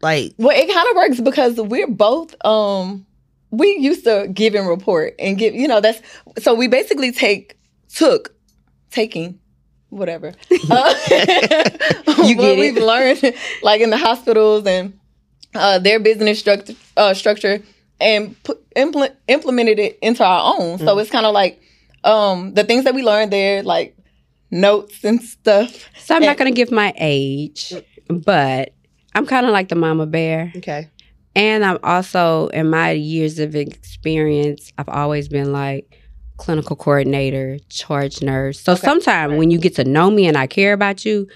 Like, 0.00 0.32
Well, 0.38 0.56
it 0.58 0.72
kind 0.72 0.88
of 0.88 0.96
works 0.96 1.20
because 1.20 1.56
we're 1.60 1.88
both 1.88 2.34
um 2.46 3.04
we 3.50 3.76
used 3.78 4.04
to 4.04 4.28
give 4.32 4.54
and 4.54 4.66
report 4.66 5.14
and 5.18 5.36
give 5.36 5.54
you 5.54 5.68
know 5.68 5.80
that's 5.82 6.00
so 6.38 6.54
we 6.54 6.68
basically 6.68 7.12
take 7.12 7.58
took 7.94 8.34
taking 8.90 9.38
whatever 9.90 10.34
uh, 10.70 10.94
You 12.24 12.36
what 12.36 12.58
we've 12.58 12.76
learned 12.76 13.34
like 13.62 13.80
in 13.80 13.90
the 13.90 13.96
hospitals 13.96 14.66
and 14.66 14.98
uh, 15.54 15.78
their 15.78 15.98
business 15.98 16.38
structure 16.38 16.74
uh, 16.96 17.14
structure 17.14 17.62
and 18.00 18.36
implement, 18.76 19.14
implemented 19.28 19.78
it 19.78 19.98
into 20.02 20.24
our 20.24 20.54
own. 20.58 20.78
So 20.78 20.98
it's 20.98 21.10
kind 21.10 21.26
of 21.26 21.32
like 21.32 21.60
um 22.04 22.54
the 22.54 22.64
things 22.64 22.84
that 22.84 22.94
we 22.94 23.02
learned 23.02 23.32
there 23.32 23.62
like 23.62 23.96
notes 24.50 25.04
and 25.04 25.20
stuff. 25.22 25.88
So 25.98 26.14
I'm 26.14 26.22
not 26.22 26.36
going 26.36 26.52
to 26.52 26.56
give 26.56 26.70
my 26.70 26.92
age, 26.96 27.74
but 28.08 28.72
I'm 29.14 29.26
kind 29.26 29.46
of 29.46 29.52
like 29.52 29.68
the 29.68 29.74
mama 29.74 30.06
bear. 30.06 30.52
okay, 30.56 30.88
And 31.34 31.64
I'm 31.64 31.78
also, 31.82 32.48
in 32.48 32.70
my 32.70 32.92
years 32.92 33.38
of 33.38 33.54
experience, 33.56 34.72
I've 34.78 34.88
always 34.88 35.28
been 35.28 35.52
like 35.52 35.97
clinical 36.38 36.76
coordinator, 36.76 37.58
charge 37.68 38.22
nurse. 38.22 38.60
So 38.60 38.72
Okay. 38.72 38.80
sometimes 38.86 39.36
when 39.36 39.50
you 39.50 39.58
get 39.58 39.74
to 39.76 39.84
know 39.84 40.10
me 40.10 40.26
and 40.26 40.36
I 40.36 40.46
care 40.46 40.72
about 40.72 41.04
you, 41.04 41.28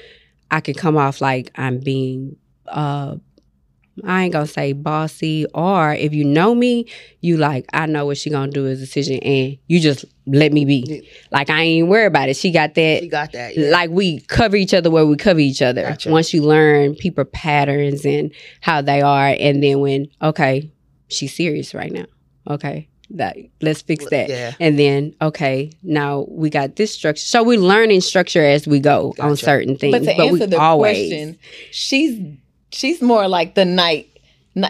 I 0.51 0.61
can 0.61 0.75
come 0.75 0.97
off 0.97 1.21
like 1.21 1.51
I'm 1.57 1.79
being, 1.81 2.37
uh, 2.69 3.17
I 4.05 4.23
ain't 4.25 4.33
gonna 4.33 4.47
say 4.47 4.73
bossy, 4.73 5.45
or 5.55 5.93
if 5.93 6.15
you 6.15 6.25
know 6.25 6.55
me, 6.55 6.87
you 7.21 7.37
like, 7.37 7.67
I 7.75 7.85
know 7.85 8.07
what 8.07 8.17
she 8.17 8.31
gonna 8.31 8.51
do 8.51 8.67
as 8.67 8.79
a 8.79 8.81
decision 8.81 9.19
and 9.19 9.59
you 9.67 9.81
just 9.81 10.07
let 10.27 10.51
me 10.53 10.65
be. 10.65 10.85
Yeah. 10.87 11.01
Like 11.31 11.51
I 11.51 11.61
ain't 11.63 11.89
worried 11.89 12.07
about 12.07 12.31
it. 12.31 12.37
She 12.37 12.51
got 12.53 12.75
that 12.75 13.01
She 13.03 13.09
got 13.09 13.33
that. 13.33 13.55
Yeah. 13.57 13.69
like 13.71 13.91
we 13.91 14.21
cover 14.21 14.57
each 14.57 14.73
other 14.73 14.91
where 14.91 15.05
we 15.05 15.17
cover 15.17 15.41
each 15.41 15.61
other. 15.61 15.83
Gotcha. 15.83 16.11
Once 16.11 16.33
you 16.33 16.43
learn 16.43 16.95
people 16.95 17.25
patterns 17.27 18.07
and 18.07 18.33
how 18.63 18.81
they 18.81 19.03
are, 19.03 19.37
and 19.39 19.63
then 19.63 19.81
when 19.81 20.07
okay, 20.23 20.73
she's 21.09 21.35
serious 21.35 21.75
right 21.75 21.93
now. 21.93 22.07
Okay, 22.49 22.89
that 23.17 23.37
let's 23.61 23.83
fix 23.83 24.09
that. 24.11 24.29
Yeah. 24.29 24.55
And 24.61 24.79
then 24.79 25.15
okay, 25.21 25.71
now 25.83 26.27
we 26.29 26.51
got 26.51 26.77
this 26.77 26.93
structure. 26.93 27.21
So 27.25 27.43
we're 27.43 27.59
learning 27.61 28.01
structure 28.01 28.45
as 28.45 28.67
we 28.67 28.81
go 28.81 29.15
on 29.21 29.37
certain 29.37 29.77
things. 29.77 29.93
But 29.93 30.05
to 30.05 30.15
we 30.19 30.29
answer 30.29 30.47
the 30.47 30.59
always 30.61 30.97
question, 31.09 31.39
she's 31.71 32.37
she's 32.71 33.03
more 33.03 33.29
like 33.29 33.55
the 33.55 33.65
night. 33.65 34.09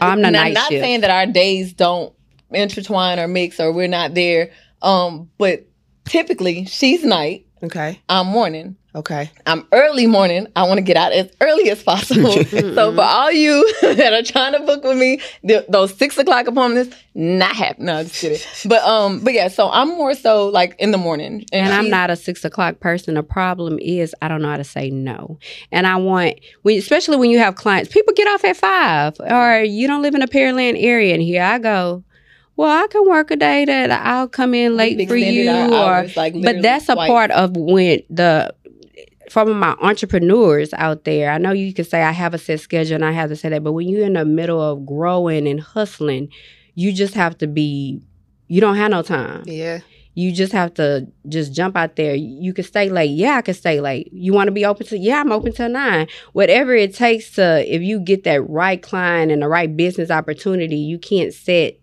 i'm 0.00 0.18
the 0.18 0.22
not, 0.22 0.33
night 0.33 0.55
Not 0.55 0.70
shift. 0.70 0.83
saying 0.83 1.00
that 1.00 1.11
our 1.11 1.26
days 1.26 1.72
don't 1.72 2.12
intertwine 2.50 3.18
or 3.18 3.28
mix 3.28 3.59
or 3.61 3.72
we're 3.72 3.88
not 3.88 4.14
there. 4.14 4.50
Um, 4.83 5.31
but 5.38 5.64
typically 6.05 6.64
she's 6.66 7.05
night. 7.05 7.46
Okay. 7.62 8.01
I'm 8.09 8.27
morning. 8.27 8.77
Okay. 8.94 9.31
I'm 9.46 9.66
early 9.72 10.07
morning. 10.07 10.48
I 10.55 10.64
want 10.64 10.79
to 10.79 10.83
get 10.83 10.96
out 10.96 11.12
as 11.12 11.31
early 11.40 11.70
as 11.70 11.83
possible. 11.83 12.33
so 12.44 12.94
for 12.94 13.01
all 13.01 13.31
you 13.31 13.72
that 13.83 14.12
are 14.12 14.22
trying 14.22 14.53
to 14.53 14.61
book 14.61 14.83
with 14.85 14.98
me, 14.98 15.20
th- 15.46 15.64
those 15.68 15.94
six 15.94 16.18
o'clock 16.18 16.46
appointments, 16.46 16.94
not 17.14 17.55
happening. 17.55 17.87
No, 17.87 18.03
just 18.03 18.20
kidding. 18.20 18.38
But 18.68 18.83
um, 18.83 19.20
but 19.20 19.33
yeah. 19.33 19.48
So 19.48 19.70
I'm 19.70 19.88
more 19.88 20.14
so 20.14 20.48
like 20.48 20.75
in 20.79 20.90
the 20.90 20.98
morning, 20.98 21.44
And 21.53 21.72
I'm 21.72 21.88
not 21.88 22.11
a 22.11 22.16
six 22.16 22.44
o'clock 22.44 22.81
person. 22.81 23.14
The 23.14 23.22
problem 23.22 23.79
is 23.81 24.14
I 24.20 24.29
don't 24.29 24.42
know 24.42 24.51
how 24.51 24.57
to 24.57 24.64
say 24.64 24.90
no. 24.90 25.38
And 25.70 25.87
I 25.87 25.96
want, 25.96 26.40
when, 26.62 26.77
especially 26.79 27.16
when 27.16 27.31
you 27.31 27.38
have 27.38 27.55
clients, 27.55 27.92
people 27.92 28.12
get 28.12 28.27
off 28.27 28.44
at 28.44 28.57
five 28.57 29.16
or 29.20 29.62
you 29.62 29.87
don't 29.87 30.03
live 30.03 30.14
in 30.14 30.22
a 30.22 30.29
Pearland 30.29 30.83
area. 30.83 31.14
And 31.14 31.22
here 31.22 31.42
I 31.42 31.59
go. 31.59 32.05
Well, 32.62 32.85
I 32.85 32.87
can 32.87 33.09
work 33.09 33.33
a 33.33 33.37
day 33.37 33.64
that 33.64 33.90
I'll 33.90 34.29
come 34.29 34.55
in 34.55 34.77
late 34.77 35.09
for 35.09 35.16
you, 35.16 35.51
or 35.51 35.75
hours, 35.75 36.16
like, 36.16 36.33
but 36.40 36.62
that's 36.62 36.88
a 36.88 36.94
part 36.94 37.33
of 37.33 37.57
when 37.57 38.03
the 38.09 38.55
from 39.31 39.59
my 39.59 39.75
entrepreneurs 39.81 40.72
out 40.75 41.03
there. 41.03 41.33
I 41.33 41.38
know 41.38 41.51
you 41.51 41.75
can 41.75 41.85
say 41.85 42.03
I 42.03 42.12
have 42.12 42.35
a 42.35 42.38
set 42.38 42.61
schedule 42.61 42.94
and 42.94 43.05
I 43.05 43.11
have 43.11 43.31
to 43.31 43.37
say 43.37 43.48
that, 43.48 43.64
but 43.64 43.72
when 43.72 43.88
you're 43.88 44.07
in 44.07 44.12
the 44.12 44.25
middle 44.25 44.61
of 44.61 44.87
growing 44.87 45.48
and 45.48 45.61
hustling, 45.61 46.29
you 46.77 46.92
just 46.92 47.14
have 47.14 47.37
to 47.38 47.48
be. 47.48 48.01
You 48.46 48.61
don't 48.61 48.77
have 48.77 48.90
no 48.92 49.03
time 49.03 49.42
Yeah. 49.46 49.81
you 50.14 50.31
just 50.31 50.53
have 50.53 50.75
to 50.75 51.09
just 51.29 51.53
jump 51.55 51.75
out 51.77 51.96
there. 51.96 52.14
You 52.14 52.53
can 52.53 52.64
stay 52.64 52.90
late. 52.90 53.11
Yeah, 53.11 53.38
I 53.38 53.42
can 53.42 53.55
stay 53.55 53.81
late. 53.81 54.09
You 54.12 54.35
want 54.35 54.48
to 54.48 54.53
be 54.53 54.64
open 54.66 54.87
to? 54.87 54.98
Yeah, 54.98 55.20
I'm 55.20 55.33
open 55.33 55.53
till 55.53 55.70
nine. 55.70 56.07
Whatever 56.33 56.75
it 56.75 56.94
takes 56.94 57.33
to, 57.37 57.64
if 57.75 57.83
you 57.83 57.98
get 57.98 58.22
that 58.25 58.48
right 58.48 58.81
client 58.81 59.33
and 59.33 59.40
the 59.42 59.48
right 59.48 59.75
business 59.75 60.11
opportunity, 60.11 60.77
you 60.77 60.98
can't 60.98 61.33
set 61.33 61.79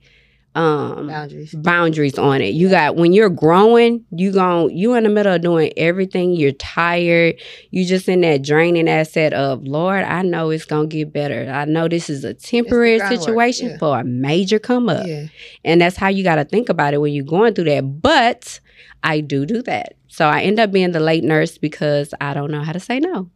um 0.56 1.08
Boundaries. 1.08 1.54
boundaries 1.54 2.18
on 2.18 2.42
it. 2.42 2.54
You 2.54 2.70
got 2.70 2.96
when 2.96 3.14
you're 3.14 3.30
growing, 3.30 4.06
you 4.12 4.32
gon' 4.32 4.76
you 4.76 4.96
in 4.96 5.04
the 5.04 5.10
middle 5.10 5.34
of 5.34 5.42
doing 5.42 5.72
everything. 5.78 6.34
You're 6.34 6.54
tired. 6.54 7.36
You 7.70 7.86
just 7.86 8.10
in 8.10 8.22
that 8.22 8.42
draining 8.42 8.90
asset 8.90 9.34
of 9.34 9.64
Lord. 9.64 10.04
I 10.04 10.24
know 10.24 10.50
it's 10.50 10.66
gonna 10.66 10.88
get 10.88 11.14
better. 11.14 11.50
I 11.52 11.66
know 11.66 11.88
this 11.88 12.10
is 12.10 12.24
a 12.24 12.34
temporary 12.34 13.00
situation 13.00 13.70
yeah. 13.70 13.78
for 13.78 14.00
a 14.00 14.04
major 14.04 14.58
come 14.58 14.90
up. 14.90 15.06
Yeah. 15.06 15.28
And 15.64 15.82
that's 15.82 15.98
how 15.98 16.08
you 16.08 16.24
got 16.24 16.36
to 16.36 16.46
think 16.46 16.70
about 16.70 16.94
it 16.94 16.98
when 16.98 17.14
you're 17.14 17.26
going 17.26 17.54
through 17.54 17.66
that. 17.66 18.02
But 18.02 18.60
I 19.04 19.22
do 19.22 19.46
do 19.46 19.62
that. 19.64 19.94
So 20.08 20.28
I 20.28 20.42
end 20.42 20.60
up 20.60 20.72
being 20.72 20.92
the 20.92 21.00
late 21.00 21.24
nurse 21.24 21.58
because 21.58 22.14
I 22.20 22.34
don't 22.34 22.52
know 22.52 22.64
how 22.64 22.72
to 22.72 22.80
say 22.80 23.00
no. 23.00 23.30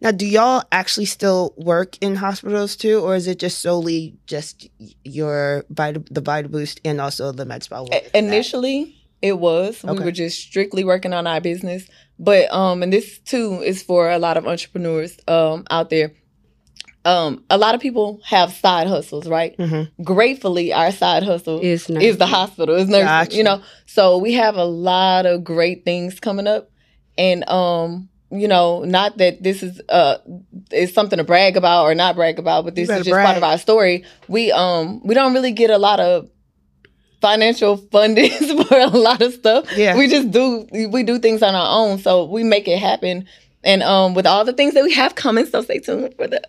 Now, 0.00 0.10
do 0.10 0.26
y'all 0.26 0.62
actually 0.72 1.06
still 1.06 1.54
work 1.56 1.96
in 2.00 2.16
hospitals 2.16 2.76
too, 2.76 3.00
or 3.00 3.14
is 3.14 3.26
it 3.26 3.38
just 3.38 3.60
solely 3.60 4.16
just 4.26 4.68
your 5.04 5.64
Vita, 5.70 6.02
the 6.10 6.20
Vita 6.20 6.48
Boost 6.48 6.80
and 6.84 7.00
also 7.00 7.32
the 7.32 7.44
Med 7.44 7.62
Spa? 7.62 7.84
I- 7.92 8.02
Initially, 8.14 8.94
it 9.22 9.38
was. 9.38 9.84
Okay. 9.84 9.98
We 9.98 10.04
were 10.04 10.12
just 10.12 10.38
strictly 10.40 10.84
working 10.84 11.12
on 11.12 11.26
our 11.26 11.40
business. 11.40 11.88
But 12.18 12.52
um, 12.52 12.82
and 12.82 12.92
this 12.92 13.18
too 13.20 13.62
is 13.62 13.82
for 13.82 14.10
a 14.10 14.18
lot 14.18 14.36
of 14.36 14.46
entrepreneurs 14.46 15.18
um 15.28 15.64
out 15.70 15.90
there. 15.90 16.12
Um, 17.04 17.44
a 17.48 17.56
lot 17.56 17.74
of 17.74 17.80
people 17.80 18.20
have 18.24 18.52
side 18.52 18.86
hustles, 18.86 19.26
right? 19.28 19.56
Mm-hmm. 19.56 20.02
Gratefully, 20.02 20.72
our 20.74 20.92
side 20.92 21.22
hustle 21.22 21.60
It's 21.62 21.88
not. 21.88 22.02
is 22.02 22.18
the 22.18 22.26
hospital, 22.26 22.74
is 22.74 22.88
nursing. 22.88 23.06
Gotcha. 23.06 23.36
You 23.36 23.44
know, 23.44 23.62
so 23.86 24.18
we 24.18 24.34
have 24.34 24.56
a 24.56 24.64
lot 24.64 25.24
of 25.24 25.42
great 25.42 25.84
things 25.84 26.20
coming 26.20 26.46
up, 26.46 26.70
and 27.16 27.48
um, 27.48 28.08
you 28.30 28.48
know, 28.48 28.84
not 28.84 29.16
that 29.18 29.42
this 29.42 29.62
is 29.62 29.80
uh 29.88 30.18
is 30.70 30.92
something 30.92 31.16
to 31.16 31.24
brag 31.24 31.56
about 31.56 31.84
or 31.84 31.94
not 31.94 32.14
brag 32.14 32.38
about, 32.38 32.64
but 32.64 32.74
this 32.74 32.90
is 32.90 33.06
just 33.06 33.10
part 33.10 33.36
of 33.36 33.42
our 33.42 33.58
story. 33.58 34.04
We 34.28 34.52
um 34.52 35.00
we 35.04 35.14
don't 35.14 35.32
really 35.32 35.52
get 35.52 35.70
a 35.70 35.78
lot 35.78 36.00
of 36.00 36.28
financial 37.20 37.76
funding 37.76 38.30
for 38.66 38.78
a 38.78 38.88
lot 38.88 39.22
of 39.22 39.32
stuff. 39.32 39.66
Yeah. 39.76 39.96
We 39.96 40.08
just 40.08 40.30
do 40.30 40.66
we 40.72 41.02
do 41.02 41.18
things 41.18 41.42
on 41.42 41.54
our 41.54 41.78
own, 41.78 41.98
so 41.98 42.24
we 42.24 42.44
make 42.44 42.68
it 42.68 42.78
happen. 42.78 43.26
And 43.64 43.82
um 43.82 44.14
with 44.14 44.26
all 44.26 44.44
the 44.44 44.52
things 44.52 44.74
that 44.74 44.84
we 44.84 44.92
have 44.92 45.14
coming, 45.14 45.46
so 45.46 45.62
stay 45.62 45.78
tuned 45.78 46.14
for 46.16 46.26
the 46.26 46.42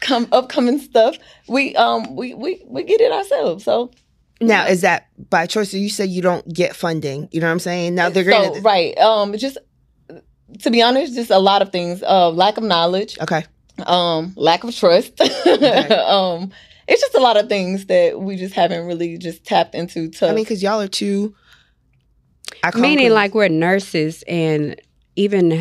come 0.00 0.28
upcoming 0.32 0.78
stuff. 0.78 1.16
We 1.46 1.76
um 1.76 2.16
we 2.16 2.32
we 2.32 2.62
we 2.66 2.84
get 2.84 3.02
it 3.02 3.12
ourselves. 3.12 3.64
So 3.64 3.90
Now, 4.40 4.66
is 4.66 4.80
that 4.80 5.08
by 5.30 5.46
choice? 5.46 5.70
So 5.70 5.76
you 5.76 5.90
said 5.90 6.08
you 6.08 6.22
don't 6.22 6.50
get 6.52 6.74
funding. 6.74 7.28
You 7.32 7.40
know 7.40 7.48
what 7.48 7.52
I'm 7.52 7.58
saying? 7.60 7.94
Now 7.94 8.08
they're 8.08 8.24
so, 8.24 8.48
gonna. 8.50 8.60
right. 8.62 8.96
Um, 8.98 9.36
just 9.36 9.58
to 10.60 10.70
be 10.70 10.82
honest, 10.82 11.14
just 11.14 11.30
a 11.30 11.38
lot 11.38 11.62
of 11.62 11.70
things. 11.72 12.02
Uh, 12.02 12.30
lack 12.30 12.56
of 12.56 12.64
knowledge. 12.64 13.18
Okay. 13.20 13.44
Um, 13.86 14.32
lack 14.36 14.64
of 14.64 14.74
trust. 14.74 15.20
um, 15.20 16.50
it's 16.88 17.00
just 17.00 17.14
a 17.14 17.20
lot 17.20 17.36
of 17.36 17.48
things 17.48 17.86
that 17.86 18.20
we 18.20 18.36
just 18.36 18.54
haven't 18.54 18.86
really 18.86 19.16
just 19.18 19.44
tapped 19.44 19.74
into. 19.74 20.08
To 20.10 20.28
I 20.28 20.34
mean, 20.34 20.44
because 20.44 20.62
y'all 20.62 20.80
are 20.80 20.88
too. 20.88 21.34
I 22.62 22.70
call 22.70 22.82
Meaning, 22.82 23.06
them- 23.06 23.14
like 23.14 23.34
we're 23.34 23.48
nurses, 23.48 24.22
and 24.28 24.80
even 25.16 25.52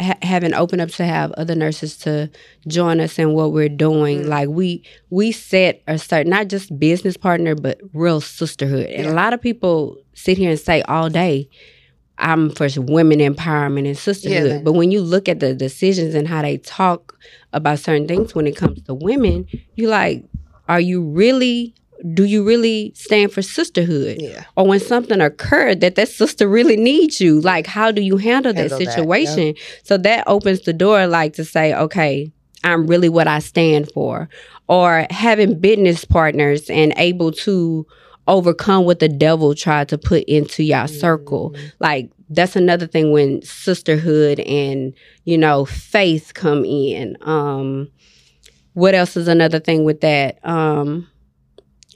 ha- 0.00 0.18
having 0.22 0.54
opened 0.54 0.80
up 0.80 0.88
to 0.90 1.04
have 1.04 1.30
other 1.32 1.54
nurses 1.54 1.96
to 1.98 2.30
join 2.66 3.00
us 3.00 3.18
in 3.18 3.32
what 3.34 3.52
we're 3.52 3.68
doing. 3.68 4.22
Mm. 4.22 4.28
Like 4.28 4.48
we 4.48 4.84
we 5.10 5.30
set 5.32 5.82
a 5.86 5.98
certain 5.98 6.30
not 6.30 6.48
just 6.48 6.76
business 6.78 7.16
partner, 7.16 7.54
but 7.54 7.78
real 7.92 8.20
sisterhood. 8.20 8.86
And 8.86 9.04
Yeah. 9.06 9.12
a 9.12 9.14
lot 9.14 9.32
of 9.34 9.40
people 9.40 9.96
sit 10.14 10.38
here 10.38 10.50
and 10.50 10.58
say 10.60 10.82
all 10.82 11.08
day. 11.10 11.48
I'm 12.22 12.50
for 12.50 12.68
women 12.80 13.18
empowerment 13.18 13.86
and 13.86 13.98
sisterhood. 13.98 14.50
then- 14.50 14.64
but 14.64 14.72
when 14.72 14.90
you 14.90 15.00
look 15.02 15.28
at 15.28 15.40
the 15.40 15.54
decisions 15.54 16.14
and 16.14 16.26
how 16.28 16.42
they 16.42 16.56
talk 16.58 17.18
about 17.52 17.78
certain 17.80 18.06
things 18.08 18.34
when 18.34 18.46
it 18.46 18.56
comes 18.56 18.80
to 18.82 18.94
women, 18.94 19.46
you 19.76 19.88
like, 19.88 20.24
are 20.68 20.80
you 20.80 21.02
really 21.02 21.74
do 22.14 22.24
you 22.24 22.42
really 22.42 22.92
stand 22.96 23.32
for 23.32 23.42
sisterhood? 23.42 24.16
yeah. 24.20 24.42
or 24.56 24.66
when 24.66 24.80
something 24.80 25.20
occurred 25.20 25.80
that 25.80 25.94
that 25.94 26.08
sister 26.08 26.48
really 26.48 26.76
needs 26.76 27.20
you 27.20 27.40
like 27.40 27.64
how 27.64 27.92
do 27.92 28.02
you 28.02 28.16
handle, 28.16 28.52
Handle 28.52 28.76
that 28.78 28.84
that, 28.84 28.92
situation 28.92 29.54
so 29.84 29.96
that 29.98 30.24
opens 30.26 30.62
the 30.62 30.72
door 30.72 31.06
like 31.06 31.34
to 31.34 31.44
say 31.44 31.72
okay 31.74 32.32
i'm 32.64 32.88
really 32.88 33.08
what 33.08 33.28
i 33.28 33.38
stand 33.38 33.88
for 33.92 34.28
or 34.68 35.06
having 35.10 35.60
business 35.60 36.04
partners 36.04 36.68
and 36.70 36.92
able 36.96 37.30
to 37.30 37.86
overcome 38.28 38.84
what 38.84 38.98
the 39.00 39.08
devil 39.08 39.54
tried 39.54 39.88
to 39.88 39.98
put 39.98 40.22
into 40.24 40.62
y'all 40.62 40.86
circle 40.86 41.54
like 41.80 42.10
that's 42.30 42.54
another 42.56 42.86
thing 42.86 43.10
when 43.12 43.42
sisterhood 43.42 44.38
and 44.40 44.94
you 45.24 45.36
know 45.36 45.64
faith 45.64 46.32
come 46.34 46.64
in 46.64 47.16
um 47.22 47.88
what 48.74 48.94
else 48.94 49.16
is 49.16 49.28
another 49.28 49.58
thing 49.58 49.84
with 49.84 50.00
that 50.00 50.38
um 50.46 51.06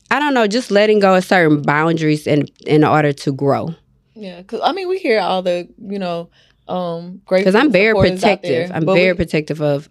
I 0.09 0.21
don't 0.21 0.35
know, 0.35 0.47
just 0.47 0.71
letting 0.71 1.01
go 1.01 1.17
of 1.17 1.25
certain 1.25 1.63
boundaries 1.63 2.27
in 2.29 2.47
in 2.65 2.85
order 2.85 3.13
to 3.13 3.33
grow. 3.33 3.75
yeah, 4.15 4.41
because 4.41 4.61
I 4.63 4.73
mean, 4.73 4.89
we 4.89 4.99
hear 4.99 5.19
all 5.21 5.43
the 5.43 5.69
you 5.79 5.99
know, 5.99 6.31
um, 6.69 7.21
great 7.25 7.41
Because 7.41 7.57
I'm 7.57 7.73
very 7.73 7.93
protective. 7.95 8.71
I'm 8.73 8.85
but 8.85 8.95
very 8.95 9.13
we- 9.13 9.17
protective 9.17 9.61
of 9.61 9.91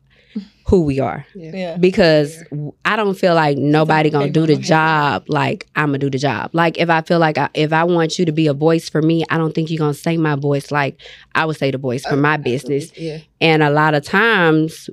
who 0.67 0.81
we 0.81 0.99
are 0.99 1.25
yeah. 1.35 1.77
because 1.77 2.43
I 2.85 2.95
don't 2.95 3.13
feel 3.13 3.35
like 3.35 3.55
nobody 3.55 4.09
gonna 4.09 4.31
do 4.31 4.47
the 4.47 4.53
go 4.53 4.53
ahead. 4.53 4.63
job 4.63 5.25
like 5.27 5.67
I'm 5.75 5.89
gonna 5.89 5.99
do 5.99 6.09
the 6.09 6.17
job. 6.17 6.49
Like 6.53 6.79
if 6.79 6.89
I 6.89 7.01
feel 7.01 7.19
like 7.19 7.37
I, 7.37 7.49
if 7.53 7.71
I 7.71 7.83
want 7.83 8.17
you 8.17 8.25
to 8.25 8.31
be 8.31 8.47
a 8.47 8.53
voice 8.53 8.89
for 8.89 9.03
me, 9.03 9.23
I 9.29 9.37
don't 9.37 9.53
think 9.53 9.69
you're 9.69 9.77
gonna 9.77 9.93
say 9.93 10.17
my 10.17 10.35
voice 10.35 10.71
like 10.71 10.99
I 11.35 11.45
would 11.45 11.57
say 11.57 11.69
the 11.69 11.77
voice 11.77 12.03
for 12.03 12.13
uh, 12.13 12.17
my 12.17 12.37
business. 12.37 12.91
Yeah. 12.97 13.19
And 13.39 13.61
a 13.61 13.69
lot 13.69 13.93
of 13.93 14.03
times, 14.03 14.89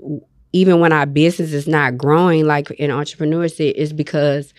even 0.53 0.81
when 0.81 0.93
our 0.93 1.07
business 1.07 1.55
is 1.55 1.67
not 1.67 1.97
growing, 1.97 2.45
like 2.45 2.71
in 2.73 2.91
entrepreneurship, 2.91 3.73
is 3.73 3.95
because 3.95 4.53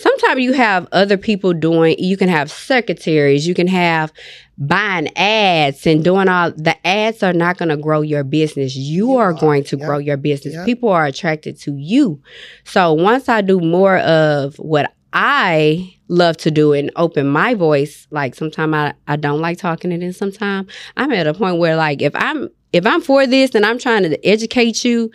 sometimes 0.00 0.40
you 0.40 0.52
have 0.52 0.88
other 0.92 1.16
people 1.16 1.52
doing, 1.52 1.96
you 1.98 2.16
can 2.16 2.28
have 2.28 2.50
secretaries, 2.50 3.46
you 3.46 3.54
can 3.54 3.66
have 3.66 4.12
buying 4.58 5.08
ads 5.16 5.86
and 5.86 6.04
doing 6.04 6.28
all 6.28 6.50
the 6.50 6.76
ads 6.86 7.22
are 7.22 7.32
not 7.32 7.56
going 7.56 7.70
to 7.70 7.76
grow 7.78 8.02
your 8.02 8.22
business. 8.24 8.76
You 8.76 9.16
are 9.16 9.32
going 9.32 9.64
to 9.64 9.76
Yep. 9.78 9.86
grow 9.86 9.98
your 9.98 10.16
business. 10.18 10.54
Yep. 10.54 10.66
People 10.66 10.90
are 10.90 11.06
attracted 11.06 11.58
to 11.60 11.74
you. 11.76 12.20
So 12.64 12.92
once 12.92 13.28
I 13.28 13.40
do 13.40 13.58
more 13.60 13.98
of 13.98 14.56
what 14.56 14.92
I 15.12 15.94
love 16.08 16.36
to 16.38 16.50
do 16.50 16.72
and 16.72 16.90
open 16.96 17.26
my 17.26 17.54
voice, 17.54 18.06
like 18.10 18.34
sometimes 18.34 18.74
I, 18.74 18.94
I 19.08 19.16
don't 19.16 19.40
like 19.40 19.58
talking 19.58 19.92
it 19.92 20.02
and 20.02 20.14
sometimes 20.14 20.70
I'm 20.96 21.10
at 21.12 21.26
a 21.26 21.34
point 21.34 21.58
where 21.58 21.76
like 21.76 22.02
if 22.02 22.12
I'm 22.14 22.48
if 22.72 22.86
I'm 22.86 23.00
for 23.00 23.26
this 23.26 23.54
and 23.54 23.66
I'm 23.66 23.78
trying 23.78 24.04
to 24.04 24.26
educate 24.26 24.84
you, 24.84 25.10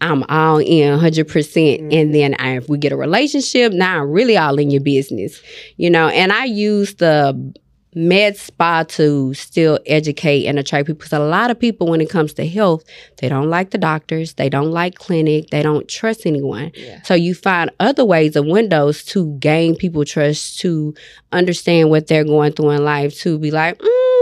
I'm 0.00 0.24
all 0.28 0.58
in 0.58 0.98
100%. 0.98 1.28
percent 1.28 1.92
And 1.92 2.14
then 2.14 2.34
I, 2.38 2.56
if 2.56 2.68
we 2.68 2.78
get 2.78 2.92
a 2.92 2.96
relationship, 2.96 3.72
now 3.72 4.02
I'm 4.02 4.10
really 4.10 4.36
all 4.36 4.58
in 4.58 4.70
your 4.70 4.82
business, 4.82 5.40
you 5.76 5.90
know. 5.90 6.08
And 6.08 6.32
I 6.32 6.44
use 6.44 6.94
the 6.94 7.54
med 7.94 8.36
spa 8.36 8.84
to 8.84 9.34
still 9.34 9.78
educate 9.86 10.46
and 10.46 10.58
attract 10.58 10.86
people 10.86 10.98
because 10.98 11.12
a 11.12 11.18
lot 11.18 11.50
of 11.50 11.58
people, 11.58 11.88
when 11.88 12.00
it 12.00 12.08
comes 12.08 12.32
to 12.34 12.46
health, 12.46 12.84
they 13.18 13.28
don't 13.28 13.50
like 13.50 13.70
the 13.70 13.78
doctors, 13.78 14.34
they 14.34 14.48
don't 14.48 14.70
like 14.70 14.94
clinic, 14.94 15.50
they 15.50 15.62
don't 15.62 15.88
trust 15.88 16.24
anyone. 16.24 16.70
Yeah. 16.74 17.02
So 17.02 17.14
you 17.14 17.34
find 17.34 17.70
other 17.80 18.04
ways 18.04 18.36
and 18.36 18.48
windows 18.50 19.04
to 19.06 19.36
gain 19.38 19.74
people 19.74 20.04
trust, 20.04 20.60
to 20.60 20.94
understand 21.32 21.90
what 21.90 22.06
they're 22.06 22.24
going 22.24 22.52
through 22.52 22.70
in 22.70 22.84
life, 22.84 23.18
to 23.20 23.38
be 23.38 23.50
like, 23.50 23.78
mm, 23.78 24.19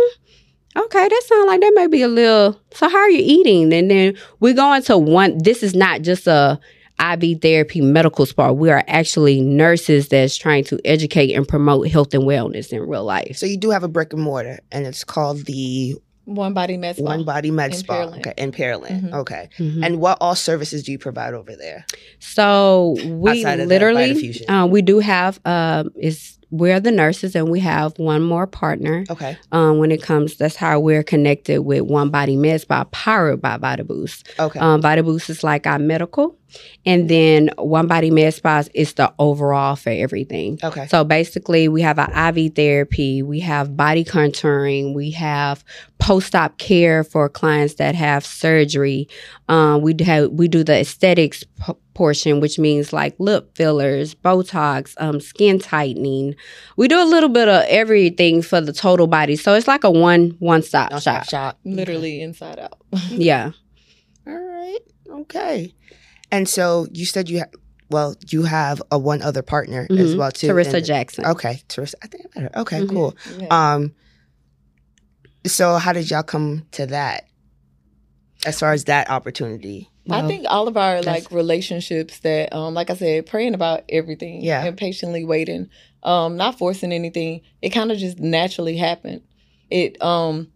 okay, 0.79 1.09
that 1.09 1.23
sounds 1.27 1.47
like 1.47 1.61
that 1.61 1.73
may 1.75 1.87
be 1.87 2.03
a 2.03 2.09
little. 2.09 2.61
So 2.73 2.89
how 2.89 2.99
are 2.99 3.11
you 3.11 3.23
eating? 3.23 3.73
And 3.73 3.91
then 3.91 4.17
we 4.41 4.53
go 4.53 4.73
into 4.73 4.97
one. 4.97 5.39
This 5.39 5.63
is 5.63 5.75
not 5.75 6.03
just 6.03 6.27
a 6.27 6.59
IV 7.01 7.41
therapy 7.41 7.81
medical 7.81 8.27
spa. 8.27 8.51
We 8.51 8.71
are 8.71 8.83
actually 8.89 9.41
nurses 9.41 10.09
that's 10.09 10.37
trying 10.37 10.65
to 10.65 10.81
educate 10.85 11.33
and 11.33 11.47
promote 11.47 11.89
health 11.89 12.13
and 12.13 12.25
wellness 12.25 12.73
in 12.73 12.81
real 12.81 13.05
life. 13.05 13.37
So 13.37 13.47
you 13.47 13.57
do 13.57 13.71
have 13.71 13.85
a 13.85 13.89
brick 13.89 14.13
and 14.13 14.23
mortar, 14.23 14.59
and 14.73 14.87
it's 14.87 15.05
called 15.05 15.45
the 15.47 15.97
One 16.29 16.53
body 16.55 16.77
med 16.77 16.97
spa. 16.97 17.05
One 17.05 17.25
Body 17.25 17.51
Med 17.51 17.71
In 17.73 17.77
Spa. 17.79 17.95
Pearland. 17.95 18.19
Okay, 18.19 18.35
in 18.37 18.53
Pearland. 18.53 19.03
Mhm. 19.03 19.15
Okay. 19.15 19.49
Mhm. 19.59 19.83
And 19.85 19.97
what 20.01 20.19
all 20.21 20.35
services 20.35 20.83
do 20.85 20.93
you 20.93 20.99
provide 20.99 21.33
over 21.35 21.57
there? 21.57 21.85
So 22.21 22.97
we 23.07 23.31
Outside 23.31 23.61
that 23.61 23.69
literally, 23.69 24.45
uh, 24.49 24.67
we 24.67 24.83
do 24.83 24.99
have 24.99 25.41
um, 25.45 25.91
is 25.97 26.35
we're 26.51 26.81
the 26.81 26.91
nurses, 26.91 27.35
and 27.37 27.51
we 27.51 27.61
have 27.61 27.93
one 27.99 28.23
more 28.23 28.47
partner. 28.47 29.05
Okay. 29.11 29.37
Um, 29.53 29.77
when 29.79 29.93
it 29.93 30.03
comes, 30.03 30.37
that's 30.37 30.57
how 30.57 30.81
we're 30.81 31.03
connected 31.03 31.61
with 31.61 31.83
One 31.83 32.09
Body 32.11 32.37
Med 32.37 32.61
Spa, 32.63 32.85
powered 32.85 33.43
by 33.43 33.59
VitaBoost. 33.59 34.23
Okay. 34.39 34.59
Um, 34.59 34.81
VitaBoost 34.81 35.29
is 35.29 35.45
like 35.45 35.67
our 35.67 35.79
medical, 35.79 36.37
and 36.87 37.07
then 37.11 37.51
One 37.59 37.87
Body 37.87 38.11
Med 38.11 38.33
Spa 38.33 38.63
is 38.73 38.95
the 38.95 39.13
overall 39.19 39.77
for 39.77 39.91
everything. 39.91 40.59
okay. 40.65 40.87
So 40.87 41.05
basically, 41.05 41.69
we 41.69 41.83
have 41.83 41.99
an 41.99 42.11
IV 42.37 42.55
therapy, 42.55 43.23
we 43.23 43.41
have 43.41 43.77
body 43.77 44.03
contouring, 44.05 44.95
we 44.95 45.11
have 45.11 45.63
post-op 46.09 46.57
care 46.59 47.05
for 47.05 47.29
clients 47.29 47.75
that 47.75 47.95
have 47.95 48.25
surgery. 48.25 49.07
Um, 49.49 49.83
we 49.83 49.93
do 49.93 50.05
have 50.05 50.31
we 50.31 50.49
do 50.49 50.65
the 50.65 50.81
aesthetics 50.81 51.45
p- 51.65 51.75
portion, 51.93 52.41
which 52.41 52.59
means 52.59 52.93
like 52.95 53.15
lip 53.19 53.55
fillers, 53.55 54.15
Botox, 54.15 54.95
um, 54.99 55.21
skin 55.21 55.59
tightening. 55.59 56.35
We 56.79 56.89
do 56.89 56.99
a 57.03 57.05
little 57.05 57.29
bit 57.29 57.47
of 57.49 57.63
everything 57.69 58.41
for 58.41 58.61
the 58.63 58.73
total 58.73 59.07
body, 59.07 59.37
so 59.37 59.53
it's 59.55 59.69
like 59.69 59.85
a 59.85 59.91
one 59.91 60.35
one 60.39 60.63
stop 60.63 60.93
One-stop 60.93 61.25
shop. 61.25 61.29
shop. 61.31 61.59
Literally 61.65 62.23
inside 62.23 62.59
out. 62.59 62.79
Yeah. 63.11 63.51
All 64.27 64.33
right. 64.35 64.79
Okay. 65.11 65.75
And 66.31 66.49
so 66.49 66.87
you 66.93 67.05
said 67.05 67.29
you 67.29 67.39
have, 67.39 67.51
well, 67.91 68.15
you 68.31 68.43
have 68.45 68.81
a 68.91 68.99
one 68.99 69.21
other 69.23 69.43
partner 69.43 69.87
as 69.91 70.15
Mhm. 70.15 70.19
well 70.19 70.31
too. 70.33 70.49
Teresa 70.49 70.77
and- 70.79 70.87
Jackson. 70.87 71.27
Okay, 71.27 71.61
Teresa. 71.69 71.97
I 72.03 72.07
think 72.07 72.25
I 72.35 72.41
met 72.41 72.53
her. 72.55 72.61
Okay, 72.61 72.81
Mhm. 72.81 72.89
cool. 72.91 73.15
Yeah. 73.39 73.47
Um. 73.75 73.93
So 75.47 75.77
how 75.77 75.93
did 75.93 76.11
y'all 76.11 76.23
come 76.23 76.67
to 76.73 76.87
that? 76.87 77.25
As 78.47 78.59
far 78.61 78.73
as 78.73 78.85
that 78.85 79.11
opportunity. 79.11 79.91
I 80.11 80.27
think 80.27 80.47
all 80.49 80.69
of 80.69 80.77
our 80.79 81.03
like 81.03 81.31
relationships 81.31 82.21
that, 82.21 82.53
um, 82.55 82.73
like 82.73 82.89
I 82.89 82.95
said, 82.95 83.27
praying 83.27 83.53
about 83.53 83.83
everything, 83.91 84.41
Yeah. 84.43 84.65
and 84.65 84.75
patiently 84.77 85.25
waiting, 85.25 85.69
um, 86.03 86.37
not 86.39 86.57
forcing 86.57 86.93
anything. 86.93 87.43
It 87.61 87.71
kind 87.71 87.93
of 87.93 87.99
just 87.99 88.19
naturally 88.19 88.77
happened. 88.79 89.21
It, 89.71 90.01
um, 90.03 90.51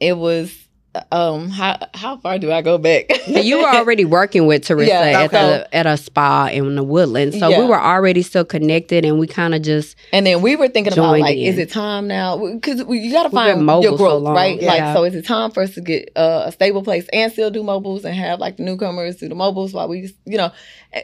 it 0.00 0.16
was, 0.16 0.52
um, 1.12 1.48
how 1.50 1.78
how 1.94 2.16
far 2.18 2.38
do 2.38 2.52
I 2.52 2.62
go 2.62 2.78
back? 2.78 3.06
You 3.26 3.58
were 3.58 3.68
already 3.74 4.04
working 4.04 4.46
with 4.46 4.64
Teresa 4.64 4.90
Yeah, 4.92 5.22
at 5.22 5.30
the 5.30 5.68
at 5.74 5.86
a 5.86 5.96
spa 5.96 6.48
in 6.52 6.74
the 6.74 6.82
Woodlands, 6.82 7.38
so 7.38 7.48
we 7.58 7.66
were 7.66 7.80
already 7.80 8.22
still 8.22 8.44
connected, 8.44 9.04
and 9.04 9.18
we 9.18 9.26
kind 9.26 9.54
of 9.54 9.62
just 9.62 9.96
And 10.12 10.26
then 10.26 10.42
we 10.42 10.56
were 10.56 10.68
thinking 10.68 10.92
about 10.92 11.18
like, 11.18 11.36
in. 11.36 11.44
is 11.44 11.58
it 11.58 11.70
time 11.70 12.06
now? 12.06 12.36
Because 12.36 12.80
you 12.88 13.12
got 13.12 13.24
to 13.24 13.30
find 13.30 13.60
your 13.82 13.96
growth, 13.96 14.22
long, 14.22 14.34
right? 14.34 14.60
yeah. 14.60 14.68
Like, 14.68 14.96
so 14.96 15.04
is 15.04 15.14
it 15.14 15.26
time 15.26 15.50
for 15.50 15.62
us 15.62 15.74
to 15.74 15.80
get 15.80 16.10
uh, 16.16 16.44
a 16.46 16.52
stable 16.52 16.82
place 16.82 17.06
and 17.12 17.32
still 17.32 17.50
do 17.50 17.62
mobiles 17.62 18.04
and 18.04 18.14
have 18.14 18.38
like 18.40 18.56
the 18.56 18.62
newcomers 18.62 19.16
do 19.16 19.28
the 19.28 19.34
mobiles 19.34 19.72
while 19.72 19.88
we, 19.88 20.14
you 20.24 20.36
know, 20.38 20.52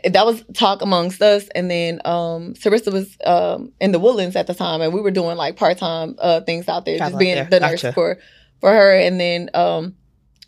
that 0.04 0.24
was 0.26 0.42
talk 0.54 0.82
amongst 0.82 1.20
us. 1.22 1.48
And 1.54 1.70
then 1.70 2.00
um, 2.04 2.54
Teresa 2.54 2.90
was 2.90 3.16
um, 3.24 3.72
in 3.80 3.92
the 3.92 3.98
Woodlands 3.98 4.36
at 4.36 4.46
the 4.46 4.54
time, 4.54 4.80
and 4.80 4.92
we 4.92 5.00
were 5.00 5.10
doing 5.10 5.36
like 5.36 5.56
part 5.56 5.78
time 5.78 6.14
uh, 6.18 6.40
things 6.42 6.68
out 6.68 6.84
there, 6.84 6.96
Travel 6.96 7.12
just 7.12 7.18
being 7.18 7.34
there. 7.36 7.44
the 7.46 7.60
Gotcha. 7.60 7.86
nurse 7.86 7.94
for 7.94 8.18
for 8.60 8.70
her. 8.70 8.94
And 8.94 9.20
then 9.20 9.50
um, 9.54 9.94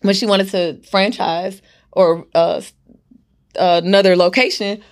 when 0.03 0.15
she 0.15 0.27
wanted 0.27 0.49
to 0.51 0.83
franchise 0.89 1.63
or 1.93 2.27
uh, 2.35 2.63
another 3.57 4.17
location, 4.17 4.83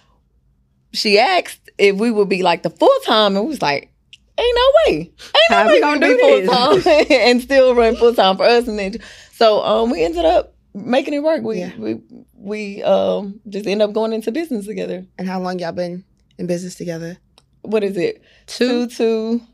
she 0.92 1.18
asked 1.18 1.70
if 1.78 1.96
we 1.96 2.10
would 2.10 2.28
be 2.28 2.42
like 2.42 2.62
the 2.62 2.70
full 2.70 2.88
time, 3.04 3.36
and 3.36 3.44
we 3.44 3.50
was 3.50 3.62
like, 3.62 3.92
"Ain't 4.38 4.56
no 4.56 4.72
way, 4.86 4.96
ain't 4.98 5.12
How 5.48 5.64
no 5.64 5.68
we 5.68 5.74
way 5.74 5.80
gonna 5.80 6.00
do 6.00 6.18
full 6.18 6.46
time 6.46 7.06
and 7.10 7.40
still 7.40 7.74
run 7.74 7.96
full 7.96 8.14
time 8.14 8.36
for 8.36 8.44
us." 8.44 8.66
And 8.66 8.78
then, 8.78 8.96
so 9.32 9.62
um, 9.62 9.90
we 9.90 10.02
ended 10.02 10.24
up 10.24 10.54
making 10.74 11.14
it 11.14 11.22
work. 11.22 11.42
We 11.42 11.60
Yeah. 11.60 11.72
we 11.78 12.00
we 12.34 12.82
um 12.82 13.40
just 13.48 13.66
end 13.66 13.82
up 13.82 13.92
going 13.92 14.12
into 14.12 14.32
business 14.32 14.66
together. 14.66 15.06
And 15.18 15.28
how 15.28 15.40
long 15.40 15.58
y'all 15.58 15.72
been 15.72 16.04
in 16.38 16.46
business 16.46 16.74
together? 16.74 17.18
What 17.62 17.84
is 17.84 17.96
it? 17.96 18.22
two 18.46 18.86
Two 18.88 19.38
two. 19.38 19.46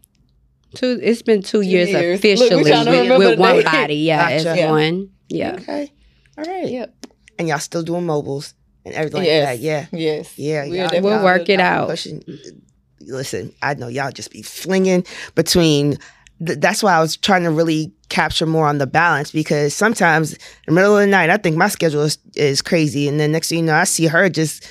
Two. 0.74 0.98
It's 1.02 1.22
been 1.22 1.42
two, 1.42 1.62
Two 1.62 1.68
years, 1.68 1.88
years. 1.90 2.18
Officially 2.18 2.64
trying 2.64 2.84
to 2.86 2.90
with, 3.16 3.18
with 3.18 3.38
one 3.38 3.62
body. 3.64 3.94
Yeah, 3.96 4.18
Gotcha. 4.38 4.50
it's 4.50 4.60
Yeah. 4.60 4.70
one. 4.70 5.10
Yeah. 5.28 5.52
Okay. 5.60 5.92
All 6.38 6.44
right. 6.44 6.68
Yep. 6.68 7.06
And 7.38 7.48
y'all 7.48 7.58
still 7.58 7.82
doing 7.82 8.06
mobiles 8.06 8.54
and 8.84 8.94
everything 8.94 9.24
Yes. 9.24 9.46
like 9.46 9.60
that. 9.60 9.64
Yeah. 9.64 9.86
Yes. 9.92 10.38
Yeah, 10.38 10.64
We 10.64 10.76
y'all- 10.76 10.80
are 10.86 10.88
definitely 10.88 11.10
We'll 11.10 11.24
work 11.24 11.48
it 11.48 11.60
out. 11.60 11.88
Pushing. 11.88 12.22
Listen, 13.00 13.52
I 13.62 13.74
know 13.74 13.88
y'all 13.88 14.10
just 14.10 14.30
be 14.30 14.42
flinging 14.42 15.04
between. 15.34 15.98
Th- 16.44 16.58
that's 16.58 16.82
why 16.82 16.94
I 16.94 17.00
was 17.00 17.16
trying 17.16 17.44
to 17.44 17.50
really 17.50 17.92
capture 18.08 18.46
more 18.46 18.66
on 18.66 18.78
the 18.78 18.86
balance 18.86 19.30
because 19.30 19.74
sometimes 19.74 20.32
in 20.34 20.38
the 20.66 20.72
middle 20.72 20.94
of 20.96 21.00
the 21.00 21.06
night, 21.06 21.30
I 21.30 21.36
think 21.38 21.56
my 21.56 21.68
schedule 21.68 22.02
is, 22.02 22.18
is 22.34 22.60
crazy. 22.62 23.08
And 23.08 23.18
then 23.18 23.32
next 23.32 23.48
thing 23.48 23.60
you 23.60 23.64
know, 23.64 23.74
I 23.74 23.84
see 23.84 24.06
her 24.06 24.28
just 24.28 24.66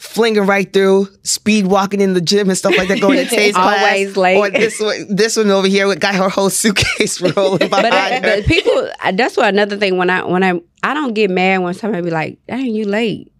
flinging 0.00 0.46
right 0.46 0.72
through, 0.72 1.06
speed 1.24 1.66
walking 1.66 2.00
in 2.00 2.14
the 2.14 2.22
gym 2.22 2.48
and 2.48 2.56
stuff 2.56 2.74
like 2.78 2.88
that, 2.88 3.00
going 3.02 3.18
to 3.18 3.26
Tay's 3.36 3.54
class. 3.54 4.16
Late. 4.16 4.36
Or 4.38 4.48
this 4.48 4.80
one, 4.80 5.14
this 5.14 5.36
one 5.36 5.50
over 5.50 5.68
here 5.68 5.86
with 5.86 6.00
got 6.00 6.14
her 6.14 6.30
whole 6.30 6.48
suitcase 6.48 7.20
rolling 7.36 7.68
But, 7.68 7.82
behind 7.82 8.24
uh, 8.24 8.28
her. 8.30 8.36
but 8.40 8.46
people, 8.46 8.90
uh, 9.04 9.12
that's 9.12 9.36
what 9.36 9.48
another 9.52 9.76
thing. 9.76 9.98
When 9.98 10.08
I 10.08 10.24
when 10.24 10.42
I 10.42 10.58
I 10.82 10.94
don't 10.94 11.12
get 11.12 11.30
mad 11.30 11.58
when 11.58 11.74
somebody 11.74 12.02
be 12.02 12.10
like, 12.10 12.38
"Dang, 12.48 12.64
you 12.74 12.86
late." 12.86 13.30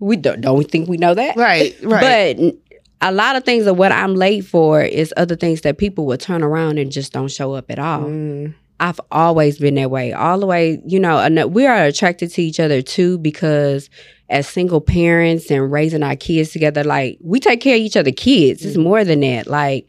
We 0.00 0.16
don't 0.16 0.40
don't 0.40 0.56
we 0.56 0.64
think 0.64 0.88
we 0.88 0.96
know 0.96 1.12
that, 1.14 1.36
right, 1.36 1.76
right. 1.82 2.36
But 2.36 2.54
a 3.02 3.12
lot 3.12 3.36
of 3.36 3.44
things 3.44 3.66
of 3.66 3.76
what 3.76 3.92
I'm 3.92 4.14
late 4.14 4.46
for 4.46 4.82
is 4.82 5.12
other 5.16 5.36
things 5.36 5.60
that 5.60 5.76
people 5.76 6.06
will 6.06 6.16
turn 6.16 6.42
around 6.42 6.78
and 6.78 6.90
just 6.90 7.12
don't 7.12 7.30
show 7.30 7.52
up 7.52 7.70
at 7.70 7.78
all. 7.78 8.04
Mm, 8.04 8.54
I've 8.80 9.00
always 9.12 9.58
been 9.58 9.74
that 9.76 9.90
way, 9.90 10.12
all 10.12 10.40
the 10.40 10.46
way. 10.46 10.80
You 10.86 10.98
know, 10.98 11.46
we 11.48 11.66
are 11.66 11.84
attracted 11.84 12.30
to 12.32 12.42
each 12.42 12.58
other 12.58 12.80
too 12.82 13.18
because 13.18 13.90
as 14.32 14.48
single 14.48 14.80
parents 14.80 15.50
and 15.50 15.70
raising 15.70 16.02
our 16.02 16.16
kids 16.16 16.50
together, 16.50 16.82
like 16.82 17.18
we 17.20 17.38
take 17.38 17.60
care 17.60 17.76
of 17.76 17.80
each 17.82 17.96
other 17.96 18.10
kids. 18.10 18.64
It's 18.64 18.78
more 18.78 19.04
than 19.04 19.20
that. 19.20 19.46
Like 19.46 19.86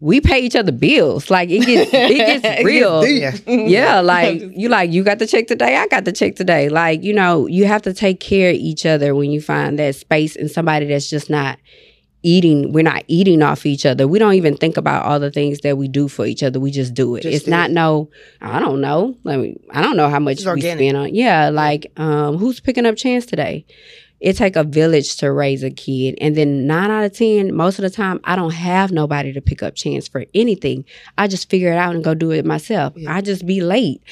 we 0.00 0.20
pay 0.20 0.38
each 0.38 0.54
other 0.54 0.70
bills. 0.70 1.28
Like 1.28 1.50
it 1.50 1.66
gets 1.66 1.90
it 1.92 2.42
gets 2.42 2.64
real. 2.64 3.04
Yeah. 3.04 3.36
Yeah, 3.46 4.00
like 4.14 4.40
you 4.54 4.68
like 4.68 4.92
you 4.92 5.02
got 5.02 5.18
the 5.18 5.26
check 5.26 5.48
today, 5.48 5.76
I 5.76 5.88
got 5.88 6.04
the 6.04 6.12
check 6.12 6.36
today. 6.36 6.68
Like, 6.68 7.02
you 7.02 7.12
know, 7.12 7.46
you 7.48 7.66
have 7.66 7.82
to 7.82 7.92
take 7.92 8.20
care 8.20 8.50
of 8.50 8.56
each 8.56 8.86
other 8.86 9.14
when 9.14 9.32
you 9.32 9.40
find 9.40 9.76
that 9.80 9.96
space 9.96 10.36
and 10.36 10.48
somebody 10.48 10.86
that's 10.86 11.10
just 11.10 11.28
not 11.28 11.58
eating 12.22 12.72
we're 12.72 12.82
not 12.82 13.04
eating 13.06 13.42
off 13.42 13.64
each 13.64 13.86
other. 13.86 14.08
We 14.08 14.18
don't 14.18 14.34
even 14.34 14.56
think 14.56 14.76
about 14.76 15.04
all 15.04 15.20
the 15.20 15.30
things 15.30 15.60
that 15.60 15.78
we 15.78 15.88
do 15.88 16.08
for 16.08 16.26
each 16.26 16.42
other. 16.42 16.58
We 16.58 16.70
just 16.70 16.94
do 16.94 17.14
it. 17.16 17.22
Just 17.22 17.34
it's 17.34 17.44
do 17.44 17.50
not 17.50 17.70
it. 17.70 17.74
no 17.74 18.10
I 18.40 18.58
don't 18.58 18.80
know. 18.80 19.16
Like 19.24 19.56
I 19.70 19.82
don't 19.82 19.96
know 19.96 20.08
how 20.08 20.18
much 20.18 20.44
we 20.44 20.60
spend 20.60 20.96
on. 20.96 21.14
Yeah, 21.14 21.50
like 21.50 21.92
um 21.96 22.36
who's 22.38 22.60
picking 22.60 22.86
up 22.86 22.96
chance 22.96 23.26
today? 23.26 23.64
It 24.20 24.36
take 24.36 24.56
a 24.56 24.64
village 24.64 25.16
to 25.18 25.30
raise 25.30 25.62
a 25.62 25.70
kid. 25.70 26.16
And 26.20 26.36
then 26.36 26.66
nine 26.66 26.90
out 26.90 27.04
of 27.04 27.12
ten, 27.12 27.54
most 27.54 27.78
of 27.78 27.84
the 27.84 27.90
time, 27.90 28.18
I 28.24 28.34
don't 28.34 28.52
have 28.52 28.90
nobody 28.90 29.32
to 29.32 29.40
pick 29.40 29.62
up 29.62 29.76
chance 29.76 30.08
for 30.08 30.24
anything. 30.34 30.84
I 31.16 31.28
just 31.28 31.48
figure 31.48 31.70
it 31.70 31.78
out 31.78 31.94
and 31.94 32.02
go 32.02 32.14
do 32.14 32.32
it 32.32 32.44
myself. 32.44 32.94
Yeah. 32.96 33.14
I 33.14 33.20
just 33.20 33.46
be 33.46 33.60
late. 33.60 34.02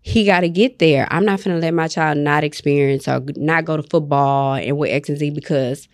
He 0.00 0.24
got 0.24 0.40
to 0.40 0.48
get 0.48 0.80
there. 0.80 1.06
I'm 1.12 1.24
not 1.24 1.44
going 1.44 1.54
to 1.54 1.64
let 1.64 1.74
my 1.74 1.86
child 1.86 2.18
not 2.18 2.42
experience 2.42 3.06
or 3.06 3.22
not 3.36 3.64
go 3.64 3.76
to 3.76 3.84
football 3.84 4.54
and 4.54 4.76
with 4.76 4.90
X 4.90 5.08
and 5.08 5.16
Z 5.16 5.30
because 5.30 5.86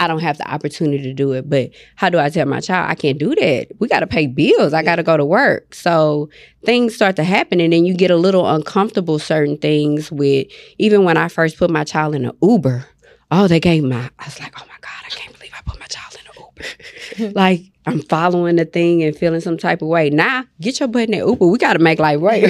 I 0.00 0.08
don't 0.08 0.20
have 0.20 0.38
the 0.38 0.50
opportunity 0.50 1.02
to 1.04 1.14
do 1.14 1.32
it. 1.32 1.48
But 1.48 1.70
how 1.96 2.08
do 2.08 2.18
I 2.18 2.28
tell 2.28 2.46
my 2.46 2.60
child 2.60 2.90
I 2.90 2.94
can't 2.94 3.18
do 3.18 3.34
that? 3.34 3.68
We 3.78 3.88
got 3.88 4.00
to 4.00 4.06
pay 4.06 4.26
bills. 4.26 4.72
I 4.72 4.82
got 4.82 4.96
to 4.96 5.02
go 5.02 5.16
to 5.16 5.24
work. 5.24 5.74
So 5.74 6.28
things 6.64 6.94
start 6.94 7.16
to 7.16 7.24
happen, 7.24 7.60
and 7.60 7.72
then 7.72 7.84
you 7.84 7.94
get 7.94 8.10
a 8.10 8.16
little 8.16 8.48
uncomfortable. 8.48 9.18
Certain 9.18 9.56
things 9.56 10.10
with 10.10 10.48
even 10.78 11.04
when 11.04 11.16
I 11.16 11.28
first 11.28 11.56
put 11.56 11.70
my 11.70 11.84
child 11.84 12.14
in 12.14 12.24
an 12.24 12.36
Uber. 12.42 12.86
Oh, 13.30 13.48
they 13.48 13.60
gave 13.60 13.84
my. 13.84 14.10
I 14.18 14.24
was 14.24 14.40
like, 14.40 14.52
oh 14.60 14.66
my 14.66 14.74
god, 14.80 14.90
I 15.06 15.08
can't 15.10 15.32
believe 15.38 15.52
I 15.56 15.62
put 15.62 15.80
my 15.80 15.86
child 15.86 16.16
in 16.20 16.26
an 16.26 17.28
Uber. 17.28 17.32
like 17.38 17.62
I'm 17.86 18.02
following 18.02 18.56
the 18.56 18.64
thing 18.64 19.02
and 19.02 19.16
feeling 19.16 19.40
some 19.40 19.56
type 19.56 19.82
of 19.82 19.88
way. 19.88 20.10
Now, 20.10 20.44
get 20.60 20.80
your 20.80 20.88
butt 20.88 21.04
in 21.04 21.12
that 21.12 21.26
Uber. 21.26 21.46
We 21.46 21.58
got 21.58 21.74
to 21.74 21.78
make 21.78 21.98
life 21.98 22.20
right. 22.20 22.42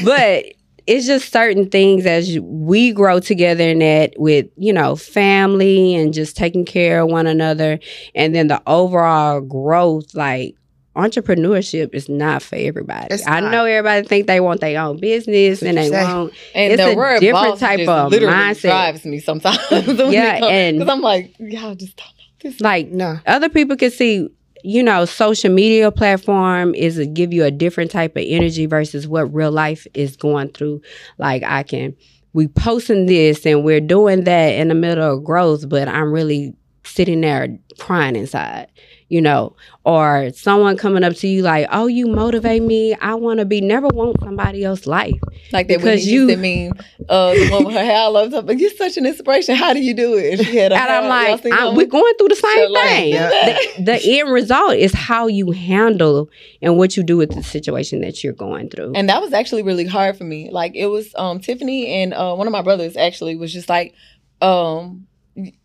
but 0.04 0.46
it's 0.86 1.06
just 1.06 1.32
certain 1.32 1.68
things 1.68 2.06
as 2.06 2.38
we 2.40 2.92
grow 2.92 3.18
together 3.20 3.64
in 3.64 3.80
that 3.80 4.14
with 4.18 4.46
you 4.56 4.72
know 4.72 4.96
family 4.96 5.94
and 5.94 6.14
just 6.14 6.36
taking 6.36 6.64
care 6.64 7.00
of 7.02 7.08
one 7.10 7.26
another 7.26 7.78
and 8.14 8.34
then 8.34 8.46
the 8.48 8.62
overall 8.66 9.40
growth 9.40 10.14
like 10.14 10.54
entrepreneurship 10.96 11.94
is 11.94 12.08
not 12.08 12.42
for 12.42 12.56
everybody 12.56 13.08
It's 13.14 13.26
i 13.26 13.40
not. 13.40 13.52
know 13.52 13.64
everybody 13.64 14.06
think 14.06 14.26
they 14.26 14.40
want 14.40 14.60
their 14.60 14.80
own 14.80 14.98
business 14.98 15.62
and 15.62 15.76
they 15.76 15.84
you 15.86 15.90
say. 15.90 16.04
want 16.04 16.32
And 16.54 16.72
It's 16.72 16.82
the 16.82 16.92
a 16.92 16.96
word 16.96 17.20
different 17.20 17.58
type 17.58 17.78
just 17.80 17.88
of 17.90 18.10
literally 18.10 18.34
mindset. 18.34 18.62
drives 18.62 19.04
me 19.04 19.18
sometimes. 19.20 19.58
Yeah, 19.70 20.44
and- 20.44 20.78
because 20.78 20.90
I'm 20.92 21.02
like, 21.02 21.34
y'all 21.38 21.74
just 21.74 21.96
don't 21.96 22.06
know 22.06 22.50
this. 22.50 22.60
like 22.60 22.88
no. 22.88 23.18
other 23.26 23.48
people 23.50 23.76
can 23.76 23.90
see 23.90 24.28
you 24.66 24.82
know 24.82 25.04
social 25.04 25.52
media 25.52 25.90
platform 25.92 26.74
is 26.74 26.98
a, 26.98 27.06
give 27.06 27.32
you 27.32 27.44
a 27.44 27.50
different 27.50 27.90
type 27.90 28.16
of 28.16 28.24
energy 28.26 28.66
versus 28.66 29.06
what 29.06 29.32
real 29.32 29.52
life 29.52 29.86
is 29.94 30.16
going 30.16 30.48
through. 30.50 30.80
Like 31.18 31.42
i 31.44 31.62
can 31.62 31.94
we 32.32 32.48
posting 32.48 33.06
this 33.06 33.46
and 33.46 33.64
we're 33.64 33.80
doing 33.80 34.24
that 34.24 34.48
in 34.48 34.68
the 34.68 34.74
middle 34.74 35.16
of 35.16 35.24
growth 35.24 35.68
but 35.68 35.88
i'm 35.88 36.12
really 36.12 36.54
sitting 36.86 37.20
there 37.20 37.58
crying 37.78 38.16
inside, 38.16 38.68
you 39.08 39.20
know, 39.20 39.54
or 39.84 40.30
someone 40.34 40.76
coming 40.76 41.04
up 41.04 41.14
to 41.14 41.28
you 41.28 41.42
like, 41.42 41.68
"Oh, 41.70 41.86
you 41.86 42.06
motivate 42.08 42.62
me. 42.62 42.94
I 42.96 43.14
want 43.14 43.38
to 43.38 43.44
be." 43.44 43.60
Never 43.60 43.86
want 43.88 44.16
somebody 44.20 44.64
else's 44.64 44.86
life. 44.86 45.14
Like 45.52 45.68
that 45.68 45.78
Because 45.78 46.06
you- 46.06 46.28
you 46.28 46.36
meme, 46.36 46.72
uh, 47.08 47.34
the 47.34 47.48
one 47.50 47.64
with 47.66 47.74
her 47.74 47.84
hair 47.84 47.98
all 47.98 48.16
over. 48.16 48.42
But 48.42 48.58
you're 48.58 48.70
such 48.70 48.96
an 48.96 49.06
inspiration. 49.06 49.54
How 49.54 49.72
do 49.72 49.80
you 49.80 49.94
do 49.94 50.14
it? 50.16 50.38
And 50.40 50.46
she 50.48 50.56
had 50.56 50.72
a 50.72 50.74
And 50.76 50.90
I'm 50.92 51.08
like, 51.08 51.46
I'm, 51.52 51.76
we're 51.76 51.86
going 51.86 52.14
through 52.18 52.28
the 52.28 52.34
same 52.34 52.68
So, 52.68 52.74
thing. 52.74 53.12
The, 53.12 53.82
the 53.84 54.18
end 54.20 54.32
result 54.32 54.74
is 54.74 54.92
how 54.92 55.28
you 55.28 55.52
handle 55.52 56.28
and 56.60 56.76
what 56.76 56.96
you 56.96 57.02
do 57.04 57.16
with 57.16 57.32
the 57.34 57.42
situation 57.44 58.00
that 58.00 58.24
you're 58.24 58.32
going 58.32 58.70
through. 58.70 58.92
And 58.96 59.08
that 59.08 59.22
was 59.22 59.32
actually 59.32 59.62
really 59.62 59.86
hard 59.86 60.16
for 60.18 60.24
me. 60.24 60.50
Like 60.50 60.72
it 60.74 60.86
was 60.86 61.14
um 61.14 61.38
Tiffany 61.38 61.86
and 62.02 62.12
uh 62.12 62.34
one 62.34 62.48
of 62.48 62.52
my 62.52 62.62
brothers 62.62 62.96
actually 62.96 63.36
was 63.36 63.52
just 63.52 63.68
like, 63.68 63.94
um 64.42 65.06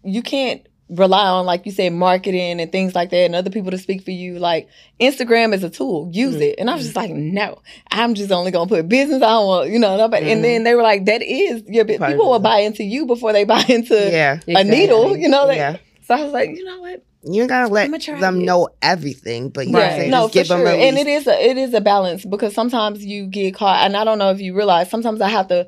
you 0.04 0.21
can't 0.21 0.62
rely 0.91 1.25
on 1.27 1.45
like 1.45 1.65
you 1.65 1.71
said 1.71 1.93
marketing 1.93 2.60
and 2.60 2.71
things 2.71 2.93
like 2.93 3.10
that 3.12 3.17
and 3.25 3.34
other 3.34 3.49
people 3.49 3.71
to 3.71 3.77
speak 3.77 4.04
for 4.04 4.12
you. 4.12 4.38
Like 4.39 4.67
Instagram 4.99 5.54
is 5.54 5.63
a 5.63 5.69
tool. 5.69 6.10
Use 6.12 6.36
it. 6.36 6.56
And 6.60 6.69
I 6.69 6.75
was 6.75 6.84
just 6.84 6.95
like, 6.95 7.12
no, 7.12 7.62
I'm 7.89 8.13
just 8.13 8.32
only 8.32 8.51
gonna 8.51 8.67
put 8.67 8.89
business. 8.89 9.23
I 9.23 9.27
don't 9.30 9.47
want, 9.47 9.69
you 9.69 9.80
know, 9.80 9.95
nobody. 9.97 10.25
Mhm. 10.27 10.32
And 10.34 10.43
then 10.43 10.63
they 10.63 10.75
were 10.75 10.84
like, 10.84 11.06
that 11.06 11.21
is 11.21 11.63
your 11.67 11.86
business. 11.86 12.12
People 12.12 12.30
will 12.30 12.39
buy 12.39 12.60
into 12.60 12.84
you 12.84 13.06
before 13.06 13.32
they 13.34 13.43
buy 13.56 13.63
into 13.69 13.95
Yeah. 14.12 14.39
a 14.47 14.63
needle, 14.63 15.15
you 15.15 15.30
know? 15.30 15.45
Like, 15.45 15.58
Yeah. 15.58 15.77
So 16.08 16.15
I 16.15 16.23
was 16.23 16.34
like, 16.34 16.49
you 16.49 16.65
know 16.65 16.82
what? 16.82 17.04
You 17.23 17.47
gotta 17.47 17.71
let 17.71 17.89
them 18.19 18.41
it. 18.41 18.45
know 18.45 18.67
everything, 18.82 19.49
but 19.49 19.67
you 19.67 19.77
Right. 19.77 19.91
say 19.91 20.10
No, 20.10 20.23
just 20.27 20.34
for 20.34 20.34
give 20.39 20.47
sure. 20.47 20.58
them 20.58 20.67
a 20.67 20.71
and 20.88 20.97
it 20.97 21.08
is 21.08 21.27
a 21.27 21.49
it 21.49 21.58
is 21.58 21.73
a 21.75 21.80
balance 21.82 22.25
because 22.25 22.54
sometimes 22.56 23.06
you 23.06 23.27
get 23.27 23.54
caught, 23.54 23.86
and 23.86 23.95
I 23.95 24.04
don't 24.04 24.17
know 24.17 24.32
if 24.32 24.41
you 24.41 24.56
realize. 24.56 24.89
Sometimes 24.89 25.21
I 25.21 25.30
have 25.30 25.47
to 25.49 25.67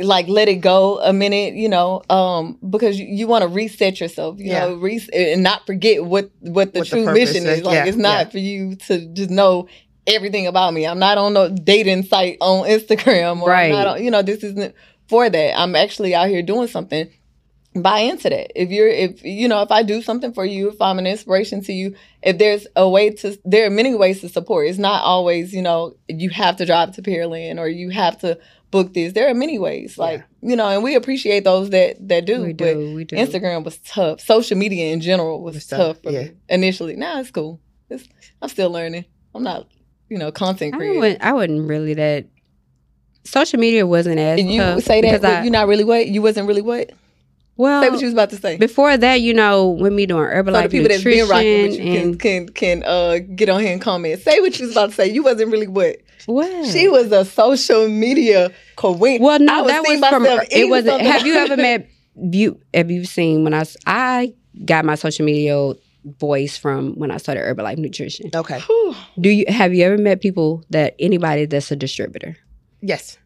like 0.00 0.28
let 0.28 0.48
it 0.48 0.56
go 0.56 0.98
a 1.00 1.12
minute, 1.12 1.54
you 1.54 1.68
know, 1.68 2.02
um, 2.10 2.58
because 2.68 2.98
you, 2.98 3.06
you 3.06 3.26
want 3.26 3.42
to 3.42 3.48
reset 3.48 4.00
yourself, 4.00 4.38
you 4.38 4.50
Yeah. 4.52 4.66
know, 4.66 4.74
reset 4.76 5.14
and 5.14 5.42
not 5.42 5.66
forget 5.66 6.04
what 6.04 6.30
what 6.40 6.72
the 6.74 6.80
What 6.80 6.88
true 6.88 7.04
purpose 7.04 7.34
mission 7.34 7.46
is. 7.48 7.58
is. 7.60 7.64
Like 7.64 7.74
Yeah, 7.74 7.86
it's 7.86 7.96
not 7.96 8.26
yeah. 8.26 8.30
for 8.30 8.38
you 8.38 8.76
to 8.88 9.06
just 9.14 9.30
know 9.30 9.68
everything 10.06 10.46
about 10.46 10.72
me. 10.74 10.86
I'm 10.86 10.98
not 10.98 11.18
on 11.18 11.32
no 11.34 11.48
dating 11.48 12.04
site 12.04 12.38
on 12.40 12.66
Instagram, 12.68 13.42
or 13.42 13.48
Right. 13.50 13.66
I'm 13.66 13.72
not 13.72 13.86
on, 13.86 14.04
you 14.04 14.10
know, 14.10 14.22
this 14.22 14.42
isn't 14.44 14.74
for 15.08 15.28
that. 15.30 15.58
I'm 15.58 15.74
actually 15.76 16.14
out 16.14 16.28
here 16.28 16.42
doing 16.42 16.68
something 16.68 17.08
buy 17.74 17.98
into 17.98 18.30
that. 18.30 18.58
If 18.58 18.70
you're, 18.70 18.88
if 18.88 19.22
you 19.22 19.48
know, 19.48 19.60
if 19.60 19.70
I 19.70 19.82
do 19.82 20.00
something 20.00 20.32
for 20.32 20.46
you, 20.46 20.70
if 20.70 20.80
I'm 20.80 20.98
an 20.98 21.06
inspiration 21.06 21.62
to 21.64 21.74
you, 21.74 21.94
if 22.22 22.38
there's 22.38 22.66
a 22.74 22.88
way 22.88 23.10
to, 23.10 23.38
there 23.44 23.66
are 23.66 23.70
many 23.70 23.94
ways 23.94 24.22
to 24.22 24.30
support. 24.30 24.66
It's 24.68 24.78
not 24.78 25.04
always, 25.04 25.52
you 25.52 25.60
know, 25.60 25.94
you 26.08 26.30
have 26.30 26.56
to 26.56 26.64
drive 26.64 26.94
to 26.94 27.02
Pearland 27.02 27.58
or 27.58 27.68
you 27.68 27.90
have 27.90 28.18
to 28.20 28.38
book 28.76 28.94
this. 28.94 29.12
There 29.12 29.28
are 29.30 29.34
many 29.34 29.58
ways, 29.58 29.96
like 29.98 30.22
you 30.42 30.56
know, 30.56 30.68
and 30.68 30.82
we 30.82 30.94
appreciate 30.94 31.44
those 31.44 31.70
that 31.70 31.96
that 32.08 32.24
do. 32.26 32.42
we 32.42 32.52
but 32.52 32.74
do, 32.74 32.94
we 32.94 33.04
do. 33.04 33.16
Instagram 33.16 33.64
was 33.64 33.78
tough. 33.78 34.20
Social 34.20 34.56
media 34.58 34.92
in 34.92 35.00
general 35.00 35.42
was 35.42 35.54
Was 35.56 35.66
tough, 35.66 35.78
tough, 35.78 36.02
for 36.02 36.10
yeah. 36.10 36.28
initially. 36.48 36.96
Now 36.96 37.20
it's 37.20 37.30
cool. 37.30 37.60
It's, 37.90 38.04
I'm 38.42 38.48
still 38.48 38.70
learning. 38.70 39.04
I'm 39.34 39.42
not, 39.42 39.68
you 40.08 40.18
know, 40.18 40.30
content 40.32 40.74
I 40.74 40.78
creator. 40.78 40.98
wouldn't, 41.00 41.22
I 41.22 41.32
wouldn't 41.32 41.68
really 41.68 41.94
that. 41.94 42.26
Social 43.24 43.58
media 43.58 43.86
wasn't 43.86 44.18
as 44.20 44.38
And 44.40 44.50
you 44.52 44.60
tough 44.60 44.82
say 44.84 45.00
that, 45.00 45.24
I, 45.24 45.42
you're 45.42 45.50
not 45.52 45.66
really 45.68 45.84
what 45.84 46.06
you 46.06 46.22
wasn't 46.22 46.46
really 46.46 46.62
what. 46.62 46.90
well, 47.56 47.82
Say 47.82 47.90
what 47.90 48.00
you 48.00 48.06
was 48.06 48.12
about 48.12 48.30
to 48.30 48.36
say. 48.36 48.56
before 48.56 48.96
that, 48.96 49.16
you 49.20 49.34
know, 49.34 49.68
when 49.70 49.96
me 49.96 50.06
doing 50.06 50.28
So 50.28 50.34
Herbalife 50.36 50.62
the 50.64 50.68
people 50.68 50.88
that's 50.88 51.02
been 51.02 51.28
rocking 51.28 51.62
with 51.70 51.80
you 51.80 51.92
and 52.00 52.20
can 52.20 52.46
can 52.46 52.48
can 52.60 52.82
uh 52.84 53.18
get 53.34 53.48
on 53.48 53.60
here 53.62 53.72
and 53.72 53.82
comment. 53.82 54.20
Say 54.22 54.38
what 54.40 54.56
you 54.58 54.66
was 54.66 54.74
about 54.76 54.90
to 54.90 54.94
say. 54.94 55.06
You 55.08 55.22
wasn't 55.24 55.50
really 55.50 55.66
what 55.66 55.96
what 56.26 56.66
she 56.66 56.88
was 56.88 57.12
a 57.12 57.24
social 57.24 57.88
media 57.88 58.50
queen. 58.76 59.20
Well, 59.22 59.38
no, 59.38 59.64
I 59.64 59.66
that 59.68 59.82
was 59.82 60.00
from 60.08 60.22
myself 60.22 60.40
it 60.50 60.68
wasn't. 60.70 60.88
something. 60.92 61.06
Have 61.06 61.26
you 61.26 61.34
ever 61.34 61.56
met 61.68 61.88
you? 62.16 62.60
Have 62.74 62.90
you 62.90 63.04
seen 63.04 63.44
when 63.44 63.52
I 63.54 63.64
I 63.86 64.32
got 64.64 64.84
my 64.84 64.94
social 64.94 65.24
media 65.26 65.72
voice 66.18 66.56
from 66.56 66.94
when 66.94 67.10
I 67.10 67.16
started 67.18 67.42
Herbalife 67.42 67.78
Nutrition? 67.78 68.30
okay. 68.34 68.60
Whew. 68.60 68.94
Do 69.20 69.28
you 69.28 69.44
have 69.48 69.74
you 69.74 69.84
ever 69.84 69.98
met 69.98 70.20
people 70.20 70.64
that 70.70 70.94
anybody 70.98 71.44
that's 71.46 71.70
a 71.70 71.76
distributor? 71.76 72.36
Yes. 72.80 73.18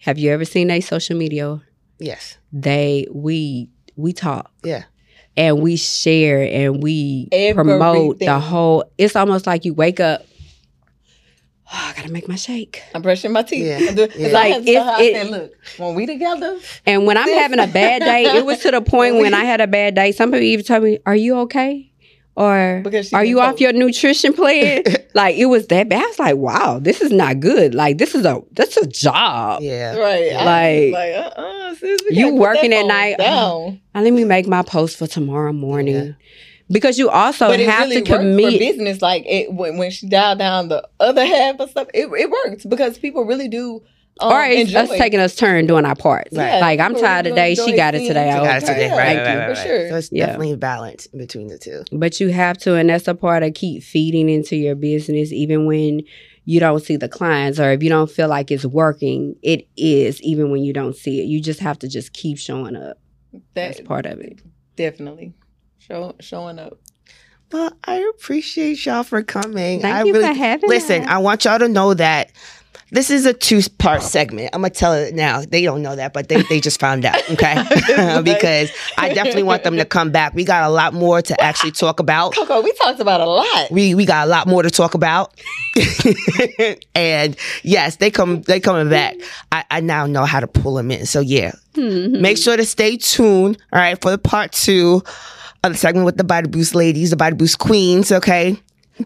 Have 0.00 0.18
you 0.18 0.30
ever 0.30 0.44
seen 0.44 0.70
a 0.70 0.80
social 0.80 1.16
media? 1.16 1.60
Yes. 1.98 2.38
They 2.52 3.06
we 3.12 3.70
we 3.96 4.12
talk 4.12 4.52
Yeah. 4.62 4.84
and 5.36 5.60
we 5.62 5.76
share 5.76 6.42
and 6.42 6.82
we 6.82 7.28
promote 7.54 8.18
the 8.18 8.38
whole. 8.38 8.84
It's 8.98 9.16
almost 9.16 9.46
like 9.46 9.64
you 9.64 9.72
wake 9.74 9.98
up. 10.00 10.24
Oh, 11.68 11.90
I 11.90 11.92
gotta 11.96 12.12
make 12.12 12.28
my 12.28 12.36
shake. 12.36 12.82
I'm 12.94 13.02
brushing 13.02 13.32
my 13.32 13.42
teeth. 13.42 13.66
Yeah. 13.66 13.78
I'm 13.90 13.96
Yeah. 14.20 14.28
Like 14.28 14.52
Like, 14.54 14.62
it- 14.68 15.14
said, 15.16 15.30
look, 15.30 15.52
when 15.78 15.94
we 15.96 16.06
together, 16.06 16.58
And 16.86 17.06
when 17.06 17.16
I'm 17.16 17.28
having 17.28 17.58
a 17.58 17.66
bad 17.66 18.00
day, 18.02 18.24
it 18.36 18.44
was 18.46 18.60
to 18.60 18.70
the 18.70 18.80
point 18.94 19.16
when 19.16 19.34
I 19.34 19.44
had 19.44 19.60
a 19.60 19.66
bad 19.66 19.94
day. 19.96 20.12
Some 20.12 20.30
people 20.30 20.42
even 20.44 20.64
told 20.64 20.84
me, 20.84 20.98
"Are 21.06 21.16
you 21.16 21.38
okay?" 21.40 21.90
Or 22.36 22.82
Because 22.84 23.12
"Are 23.12 23.20
can 23.22 23.28
you 23.30 23.40
off 23.40 23.60
your 23.60 23.72
nutrition 23.72 24.32
plan?" 24.34 24.82
like 25.14 25.36
it 25.36 25.46
was 25.46 25.66
that 25.68 25.88
bad. 25.88 26.04
I 26.04 26.06
was 26.06 26.18
like, 26.20 26.36
"Wow, 26.36 26.78
this 26.80 27.00
is 27.00 27.10
not 27.10 27.40
good. 27.40 27.74
Like 27.74 27.98
this 27.98 28.14
is 28.14 28.24
a 28.24 28.42
that's 28.52 28.76
a 28.76 28.86
job." 28.86 29.62
Yeah. 29.62 29.96
right? 29.96 30.32
I 30.34 30.44
Like- 30.44 30.92
like 30.92 31.14
uh, 31.36 31.40
uh 31.40 31.74
sis, 31.74 32.00
we 32.10 32.16
You 32.16 32.34
working 32.36 32.72
at 32.74 32.86
night. 32.86 33.18
Down. 33.18 33.80
Now, 33.94 34.02
let 34.02 34.12
me 34.12 34.24
make 34.24 34.46
my 34.46 34.62
post 34.62 34.98
for 34.98 35.06
tomorrow 35.08 35.52
morning 35.52 35.94
Yeah. 35.96 36.12
Because 36.70 36.98
you 36.98 37.08
also 37.10 37.48
but 37.48 37.60
it 37.60 37.68
have 37.68 37.88
really 37.88 38.02
to 38.02 38.12
worked 38.12 38.22
for 38.22 38.28
commit. 38.30 38.58
business. 38.58 39.00
Like 39.02 39.24
it 39.26 39.52
when, 39.52 39.76
when 39.78 39.90
she 39.90 40.08
dialed 40.08 40.38
down 40.38 40.68
the 40.68 40.86
other 41.00 41.24
half 41.24 41.60
of 41.60 41.70
stuff, 41.70 41.88
it, 41.94 42.06
it 42.12 42.30
worked 42.30 42.68
because 42.68 42.98
people 42.98 43.24
really 43.24 43.48
do. 43.48 43.82
Um, 44.18 44.32
or 44.32 44.42
it's 44.44 44.70
enjoy 44.70 44.80
us 44.94 44.98
taking 44.98 45.20
us 45.20 45.34
turn 45.36 45.66
doing 45.66 45.84
our 45.84 45.94
parts. 45.94 46.30
Yeah, 46.32 46.58
Like 46.60 46.80
I'm 46.80 46.94
tired 46.94 47.26
really 47.26 47.36
today. 47.36 47.54
She 47.54 47.76
got 47.76 47.94
it 47.94 48.06
today. 48.06 48.30
you. 48.30 48.36
Oh, 48.38 48.44
Got 48.44 48.56
it 48.62 48.66
today. 48.66 48.86
Yeah, 48.86 48.96
Right, 48.96 49.16
Thank 49.16 49.18
right, 49.26 49.32
you. 49.32 49.38
right, 49.40 49.44
for 49.44 49.52
right. 49.60 49.66
sure. 49.66 49.88
So 49.90 49.96
it's 49.96 50.08
Yeah. 50.10 50.26
definitely 50.26 50.52
a 50.52 50.56
balance 50.56 51.06
between 51.08 51.48
the 51.48 51.58
two. 51.58 51.84
But 51.92 52.18
you 52.18 52.28
have 52.28 52.56
to, 52.60 52.76
and 52.76 52.88
that's 52.88 53.08
a 53.08 53.14
part 53.14 53.42
of 53.42 53.52
keep 53.52 53.82
feeding 53.82 54.30
into 54.30 54.56
your 54.56 54.74
business, 54.74 55.32
even 55.32 55.66
when 55.66 56.00
you 56.46 56.60
don't 56.60 56.80
see 56.82 56.96
the 56.96 57.10
clients 57.10 57.60
or 57.60 57.72
if 57.72 57.82
you 57.82 57.90
don't 57.90 58.10
feel 58.10 58.28
like 58.28 58.50
it's 58.50 58.64
working. 58.64 59.36
It 59.42 59.68
is, 59.76 60.22
even 60.22 60.50
when 60.50 60.62
you 60.62 60.72
don't 60.72 60.96
see 60.96 61.20
it. 61.20 61.24
You 61.24 61.42
just 61.42 61.60
have 61.60 61.78
to 61.80 61.88
just 61.88 62.14
keep 62.14 62.38
showing 62.38 62.74
up. 62.74 62.98
That's 63.52 63.82
part 63.82 64.06
of 64.06 64.18
it. 64.20 64.40
definitely 64.76 65.34
show, 65.86 66.14
showing 66.20 66.58
up. 66.58 66.78
Well, 67.52 67.72
I 67.84 67.96
appreciate 68.16 68.84
y'all 68.84 69.04
for 69.04 69.22
coming. 69.22 69.80
Thank 69.80 69.94
I 69.94 70.02
you 70.02 70.12
really 70.12 70.26
for 70.26 70.34
having 70.34 70.68
listen. 70.68 71.02
us. 71.02 71.08
I 71.08 71.18
want 71.18 71.44
y'all 71.44 71.60
to 71.60 71.68
know 71.68 71.94
that 71.94 72.32
this 72.90 73.08
is 73.08 73.24
a 73.24 73.32
two-part 73.32 74.02
segment. 74.02 74.50
I'm 74.52 74.62
gonna 74.62 74.70
tell 74.70 74.92
it 74.94 75.14
now. 75.14 75.42
They 75.42 75.62
don't 75.62 75.80
know 75.82 75.94
that, 75.94 76.12
but 76.12 76.28
they, 76.28 76.42
they 76.42 76.60
just 76.60 76.80
found 76.80 77.04
out. 77.04 77.16
Okay, 77.30 77.54
because 78.22 78.70
I 78.98 79.14
definitely 79.14 79.44
want 79.44 79.62
them 79.62 79.76
to 79.76 79.84
come 79.84 80.10
back. 80.10 80.34
We 80.34 80.44
got 80.44 80.64
a 80.64 80.70
lot 80.72 80.92
more 80.92 81.22
to 81.22 81.40
actually 81.40 81.70
talk 81.70 82.00
about. 82.00 82.34
Coco, 82.34 82.62
we 82.62 82.72
talked 82.72 82.98
about 82.98 83.20
a 83.20 83.26
lot. 83.26 83.70
We 83.70 83.94
we 83.94 84.06
got 84.06 84.26
a 84.26 84.30
lot 84.30 84.48
more 84.48 84.64
to 84.64 84.70
talk 84.70 84.94
about. 84.94 85.32
and 86.96 87.36
yes, 87.62 87.96
they 87.96 88.10
come 88.10 88.42
they 88.42 88.58
coming 88.58 88.88
back. 88.90 89.14
I, 89.52 89.64
I 89.70 89.80
now 89.80 90.06
know 90.06 90.24
how 90.24 90.40
to 90.40 90.48
pull 90.48 90.74
them 90.74 90.90
in. 90.90 91.06
So 91.06 91.20
yeah, 91.20 91.52
Mhm. 91.74 92.20
Make 92.20 92.38
sure 92.38 92.56
to 92.56 92.64
stay 92.64 92.96
tuned, 92.96 93.58
all 93.72 93.78
right, 93.78 94.00
for 94.00 94.10
the 94.10 94.18
part 94.18 94.50
two 94.52 95.02
of 95.66 95.72
the 95.72 95.78
segment 95.78 96.04
with 96.06 96.16
the 96.16 96.24
Vitaboost 96.24 96.74
ladies, 96.74 97.10
the 97.10 97.16
Vitaboost 97.16 97.58
queens, 97.58 98.10
okay? 98.12 98.56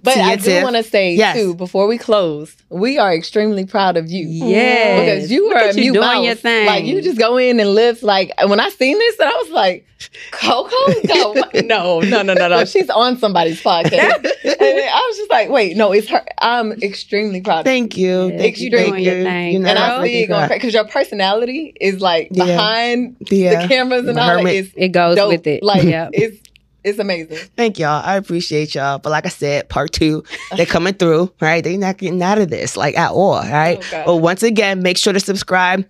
But 0.05 0.15
Tia 0.15 0.23
I 0.23 0.37
do 0.37 0.63
want 0.63 0.77
to 0.77 0.85
say 0.85 1.15
Yes. 1.17 1.35
too 1.37 1.53
before 1.57 1.89
we 1.89 1.99
close, 1.99 2.55
we 2.69 2.97
are 2.99 3.13
extremely 3.13 3.67
proud 3.67 3.97
of 3.97 4.09
you. 4.09 4.25
Yes. 4.29 4.47
Mm-hmm. 4.87 5.01
Because 5.05 5.31
you 5.33 5.45
Look 5.49 5.55
were 5.55 5.61
at 5.61 5.75
a 5.77 5.83
you 5.83 5.93
doing 5.95 6.07
mouse. 6.07 6.25
your 6.25 6.35
thing. 6.37 6.67
Like 6.67 6.85
you 6.85 7.03
just 7.03 7.19
go 7.19 7.37
in 7.39 7.59
and 7.59 7.71
live. 7.75 8.01
Like 8.05 8.31
when 8.47 8.61
I 8.61 8.69
seen 8.69 8.97
this, 8.97 9.19
and 9.19 9.29
I 9.29 9.33
was 9.33 9.51
like, 9.51 9.85
Coco, 10.31 10.77
no, 11.05 11.33
no, 11.65 12.01
no, 12.03 12.23
no, 12.23 12.35
no, 12.35 12.49
no. 12.49 12.65
She's 12.67 12.89
on 12.89 13.19
somebody's 13.19 13.61
podcast, 13.63 13.93
and 14.15 14.25
I 14.55 15.07
was 15.09 15.17
just 15.17 15.29
like, 15.31 15.49
wait, 15.51 15.77
no, 15.77 15.91
it's 15.91 16.09
her. 16.09 16.25
I'm 16.39 16.71
extremely 16.83 17.41
proud. 17.41 17.61
of 17.61 17.67
you. 17.67 17.73
Thank 17.73 17.97
you. 17.97 18.27
Yeah, 18.29 18.39
Thank 18.39 18.59
you 18.59 18.65
you. 18.67 18.71
doing 18.71 18.93
Thank 18.93 19.05
your 19.07 19.19
you. 19.19 19.25
thing, 19.25 19.53
You 19.55 19.59
know, 19.59 19.69
And 19.71 19.79
girl. 19.79 20.01
I 20.01 20.05
see 20.07 20.23
it 20.23 20.27
going 20.29 20.49
because 20.49 20.73
your 20.73 20.85
personality 20.87 21.75
is 21.81 22.01
like 22.01 22.29
Yeah. 22.31 22.45
behind 22.45 23.17
Yeah. 23.29 23.63
the 23.63 23.69
cameras 23.69 24.07
and 24.07 24.19
all 24.21 24.43
that. 24.45 24.71
It 24.77 24.89
goes 24.91 25.17
dope. 25.17 25.31
with 25.31 25.47
it. 25.49 25.65
Like 25.65 25.83
yeah. 25.83 26.11
it's 26.13 26.39
it's 26.85 26.99
amazing. 26.99 27.37
Thank 27.57 27.79
y'all. 27.79 28.03
I 28.05 28.17
appreciate 28.17 28.75
y'all. 28.75 28.99
But 28.99 29.11
like 29.11 29.27
I 29.27 29.31
said, 29.31 29.69
part 29.69 29.93
two, 29.93 30.25
they're 30.57 30.67
coming 30.77 30.95
through, 30.95 31.33
right? 31.41 31.63
They're 31.63 31.79
not 31.79 31.99
getting 31.99 32.21
out 32.23 32.39
of 32.39 32.51
this, 32.51 32.77
like 32.77 32.97
at 32.97 33.13
all, 33.13 33.43
right? 33.43 33.79
Oh, 33.93 34.03
but 34.07 34.17
once 34.17 34.43
again, 34.43 34.83
make 34.83 34.97
sure 34.97 35.13
to 35.13 35.21
subscribe 35.21 35.87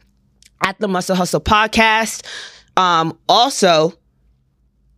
at 0.64 0.78
the 0.78 0.88
Muscle 0.88 1.16
Hustle 1.16 1.40
Podcast. 1.40 2.26
Um, 2.76 3.18
also, 3.28 3.94